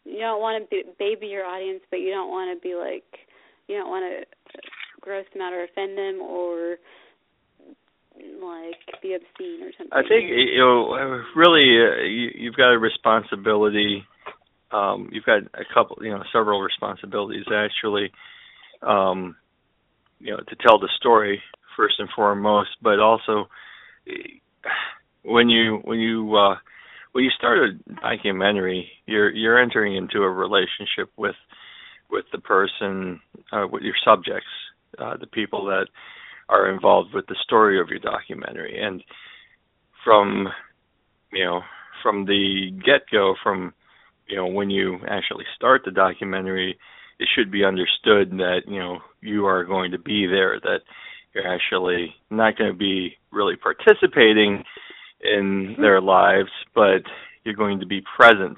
[0.06, 3.06] you don't want to be, baby your audience, but you don't want to be like,
[3.68, 4.26] you don't want to
[5.02, 6.78] gross them out or offend them or
[8.42, 9.92] like be obscene or something.
[9.92, 14.04] I think you know really uh, you, you've got a responsibility.
[14.72, 18.12] Um, you've got a couple, you know, several responsibilities actually.
[18.82, 19.36] Um,
[20.20, 21.42] you know, to tell the story
[21.76, 23.48] first and foremost, but also
[25.24, 26.56] when you when you uh,
[27.14, 31.36] when you start a documentary, you're you're entering into a relationship with
[32.10, 33.20] with the person,
[33.52, 34.48] uh, with your subjects,
[34.98, 35.88] uh, the people that
[36.50, 39.04] are involved with the story of your documentary, and
[40.04, 40.48] from
[41.32, 41.62] you know
[42.02, 43.74] from the get go, from
[44.28, 46.78] you know when you actually start the documentary,
[47.20, 50.80] it should be understood that you know you are going to be there, that
[51.34, 54.64] you're actually not going to be really participating
[55.22, 57.04] in their lives, but
[57.44, 58.58] you're going to be present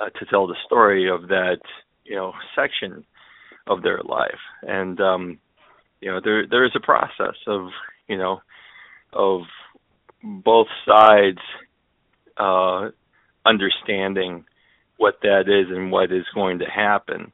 [0.00, 1.58] uh, to tell the story of that
[2.04, 3.04] you know section
[3.66, 5.38] of their life, and um,
[6.02, 7.68] you know there there is a process of
[8.08, 8.42] you know
[9.12, 9.42] of
[10.22, 11.38] both sides
[12.36, 12.88] uh,
[13.46, 14.44] understanding
[14.96, 17.32] what that is and what is going to happen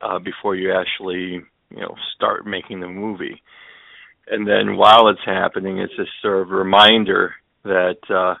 [0.00, 3.42] uh, before you actually you know start making the movie.
[4.28, 7.34] And then while it's happening, it's just sort of a reminder
[7.64, 8.34] that uh,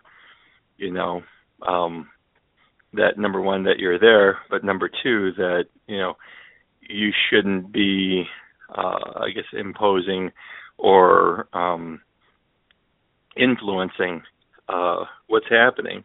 [0.78, 1.22] you know
[1.66, 2.08] um,
[2.94, 6.14] that number one that you're there, but number two that you know
[6.80, 8.24] you shouldn't be
[8.74, 10.30] uh, I guess imposing
[10.78, 12.00] or um,
[13.36, 14.22] influencing
[14.68, 16.04] uh, what's happening.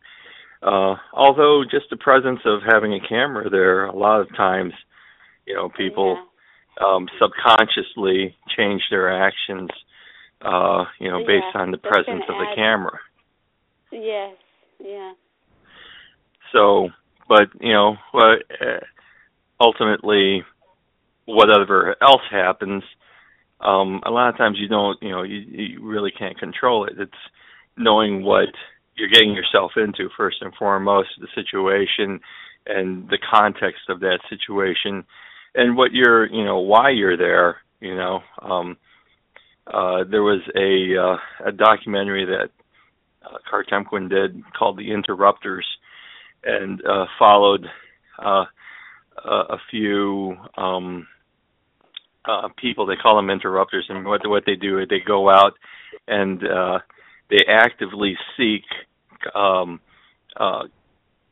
[0.61, 4.73] Uh, although just the presence of having a camera there, a lot of times,
[5.47, 6.23] you know, people
[6.85, 9.69] um, subconsciously change their actions,
[10.41, 12.99] uh, you know, based Yeah, on the presence of the add- camera.
[13.91, 14.35] Yes.
[14.79, 15.13] Yeah.
[16.53, 16.89] So,
[17.27, 18.79] but you know, uh,
[19.59, 20.43] ultimately,
[21.35, 22.83] whatever else happens,
[23.59, 26.93] um, a lot of times you don't, you know, you, you really can't control it.
[26.97, 27.11] It's
[27.77, 28.49] knowing what
[28.95, 32.19] you're getting yourself into first and foremost, the situation
[32.65, 35.03] and the context of that situation,
[35.55, 37.57] and what you're, you know, why you're there.
[37.79, 38.77] You know, um,
[39.65, 42.49] uh, there was a uh, a documentary that
[43.25, 45.65] uh, Kartemquin did called The Interrupters,
[46.43, 47.65] and uh, followed
[48.23, 48.45] uh,
[49.25, 51.07] a, a few um,
[52.25, 52.85] uh, people.
[52.85, 55.53] They call them interrupters, and what what they do is they go out
[56.07, 56.79] and uh,
[57.29, 58.63] they actively seek
[59.35, 59.79] um
[60.39, 60.63] uh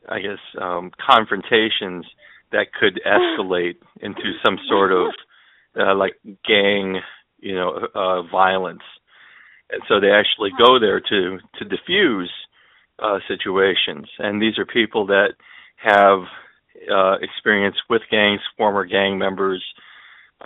[0.08, 2.06] I guess um confrontations
[2.52, 5.08] that could escalate into some sort of
[5.78, 6.14] uh, like
[6.46, 7.00] gang,
[7.38, 8.82] you know, uh violence.
[9.70, 12.30] And so they actually go there to to diffuse
[12.98, 14.06] uh situations.
[14.18, 15.34] And these are people that
[15.76, 16.20] have
[16.90, 19.62] uh experience with gangs, former gang members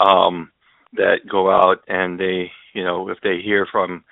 [0.00, 0.50] um
[0.94, 4.04] that go out and they, you know, if they hear from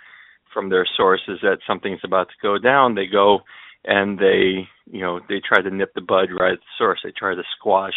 [0.52, 3.40] from their sources that something's about to go down, they go
[3.84, 7.00] and they, you know, they try to nip the bud right at the source.
[7.02, 7.94] They try to squash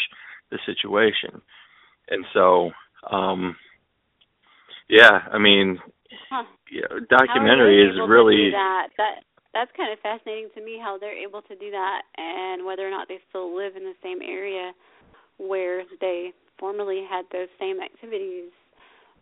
[0.52, 1.42] the situation.
[2.10, 2.72] And so,
[3.12, 3.56] um
[4.88, 5.80] yeah, I mean,
[6.30, 6.44] Huh.
[6.44, 8.90] How are documentary is really that.
[8.98, 12.86] That that's kind of fascinating to me how they're able to do that, and whether
[12.86, 14.74] or not they still live in the same area
[15.38, 18.52] where they formerly had those same activities.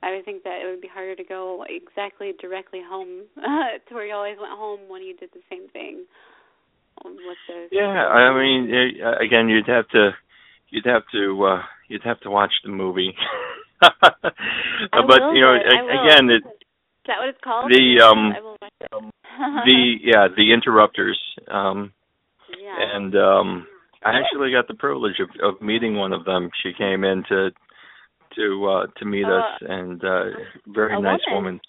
[0.02, 4.06] I would think that it would be harder to go exactly directly home to where
[4.06, 6.04] you always went home when you did the same thing
[7.48, 7.70] those.
[7.72, 10.12] Yeah, I mean, eh, again, you'd have to,
[10.70, 13.14] you'd have to, uh you'd have to watch the movie.
[13.82, 15.64] But will you know, it.
[15.68, 16.06] I a- will.
[16.08, 17.70] again, it, Is that what it's called?
[17.70, 18.92] the, um, I will watch it.
[19.66, 21.20] the yeah, the interrupters.
[21.50, 21.92] Um
[22.64, 22.96] yeah.
[22.96, 23.68] and um
[24.06, 26.50] I actually got the privilege of of meeting one of them.
[26.62, 27.52] She came in to
[28.36, 30.24] to uh to meet Oh, us and uh
[30.68, 31.44] very nice woman.
[31.44, 31.62] woman.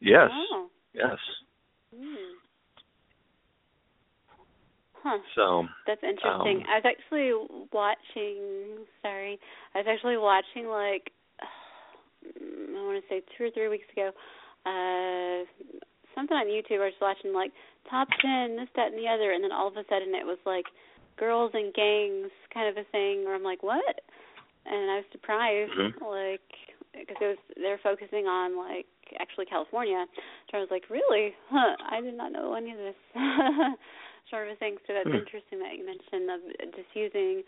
[0.00, 0.30] Yes.
[0.32, 0.68] Oh.
[0.94, 1.18] Yes.
[1.94, 2.36] Hmm.
[5.02, 5.18] Huh.
[5.36, 6.58] So, That's interesting.
[6.58, 7.30] Um, I was actually
[7.72, 8.84] watching.
[9.02, 9.38] Sorry,
[9.74, 11.12] I was actually watching like
[12.26, 14.10] I want to say two or three weeks ago.
[14.66, 15.46] Uh,
[16.14, 16.82] something on YouTube.
[16.82, 17.52] I was watching like
[17.88, 20.38] top ten, this, that, and the other, and then all of a sudden it was
[20.44, 20.64] like
[21.16, 23.24] girls and gangs kind of a thing.
[23.24, 24.00] Where I'm like, what?
[24.66, 26.00] And I was surprised, Mhm.
[26.00, 26.40] like
[26.92, 28.86] because it was they're focusing on like
[29.20, 30.06] actually California.
[30.50, 31.34] So I was like, really?
[31.50, 31.76] Huh?
[31.88, 32.96] I did not know any of this.
[34.30, 34.76] sort of a thing.
[34.86, 35.22] So that's Hmm.
[35.22, 36.40] interesting that you mentioned of
[36.74, 37.42] diffusing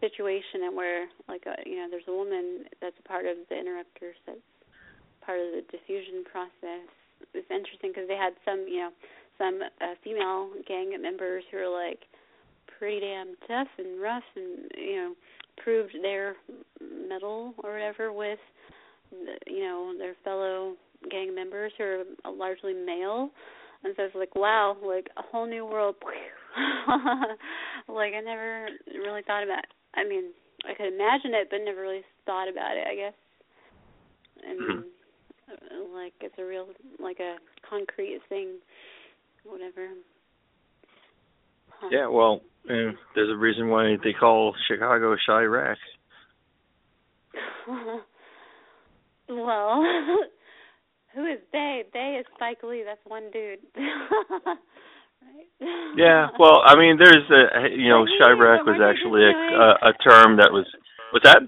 [0.00, 3.56] situation and where like a, you know there's a woman that's a part of the
[3.56, 4.42] interrupters that's
[5.24, 6.90] part of the diffusion process.
[7.32, 8.92] It's interesting because they had some you know
[9.38, 12.06] some uh, female gang members who are like
[12.84, 15.14] pretty damn tough and rough and you know
[15.56, 16.36] proved their
[17.08, 18.38] mettle or whatever with
[19.46, 20.74] you know their fellow
[21.10, 23.30] gang members who are largely male
[23.84, 25.94] and so it's like wow like a whole new world
[27.88, 28.68] like i never
[29.02, 30.24] really thought about i mean
[30.68, 33.14] i could imagine it but never really thought about it i guess
[34.46, 34.84] and Mhm.
[35.50, 36.68] uh, like it's a real
[37.00, 37.36] like a
[37.66, 38.58] concrete thing
[39.44, 39.88] whatever.
[41.90, 45.76] Yeah, well, eh, there's a reason why they call Chicago Chi-Raq.
[49.28, 49.84] well,
[51.14, 51.84] who is they?
[51.92, 52.84] They is Spike Lee.
[52.84, 53.58] That's one dude.
[53.76, 54.66] right?
[55.96, 60.36] Yeah, well, I mean, there's a you know, Chi-Raq was actually a, a a term
[60.36, 60.66] that was
[61.12, 61.42] what's that?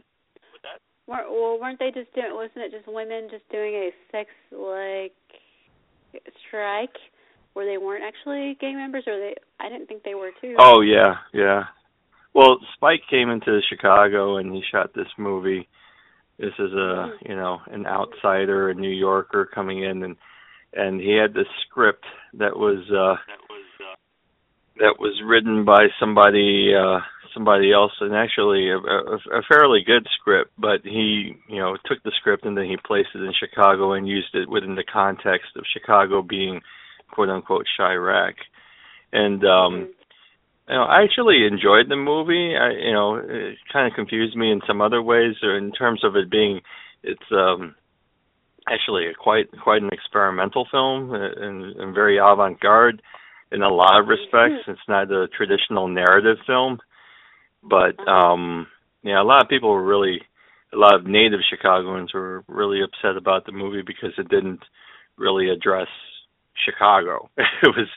[1.06, 2.32] Weren't, well, weren't they just doing?
[2.32, 5.14] Wasn't it just women just doing a sex like
[6.48, 6.96] strike
[7.56, 9.34] where they weren't actually gang members, or they?
[9.58, 10.56] I didn't think they were too.
[10.58, 11.64] Oh yeah, yeah.
[12.34, 15.66] Well, Spike came into Chicago and he shot this movie.
[16.38, 20.16] This is a you know an outsider, a New Yorker coming in, and
[20.74, 22.04] and he had this script
[22.34, 23.16] that was uh
[24.76, 26.98] that was written by somebody uh
[27.32, 30.50] somebody else, and actually a, a, a fairly good script.
[30.58, 34.06] But he you know took the script and then he placed it in Chicago and
[34.06, 36.60] used it within the context of Chicago being
[37.16, 38.34] quote unquote Chi-Raq,
[39.12, 39.88] and um
[40.68, 42.56] you know, I actually enjoyed the movie.
[42.56, 46.02] I, you know, it kind of confused me in some other ways, or in terms
[46.02, 46.60] of it being,
[47.04, 47.76] it's um,
[48.68, 53.00] actually a quite quite an experimental film uh, and, and very avant-garde
[53.52, 54.64] in a lot of respects.
[54.66, 56.78] It's not a traditional narrative film,
[57.62, 58.66] but um,
[59.04, 60.20] yeah, a lot of people were really,
[60.74, 64.62] a lot of native Chicagoans were really upset about the movie because it didn't
[65.16, 65.88] really address
[66.64, 67.30] Chicago.
[67.36, 67.88] it was,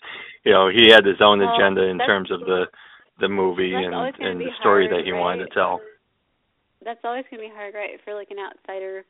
[0.43, 2.65] you know, he had his own Well, agenda in terms of the
[3.19, 5.81] the movie and and the story hard, that he wanted to tell.
[6.83, 9.03] That's always going to be hard, right, for like an outsider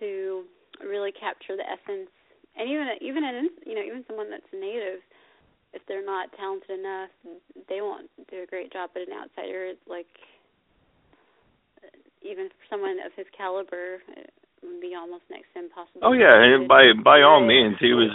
[0.00, 0.44] to
[0.80, 2.08] really capture the essence,
[2.56, 5.00] and even even an you know even someone that's native,
[5.72, 7.10] if they're not talented enough,
[7.68, 8.90] they won't do a great job.
[8.94, 10.08] But an outsider, like
[12.22, 14.32] even for someone of his caliber, it
[14.62, 16.00] would be almost next to impossible.
[16.02, 18.10] Oh yeah, and by by all means, he was.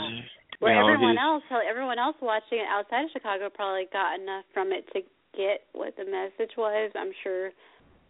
[0.60, 4.44] You Where know, everyone else, everyone else watching it outside of Chicago probably got enough
[4.54, 6.92] from it to get what the message was.
[6.96, 7.52] I'm sure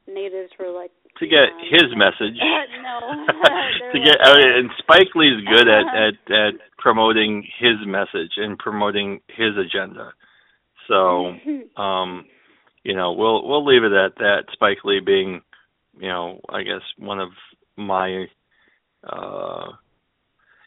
[0.08, 0.90] natives were like
[1.20, 2.42] to get um, his message.
[2.82, 3.26] no,
[3.94, 9.54] to get and Spike Lee's good at at at promoting his message and promoting his
[9.58, 10.14] agenda.
[10.88, 11.36] So,
[11.80, 12.26] um,
[12.84, 14.46] you know, we'll we'll leave it at that.
[14.54, 15.42] Spike Lee being,
[16.00, 17.30] you know, I guess one of
[17.78, 18.26] my
[19.04, 19.68] uh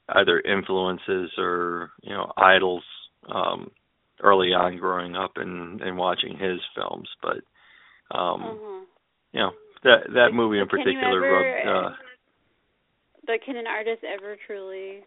[0.08, 2.84] either influences or you know idols
[3.32, 3.70] um
[4.22, 7.36] early on growing up and and watching his films but
[8.16, 8.84] um uh-huh.
[9.32, 9.50] you know
[9.84, 11.96] that that movie in but can you particular ever- rubbed uh
[13.26, 15.02] But can an artist ever truly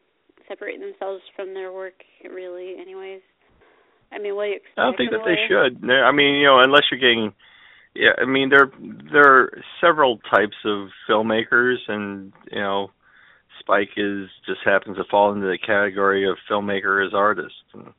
[0.47, 1.93] separate themselves from their work?
[2.23, 3.21] Really, anyways.
[4.11, 4.77] I mean, what do you expect?
[4.79, 5.89] I don't think that they should.
[5.89, 7.33] I mean, you know, unless you're getting,
[7.95, 8.11] yeah.
[8.21, 8.71] I mean, there
[9.11, 12.91] there are several types of filmmakers, and you know,
[13.65, 17.55] Spike is just happens to fall into the category of filmmaker as artist.
[17.73, 17.93] And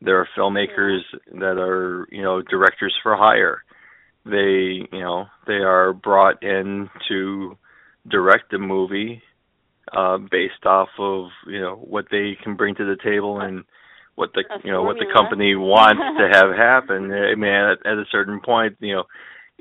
[0.00, 1.00] there are filmmakers
[1.32, 3.62] that are you know directors for hire.
[4.24, 7.56] They you know they are brought in to
[8.08, 9.22] direct a movie
[9.94, 13.64] uh based off of you know what they can bring to the table and
[14.14, 17.12] what the you know what the company wants to have happen.
[17.12, 19.04] I mean, at, at a certain point, you know,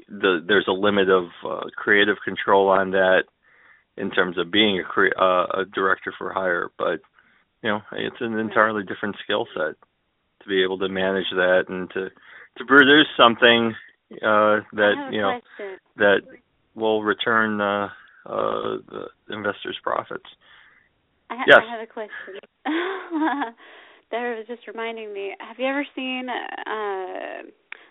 [0.07, 3.24] the there's a limit of uh, creative control on that
[3.98, 6.70] in terms of being a cre- uh, a director for hire.
[6.78, 7.02] But
[7.61, 9.76] you know, it's an entirely different skill set
[10.41, 12.10] to be able to manage that and to
[12.57, 13.74] to produce something
[14.14, 15.80] uh, that you know question.
[15.98, 16.22] that
[16.76, 17.90] will return uh,
[18.26, 20.26] uh, the investors' profits.
[21.30, 21.60] I, ha- Yes.
[21.61, 22.40] I have a question.
[24.11, 25.34] that was just reminding me.
[25.40, 27.49] Have you ever seen uh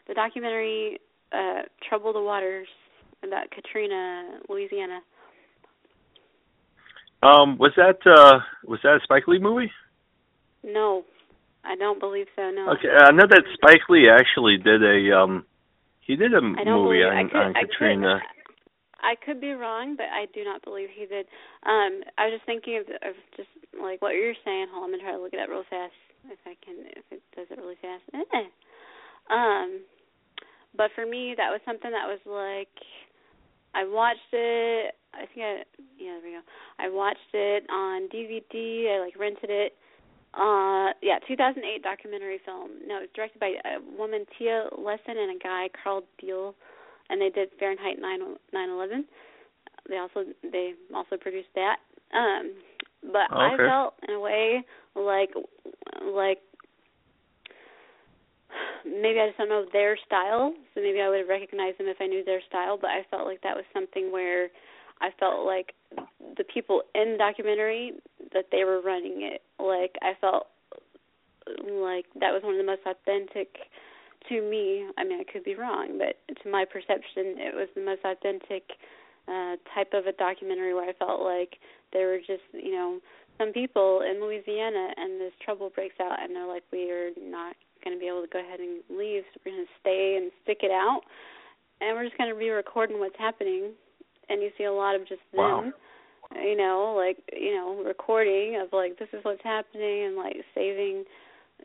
[0.08, 0.98] the documentary
[1.32, 2.68] uh Trouble the Waters
[3.22, 5.00] about Katrina, Louisiana?
[7.22, 9.70] Um, was that uh, was that a Spike Lee movie?
[10.64, 11.04] No.
[11.64, 12.74] I don't believe so, no.
[12.74, 15.46] Okay, I know that Spike Lee actually did a um,
[16.00, 18.18] he did a movie believe on I could, on I Katrina.
[18.18, 18.42] Could,
[19.02, 21.26] I could be wrong, but I do not believe he did.
[21.62, 24.74] Um, I was just thinking of, of just like what you're saying.
[24.74, 25.94] Hold on, I'm gonna try to look it up real fast
[26.26, 26.82] if I can.
[26.98, 28.02] If it does it really fast.
[28.10, 28.50] Eh.
[29.30, 29.86] Um,
[30.74, 32.74] but for me, that was something that was like
[33.74, 34.94] I watched it.
[35.14, 35.62] I think I
[35.98, 36.40] yeah there we go.
[36.78, 38.96] I watched it on DVD.
[38.96, 39.74] I like rented it.
[40.34, 42.70] Uh, yeah, 2008 documentary film.
[42.86, 46.54] No, it was directed by a woman Tia Lessin and a guy Carl Deal,
[47.10, 48.20] and they did Fahrenheit 9
[48.54, 49.04] 9/11.
[49.88, 51.76] They also they also produced that.
[52.14, 52.52] Um,
[53.02, 55.30] but I felt in a way like
[56.04, 56.38] like
[58.84, 61.98] maybe I just don't know their style, so maybe I would have recognized them if
[62.00, 62.78] I knew their style.
[62.80, 64.48] But I felt like that was something where
[65.00, 65.74] I felt like
[66.36, 67.92] the people in the documentary
[68.32, 69.42] that they were running it.
[69.58, 70.46] Like I felt
[71.46, 73.48] like that was one of the most authentic
[74.28, 74.86] to me.
[74.96, 78.64] I mean, I could be wrong, but to my perception, it was the most authentic
[79.28, 81.58] uh type of a documentary where I felt like
[81.92, 82.98] there were just, you know,
[83.38, 87.54] some people in Louisiana and this trouble breaks out and they're like we are not
[87.84, 90.30] going to be able to go ahead and leave, so we're going to stay and
[90.42, 91.02] stick it out.
[91.80, 93.72] And we're just going to be recording what's happening.
[94.28, 95.62] And you see a lot of just Wow.
[95.62, 95.72] them
[96.40, 101.04] you know like you know recording of like this is what's happening and like saving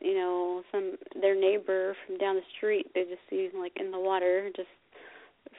[0.00, 2.86] you know some their neighbor from down the street.
[2.94, 4.68] They just see like in the water just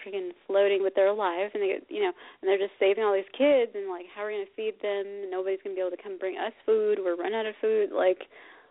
[0.05, 2.11] freaking floating with their life and they get you know
[2.41, 4.75] and they're just saving all these kids and like how are we going to feed
[4.81, 5.29] them?
[5.29, 6.99] Nobody's going to be able to come bring us food.
[7.03, 7.89] We're running out of food.
[7.91, 8.23] Like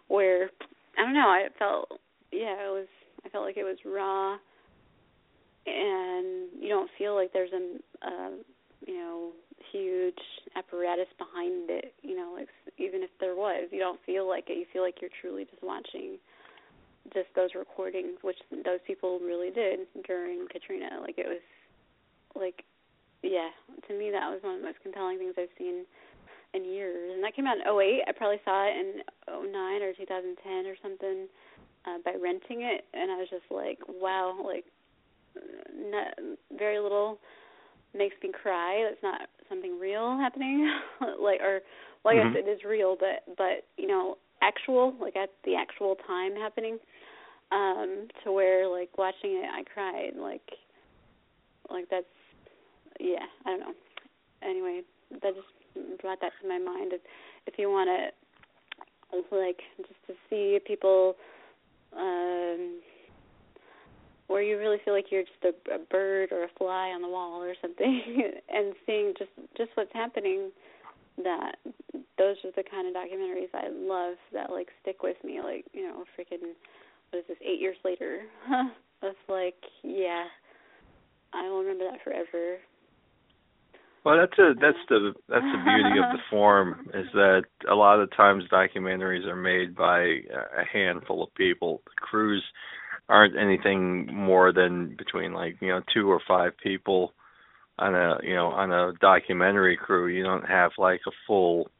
[0.09, 0.51] where
[0.99, 1.29] i don't know.
[1.29, 1.89] I felt
[2.33, 2.89] yeah it was
[3.25, 4.37] i felt like it was raw.
[5.67, 7.77] And you don't feel like there's a
[8.07, 8.31] uh,
[8.87, 9.31] you know
[9.71, 10.19] huge
[10.57, 12.49] apparatus behind it you know like
[12.79, 13.69] even if there was.
[13.71, 14.57] You don't feel like it.
[14.57, 16.17] You feel like you're truly just watching
[17.13, 21.01] just those recordings which those people really did during Katrina.
[21.01, 21.43] Like it was
[22.35, 22.65] like
[23.23, 23.51] yeah
[23.89, 25.85] to me that was one of the most compelling things I've seen
[26.55, 29.93] in years and that came out in '08 I probably saw it in '09 or
[29.93, 31.27] 2010 or something
[31.85, 34.65] uh by renting it and I was just like wow like
[35.91, 36.15] not,
[36.57, 37.19] very little
[37.97, 38.75] makes me cry.
[38.91, 40.71] It's not something real happening,
[41.21, 41.61] like or
[42.05, 45.97] well, I guess it is real, but but you know, actual like at the actual
[46.07, 46.79] time happening,
[47.53, 50.13] um, to where like watching it, I cried.
[50.17, 50.49] Like
[51.71, 52.07] like that's
[53.01, 53.75] yeah, I don't know.
[54.43, 55.47] Anyway, that just
[56.01, 56.93] brought that to my mind.
[56.93, 57.01] If
[57.47, 61.17] if you want to like just to see people
[61.97, 62.81] um
[64.27, 67.09] where you really feel like you're just a, a bird or a fly on the
[67.09, 70.51] wall or something and seeing just just what's happening
[71.17, 71.57] that
[72.19, 75.83] those are the kind of documentaries I love that like stick with me like you
[75.83, 76.53] know freaking
[77.11, 78.21] what is this 8 years later
[79.03, 80.25] it's like yeah
[81.33, 82.59] I will remember that forever.
[84.09, 88.01] Well, that's a that's the that's the beauty of the form is that a lot
[88.01, 91.83] of times documentaries are made by a handful of people.
[91.85, 92.43] The crews
[93.11, 97.13] aren't anything more than between like you know two or five people
[97.79, 100.07] on a you know on a documentary crew.
[100.07, 101.71] You don't have like a full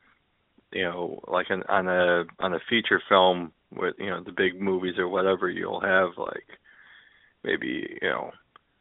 [0.71, 4.61] you know like an on a on a feature film with you know the big
[4.61, 5.49] movies or whatever.
[5.49, 6.59] You'll have like
[7.43, 8.33] maybe you know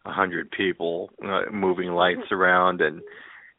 [0.06, 3.02] a hundred people uh, moving lights around and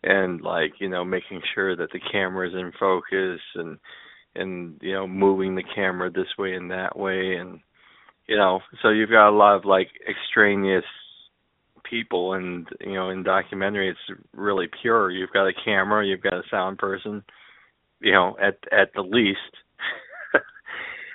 [0.05, 3.79] and like you know making sure that the camera's in focus and
[4.35, 7.37] and you know moving the camera this way and that way.
[7.37, 7.61] And
[8.27, 10.85] you know so you've got a lot of like extraneous
[11.89, 15.11] people and you know in documentary it's really pure.
[15.11, 17.25] You've got a camera you've got a sound person
[18.01, 19.41] you know at at the least.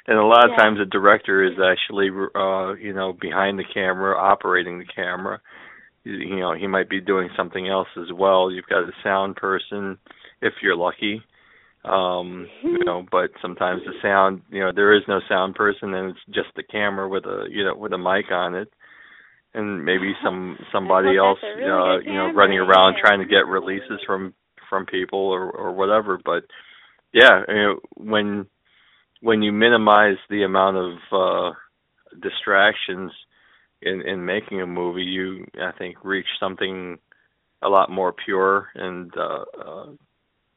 [0.06, 0.58] And a lot of Yeah.
[0.58, 5.40] times the director is actually uh you know behind the camera operating the camera
[6.04, 8.52] you know he might be doing something else as well.
[8.52, 9.98] You've got a sound person
[10.42, 11.22] if you're lucky.
[11.86, 16.12] Um you know but sometimes the sound you know there is no sound person and
[16.12, 18.70] it's just the camera with a you know with a mic on it.
[19.54, 23.48] And maybe some somebody else a really uh you know running around trying to get
[23.48, 24.34] releases from
[24.70, 26.20] from people or or whatever.
[26.24, 26.44] But
[27.14, 28.46] yeah you know, when
[29.22, 31.56] when you minimize the amount of uh
[32.22, 33.12] distractions
[33.86, 36.98] in in making a movie you i think reach something
[37.62, 39.86] a lot more pure and uh, uh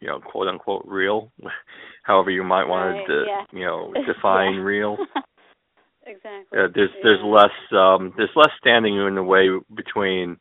[0.00, 1.32] you know quote unquote real
[2.02, 3.44] however you might want Right, to yeah.
[3.52, 4.60] you know define Yeah.
[4.62, 4.96] real
[6.06, 6.58] exactly.
[6.58, 7.30] uh, there's there's Yeah.
[7.30, 10.36] less um there's less standing in the way between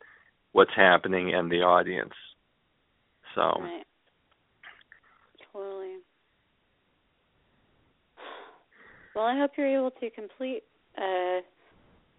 [0.52, 2.14] what's happening and the audience
[3.36, 3.84] so Right.
[5.52, 5.98] Totally.
[9.16, 10.64] Well, I hope you're able to complete
[10.98, 11.40] uh,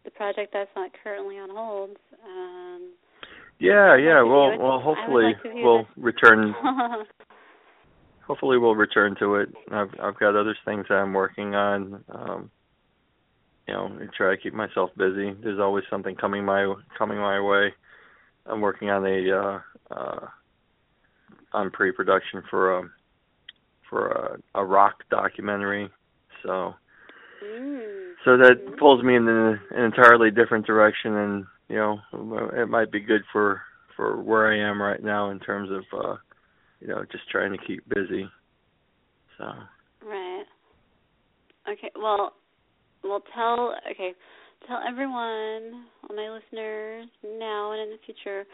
[0.06, 1.90] the project that's not currently on hold.
[2.24, 2.92] Um,
[3.58, 6.54] yeah yeah well well hopefully like we'll return
[8.26, 9.48] hopefully we'll return to it.
[9.70, 12.04] I've I've got other things that I'm working on.
[12.10, 12.50] Um
[13.66, 15.34] you know, I try to keep myself busy.
[15.42, 17.72] There's always something coming my coming my way.
[18.46, 19.60] I'm working on a uh
[19.90, 20.26] uh
[21.52, 22.90] on pre-production for a
[23.88, 25.88] for a, a rock documentary.
[26.42, 26.74] So
[27.42, 27.95] mm,
[28.26, 31.98] so that pulls me in an, entirely different direction and you know
[32.52, 33.62] it might be good for
[33.96, 36.16] for where I am right now in terms of uh
[36.80, 38.28] you know just trying to keep busy
[39.38, 39.44] so
[40.04, 40.44] right.
[41.70, 41.90] Okay.
[41.96, 42.32] Well,
[43.02, 44.12] well, tell okay,
[44.66, 47.08] tell everyone, all my listeners
[47.38, 48.44] now and in the future,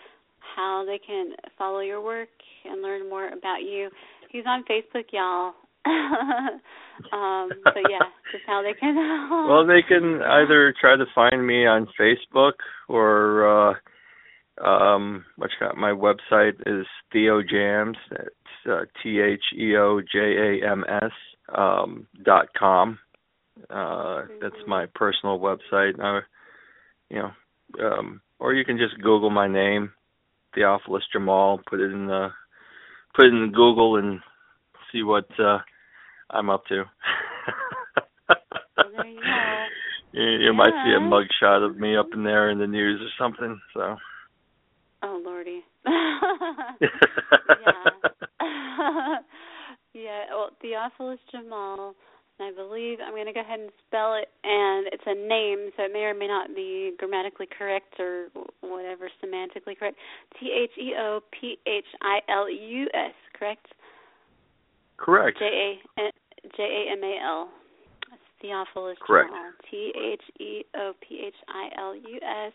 [0.57, 2.29] how they can follow your work
[2.65, 3.91] and learn more about you.
[4.31, 5.53] He's on Facebook, y'all.
[7.13, 8.95] um, so yeah, just how they can.
[9.49, 12.53] well they can either try to find me on Facebook
[12.89, 13.75] or uh
[14.65, 20.61] um you got my website is Theo Jams it's uh, T H E O J
[20.63, 21.11] A M S
[21.57, 22.99] um dot com.
[23.69, 25.99] Uh that's my personal website.
[25.99, 26.21] Uh,
[27.11, 27.31] you know
[27.85, 29.93] um or you can just google my name
[30.55, 32.29] Theophilus Jamal put it in the
[33.17, 34.21] put it in Google and
[34.93, 35.59] see what uh
[36.33, 36.85] I'm up to
[38.79, 39.67] Well, there you go.
[40.13, 41.09] you, you might see a Yeah.
[41.09, 43.97] mug shot of me up in there in the news or something so
[45.03, 45.63] Oh lordy.
[47.61, 47.91] yeah.
[49.95, 50.25] yeah.
[50.31, 51.95] Well, Theophilus Jamal,
[52.39, 55.71] and I believe I'm going to go ahead and spell it, and it's a name,
[55.77, 58.29] so it may or may not be grammatically correct or
[58.61, 59.97] whatever semantically correct.
[60.39, 63.67] T H E O P H I L U S, correct?
[64.99, 66.11] correct J A
[66.57, 67.49] J A M A L.
[68.41, 69.31] Theophilus Correct.
[69.31, 69.53] Jamal.
[69.71, 72.53] T H E O P H I L U S.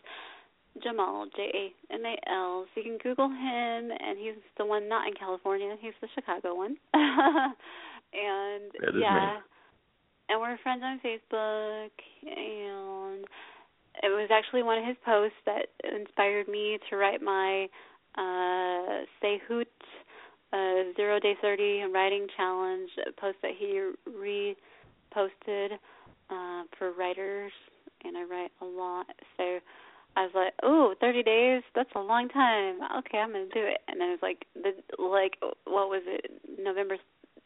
[0.82, 2.66] Jamal, J A M A L.
[2.74, 5.74] So you can Google him, and he's the one not in California.
[5.80, 6.76] He's the Chicago one.
[6.94, 9.42] and yeah, me.
[10.28, 11.90] and we're friends on Facebook.
[12.22, 13.24] And
[14.02, 17.68] it was actually one of his posts that inspired me to write my
[18.16, 19.68] uh, Say Hoot
[20.52, 22.88] uh, Zero Day Thirty Writing Challenge
[23.20, 25.72] post that he reposted
[26.30, 27.52] uh, for writers,
[28.04, 29.06] and I write a lot,
[29.36, 29.58] so.
[30.16, 31.62] I was like, "Oh, 30 days?
[31.76, 32.80] That's a long time.
[32.98, 36.32] Okay, I'm gonna do it." And then it was like, the like, what was it?
[36.58, 36.96] November.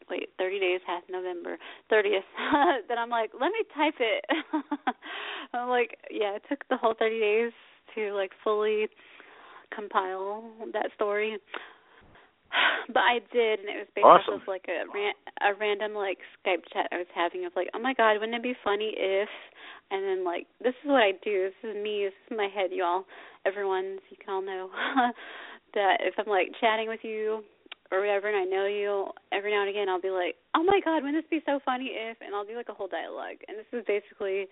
[0.08, 1.58] Wait, 30 days half November
[1.90, 2.24] 30th.
[2.88, 4.24] then I'm like, let me type it.
[5.52, 7.52] I'm like, yeah, it took the whole 30 days
[7.94, 8.88] to like fully
[9.74, 11.38] compile that story.
[12.88, 14.34] but I did, and it was based Awesome.
[14.34, 17.68] off of like a ran- a random like Skype chat I was having of like,
[17.74, 19.28] oh my god, wouldn't it be funny if,
[19.90, 21.50] and then like this is what I do.
[21.50, 22.08] This is me.
[22.08, 23.04] This is my head, y'all.
[23.44, 24.70] Everyone, so you can all know
[25.74, 27.42] that if I'm like chatting with you
[27.90, 30.80] or whatever, and I know you, every now and again I'll be like, oh my
[30.84, 33.58] god, wouldn't this be so funny if, and I'll do like a whole dialogue, and
[33.58, 34.46] this is basically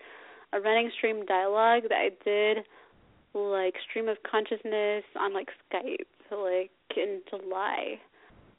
[0.52, 2.66] a running stream dialogue that I did
[3.32, 7.98] like stream of consciousness on like Skype like in July.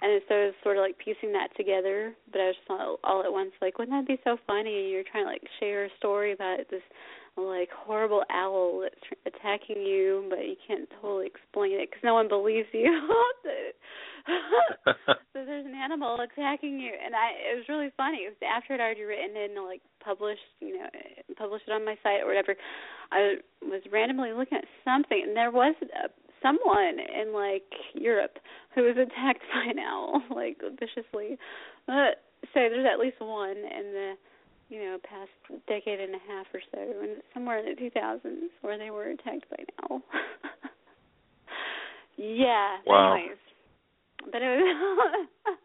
[0.01, 2.97] And so I was sort of like piecing that together, but I was just all,
[3.03, 4.89] all at once like, wouldn't that be so funny?
[4.89, 6.81] You're trying to like share a story about this
[7.37, 12.13] like horrible owl that's tr- attacking you, but you can't totally explain it because no
[12.13, 12.91] one believes you.
[13.43, 13.49] so
[15.33, 18.25] there's an animal attacking you, and I it was really funny.
[18.27, 20.87] It was after I'd already written it and like published, you know,
[21.37, 22.55] published it on my site or whatever.
[23.11, 26.09] I was randomly looking at something, and there was a,
[26.41, 28.37] someone in like Europe
[28.75, 31.37] who was attacked by an owl, like viciously.
[31.87, 32.15] Uh,
[32.53, 34.13] so there's at least one in the
[34.69, 38.77] you know past decade and a half or so, and somewhere in the 2000s where
[38.77, 40.01] they were attacked by an owl.
[42.17, 42.77] yeah.
[42.85, 43.13] Wow.
[43.13, 43.37] Anyways,
[44.31, 45.27] but it was.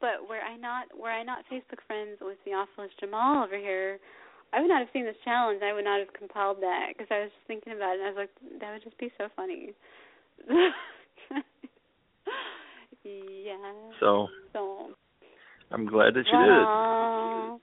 [0.00, 3.98] but were I not were I not Facebook friends with Theophilus Jamal over here,
[4.52, 5.62] I would not have seen this challenge.
[5.62, 8.00] I would not have compiled that because I was just thinking about it.
[8.00, 8.30] and I was like,
[8.60, 9.72] that would just be so funny.
[13.04, 13.72] yeah.
[14.00, 14.94] So So.
[15.70, 17.60] I'm glad that you did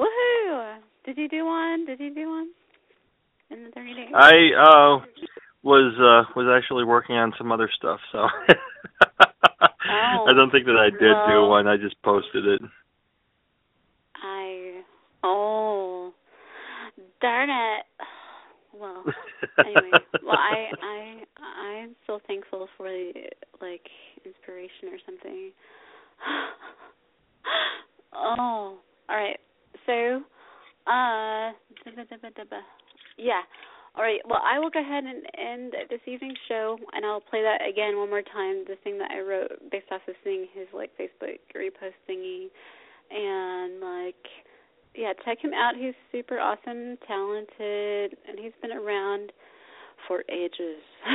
[0.00, 0.78] Woohoo!
[1.04, 1.84] Did you do one?
[1.86, 2.50] Did you do one
[3.50, 4.12] in the thirty days?
[4.14, 5.00] I uh
[5.62, 8.26] was uh was actually working on some other stuff, so oh,
[9.60, 11.66] I don't think that I did do one.
[11.66, 12.62] I just posted it.
[14.22, 14.82] I
[15.24, 15.91] oh
[17.22, 17.86] darn it.
[18.74, 19.04] Well,
[19.58, 19.90] anyway,
[20.22, 21.24] well I I
[21.62, 23.12] I'm so thankful for the
[23.60, 23.86] like
[24.24, 25.52] inspiration or something.
[28.14, 28.78] oh,
[29.10, 29.38] all right.
[29.84, 30.22] So,
[30.86, 31.52] uh,
[33.18, 33.42] yeah.
[33.94, 34.20] All right.
[34.26, 37.98] Well, I will go ahead and end this evening's show, and I'll play that again
[37.98, 38.64] one more time.
[38.66, 42.48] The thing that I wrote based off of seeing his like Facebook repost thingy,
[43.10, 44.24] and like,
[44.94, 45.74] yeah, check him out.
[45.76, 49.32] He's super awesome, talented, and he's been around
[50.06, 50.82] for ages.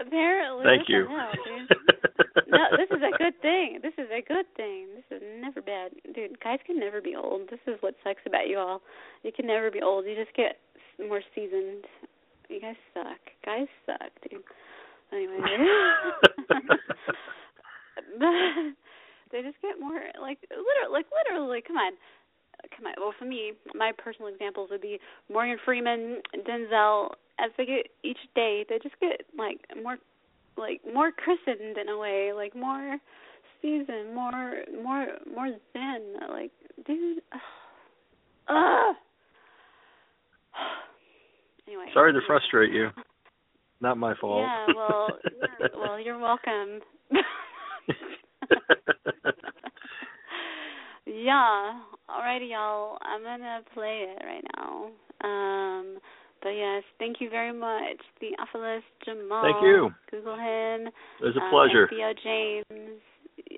[0.00, 0.64] Apparently.
[0.64, 1.06] Thank you.
[1.08, 1.32] hell,
[2.48, 3.80] no, this is a good thing.
[3.82, 4.86] This is a good thing.
[4.94, 6.38] This is never bad, dude.
[6.40, 7.48] Guys can never be old.
[7.50, 8.82] This is what sucks about you all.
[9.22, 10.04] You can never be old.
[10.06, 10.58] You just get
[10.98, 11.84] more seasoned.
[12.48, 13.20] You guys suck.
[13.44, 14.42] Guys suck, dude.
[15.12, 15.38] Anyway,
[19.30, 21.62] they just get more like literally, like literally.
[21.66, 21.92] Come on,
[22.76, 22.94] come on.
[22.98, 24.98] Well, for me, my personal examples would be
[25.30, 27.10] Morgan Freeman, Denzel.
[27.40, 29.96] As they get each day, they just get like more
[30.56, 32.98] like more christened in a way, like more
[33.62, 36.16] seasoned, more more more zen.
[36.28, 36.50] Like,
[36.86, 37.22] dude,
[38.48, 38.96] ugh.
[41.68, 41.86] Anyway.
[41.92, 42.88] Sorry to frustrate you.
[43.80, 44.40] Not my fault.
[44.40, 45.08] Yeah, well,
[45.76, 46.80] well, you're welcome.
[51.06, 51.80] yeah.
[52.08, 52.98] Alrighty, y'all.
[53.02, 54.90] I'm gonna play it right now.
[55.22, 55.98] Um,
[56.42, 59.42] but yes, thank you very much, Theophilus Jamal.
[59.42, 59.90] Thank you.
[60.10, 60.88] Google him.
[61.20, 61.88] It was a um, pleasure.
[61.90, 63.00] Theo James,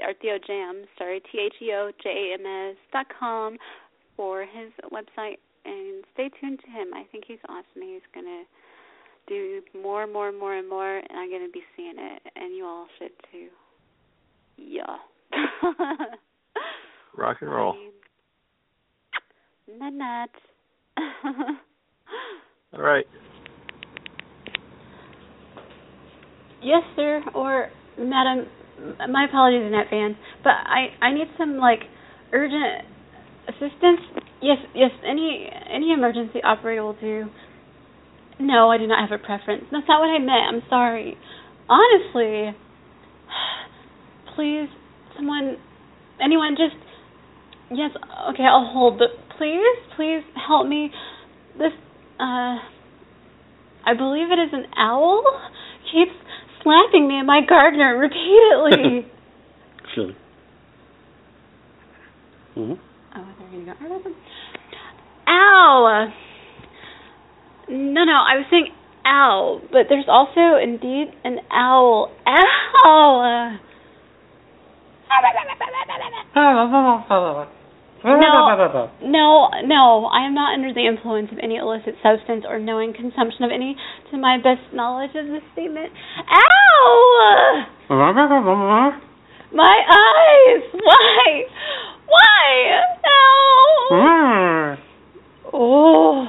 [0.02, 3.58] or Theo Jam, sorry, T H E O J A M S dot com
[4.16, 6.94] for his website, and stay tuned to him.
[6.94, 7.82] I think he's awesome.
[7.82, 8.44] He's gonna
[9.28, 12.56] do more, and more, and more, and more, and I'm gonna be seeing it, and
[12.56, 13.48] you all should too.
[14.60, 14.96] Yeah.
[17.16, 17.74] Rock and roll.
[19.78, 20.30] Nut nut.
[22.74, 23.06] All right.
[26.62, 28.46] Yes, sir, or madam.
[29.10, 31.80] My apologies in advance, but I I need some like
[32.32, 32.86] urgent
[33.48, 34.00] assistance.
[34.42, 34.90] Yes, yes.
[35.06, 37.24] Any any emergency operator will do.
[38.38, 39.64] No, I do not have a preference.
[39.70, 40.48] That's not what I meant.
[40.48, 41.16] I'm sorry.
[41.68, 42.56] Honestly,
[44.34, 44.68] please,
[45.16, 45.56] someone,
[46.22, 46.76] anyone, just
[47.70, 47.90] yes.
[48.30, 48.98] Okay, I'll hold.
[48.98, 50.90] But please, please help me.
[51.58, 51.72] This
[52.18, 52.56] uh,
[53.84, 55.22] I believe it is an owl.
[55.92, 56.12] Keeps
[56.62, 59.10] slapping me and my gardener repeatedly.
[59.94, 60.16] Silly.
[62.54, 62.72] hmm
[63.16, 63.72] Oh, there you go.
[65.28, 66.12] Ow!
[67.68, 68.68] No, no, I was saying
[69.04, 72.12] owl, but there's also indeed an owl.
[72.26, 73.58] Ow!
[78.02, 80.06] No, no, no.
[80.08, 83.76] I am not under the influence of any illicit substance or knowing consumption of any,
[84.10, 85.92] to my best knowledge of this statement.
[86.24, 87.66] Ow!
[89.52, 90.62] My eyes!
[90.72, 91.44] Why?
[92.06, 92.80] Why?
[93.04, 93.88] Ow!
[95.52, 96.26] Oh.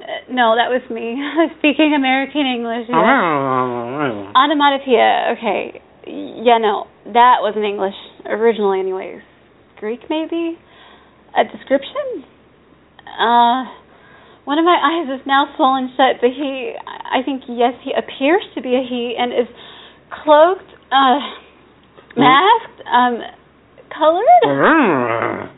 [0.00, 1.20] Uh, no, that was me
[1.58, 2.86] speaking American English.
[2.88, 4.32] Yes.
[4.34, 5.36] Onomatopoeia.
[5.36, 5.82] Okay.
[6.06, 7.94] Yeah, no, that was in English
[8.26, 9.22] originally, anyways.
[9.78, 10.58] Greek, maybe?
[11.36, 12.24] A description?
[13.06, 13.64] Uh,
[14.44, 18.42] one of my eyes is now swollen shut, but he, I think, yes, he appears
[18.54, 19.46] to be a he and is
[20.10, 21.18] cloaked, uh,
[22.18, 23.22] masked, um,
[23.94, 24.42] colored?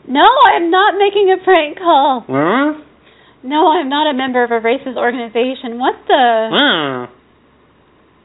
[0.07, 2.25] No, I'm not making a prank call.
[3.43, 5.79] No, I'm not a member of a racist organization.
[5.79, 7.07] What the?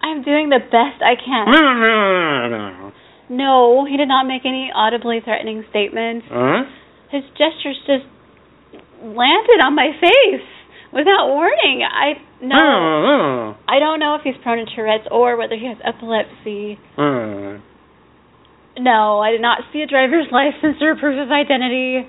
[0.03, 1.47] I'm doing the best I can.
[3.31, 6.27] No, he did not make any audibly threatening statements.
[6.27, 6.67] Uh-huh.
[7.15, 8.03] His gestures just
[9.03, 10.47] landed on my face
[10.93, 11.87] without warning.
[11.87, 13.55] I no.
[13.69, 16.79] I don't know if he's prone to Tourette's or whether he has epilepsy.
[18.79, 22.07] No, I did not see a driver's license or proof of identity.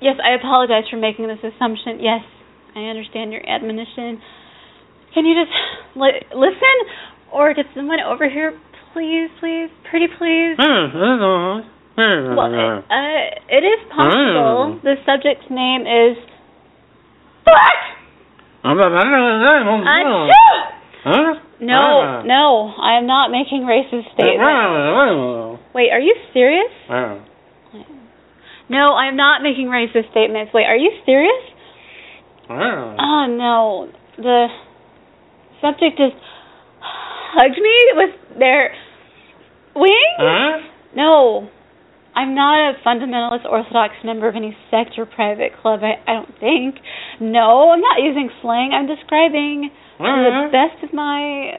[0.00, 1.98] Yes, I apologize for making this assumption.
[1.98, 2.22] Yes,
[2.76, 4.20] I understand your admonition.
[5.14, 5.52] Can you just
[5.96, 6.76] li- listen,
[7.32, 8.52] or get someone over here,
[8.92, 10.58] please, please, pretty please?
[12.34, 12.50] Well,
[12.90, 14.80] uh, it is possible.
[14.82, 16.18] The subject's name is
[17.46, 17.78] Black.
[21.04, 21.34] Huh?
[21.60, 24.42] No, no, I am not making racist statements.
[25.74, 26.72] Wait, are you serious?
[28.68, 30.52] No, I am not making racist statements.
[30.54, 31.42] Wait, are you serious?
[32.98, 34.48] Oh no, the
[35.64, 36.20] subject just
[36.84, 38.76] hugged me with their
[39.74, 40.68] wings.
[40.94, 41.48] No,
[42.14, 45.80] I'm not a fundamentalist Orthodox member of any sect or private club.
[45.82, 46.76] I, I don't think.
[47.20, 48.70] No, I'm not using slang.
[48.72, 50.52] I'm describing the uh-huh.
[50.52, 51.58] best of my.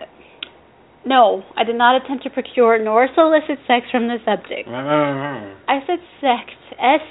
[1.05, 4.67] No, I did not attempt to procure nor solicit sex from the subject.
[4.67, 5.55] Uh-huh.
[5.67, 6.55] I said sect.
[6.79, 7.01] S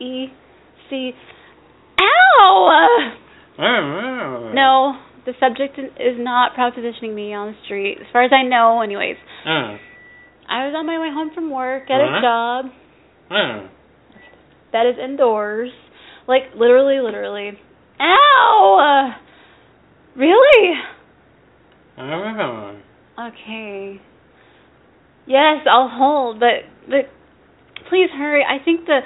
[0.00, 0.26] E
[0.90, 1.12] C.
[2.00, 2.88] Ow!
[3.58, 4.52] Uh-huh.
[4.54, 8.82] No, the subject is not propositioning me on the street, as far as I know,
[8.82, 9.16] anyways.
[9.46, 9.76] Oh.
[10.48, 12.66] I was on my way home from work at a job
[13.30, 13.68] oh.
[14.72, 15.70] that is indoors.
[16.28, 17.58] Like, literally, literally.
[18.00, 19.14] Ow!
[20.16, 20.74] Really?
[21.98, 22.76] Oh.
[23.28, 24.00] Okay.
[25.26, 27.08] Yes, I'll hold, but but
[27.88, 28.42] please hurry.
[28.44, 29.00] I think the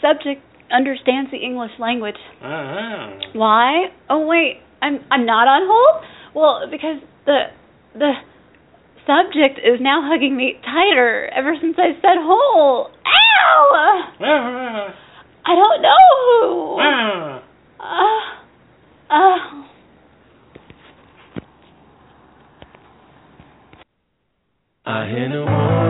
[0.00, 0.42] subject
[0.72, 2.16] understands the English language.
[3.34, 3.86] Why?
[4.08, 6.04] Oh wait, I'm I'm not on hold.
[6.34, 7.48] Well, because the
[7.94, 8.12] the
[9.06, 12.90] subject is now hugging me tighter ever since I said hold.
[13.06, 14.12] Ow!
[15.46, 17.40] I don't know.
[17.84, 18.20] Uh,
[19.10, 19.64] uh,
[24.86, 25.83] I hear New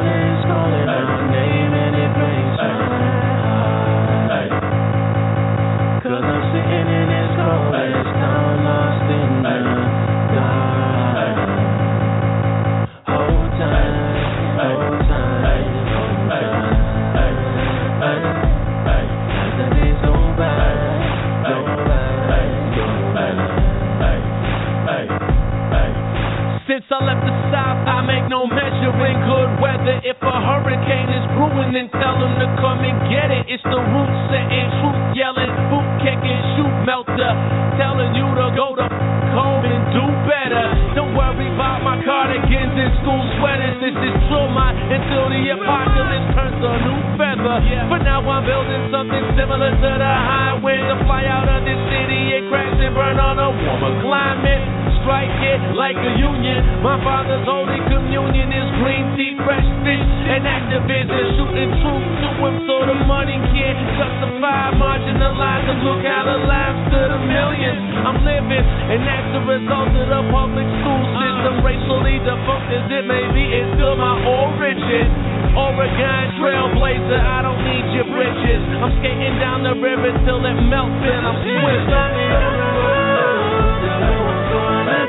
[30.25, 33.45] a hurricane is brewing, then tell them to come and get it.
[33.49, 37.33] It's the root setting, truth yelling, boot kicking, shoot melter.
[37.77, 38.87] Telling you to go to
[39.35, 40.67] home and do better.
[40.95, 43.77] Don't worry about my cardigans and school sweaters.
[43.83, 47.57] This is trauma until the apocalypse turns a new feather.
[47.91, 52.39] But now, I'm building something similar to the highway to fly out of this city
[52.39, 54.84] and crash and burn on a warmer climate.
[55.05, 56.81] Strike it like a union.
[56.81, 61.21] My father's holy communion is green tea, fresh fish, and activism.
[61.37, 66.81] Shooting truth to him so the money can't justify marginalized and look how the lives
[66.89, 67.85] to the millions.
[68.01, 71.53] I'm living, and that's the result of the public school system.
[71.61, 75.05] Racially defunct as it may be, it's still my origin.
[75.53, 78.63] Oregon trailblazer, I don't need your bridges.
[78.81, 83.04] I'm skating down the river till it melts and I'm swimming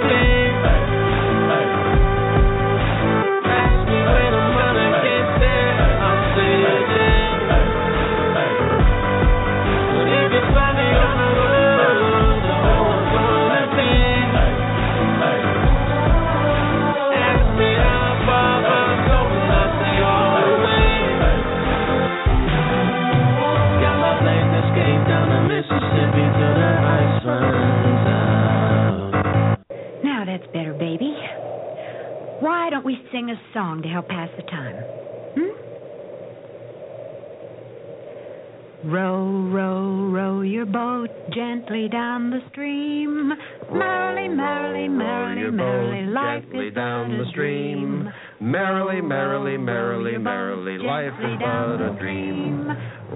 [0.07, 0.44] thing.
[33.11, 34.75] Sing a song to help pass the time?
[35.35, 35.65] Hmm?
[38.91, 43.33] Row, row, row your boat gently down the stream.
[43.73, 48.03] Merrily, merrily, merrily, merrily, life is down but the a stream.
[48.03, 48.13] dream.
[48.39, 52.67] Merrily, merrily, merrily, merrily, life is but a dream.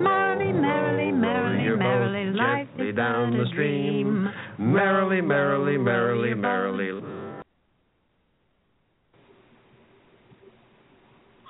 [0.01, 4.27] Merrily, merrily, merrily, merrily, life is down the stream.
[4.57, 7.18] Merrily, merrily, merrily, merrily.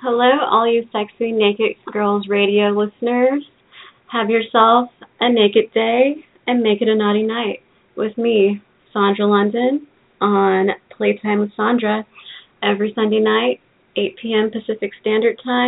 [0.02, 3.44] Hello, all you sexy Naked Girls Radio listeners.
[4.10, 7.60] Have yourself a naked day and make it a naughty night
[7.98, 8.62] with me,
[8.94, 9.88] Sandra London,
[10.22, 12.06] on Playtime with Sandra
[12.64, 13.60] every Sunday night,
[13.98, 14.50] 8 p.m.
[14.50, 15.68] Pacific Standard Time.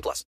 [0.00, 0.24] 18 plus.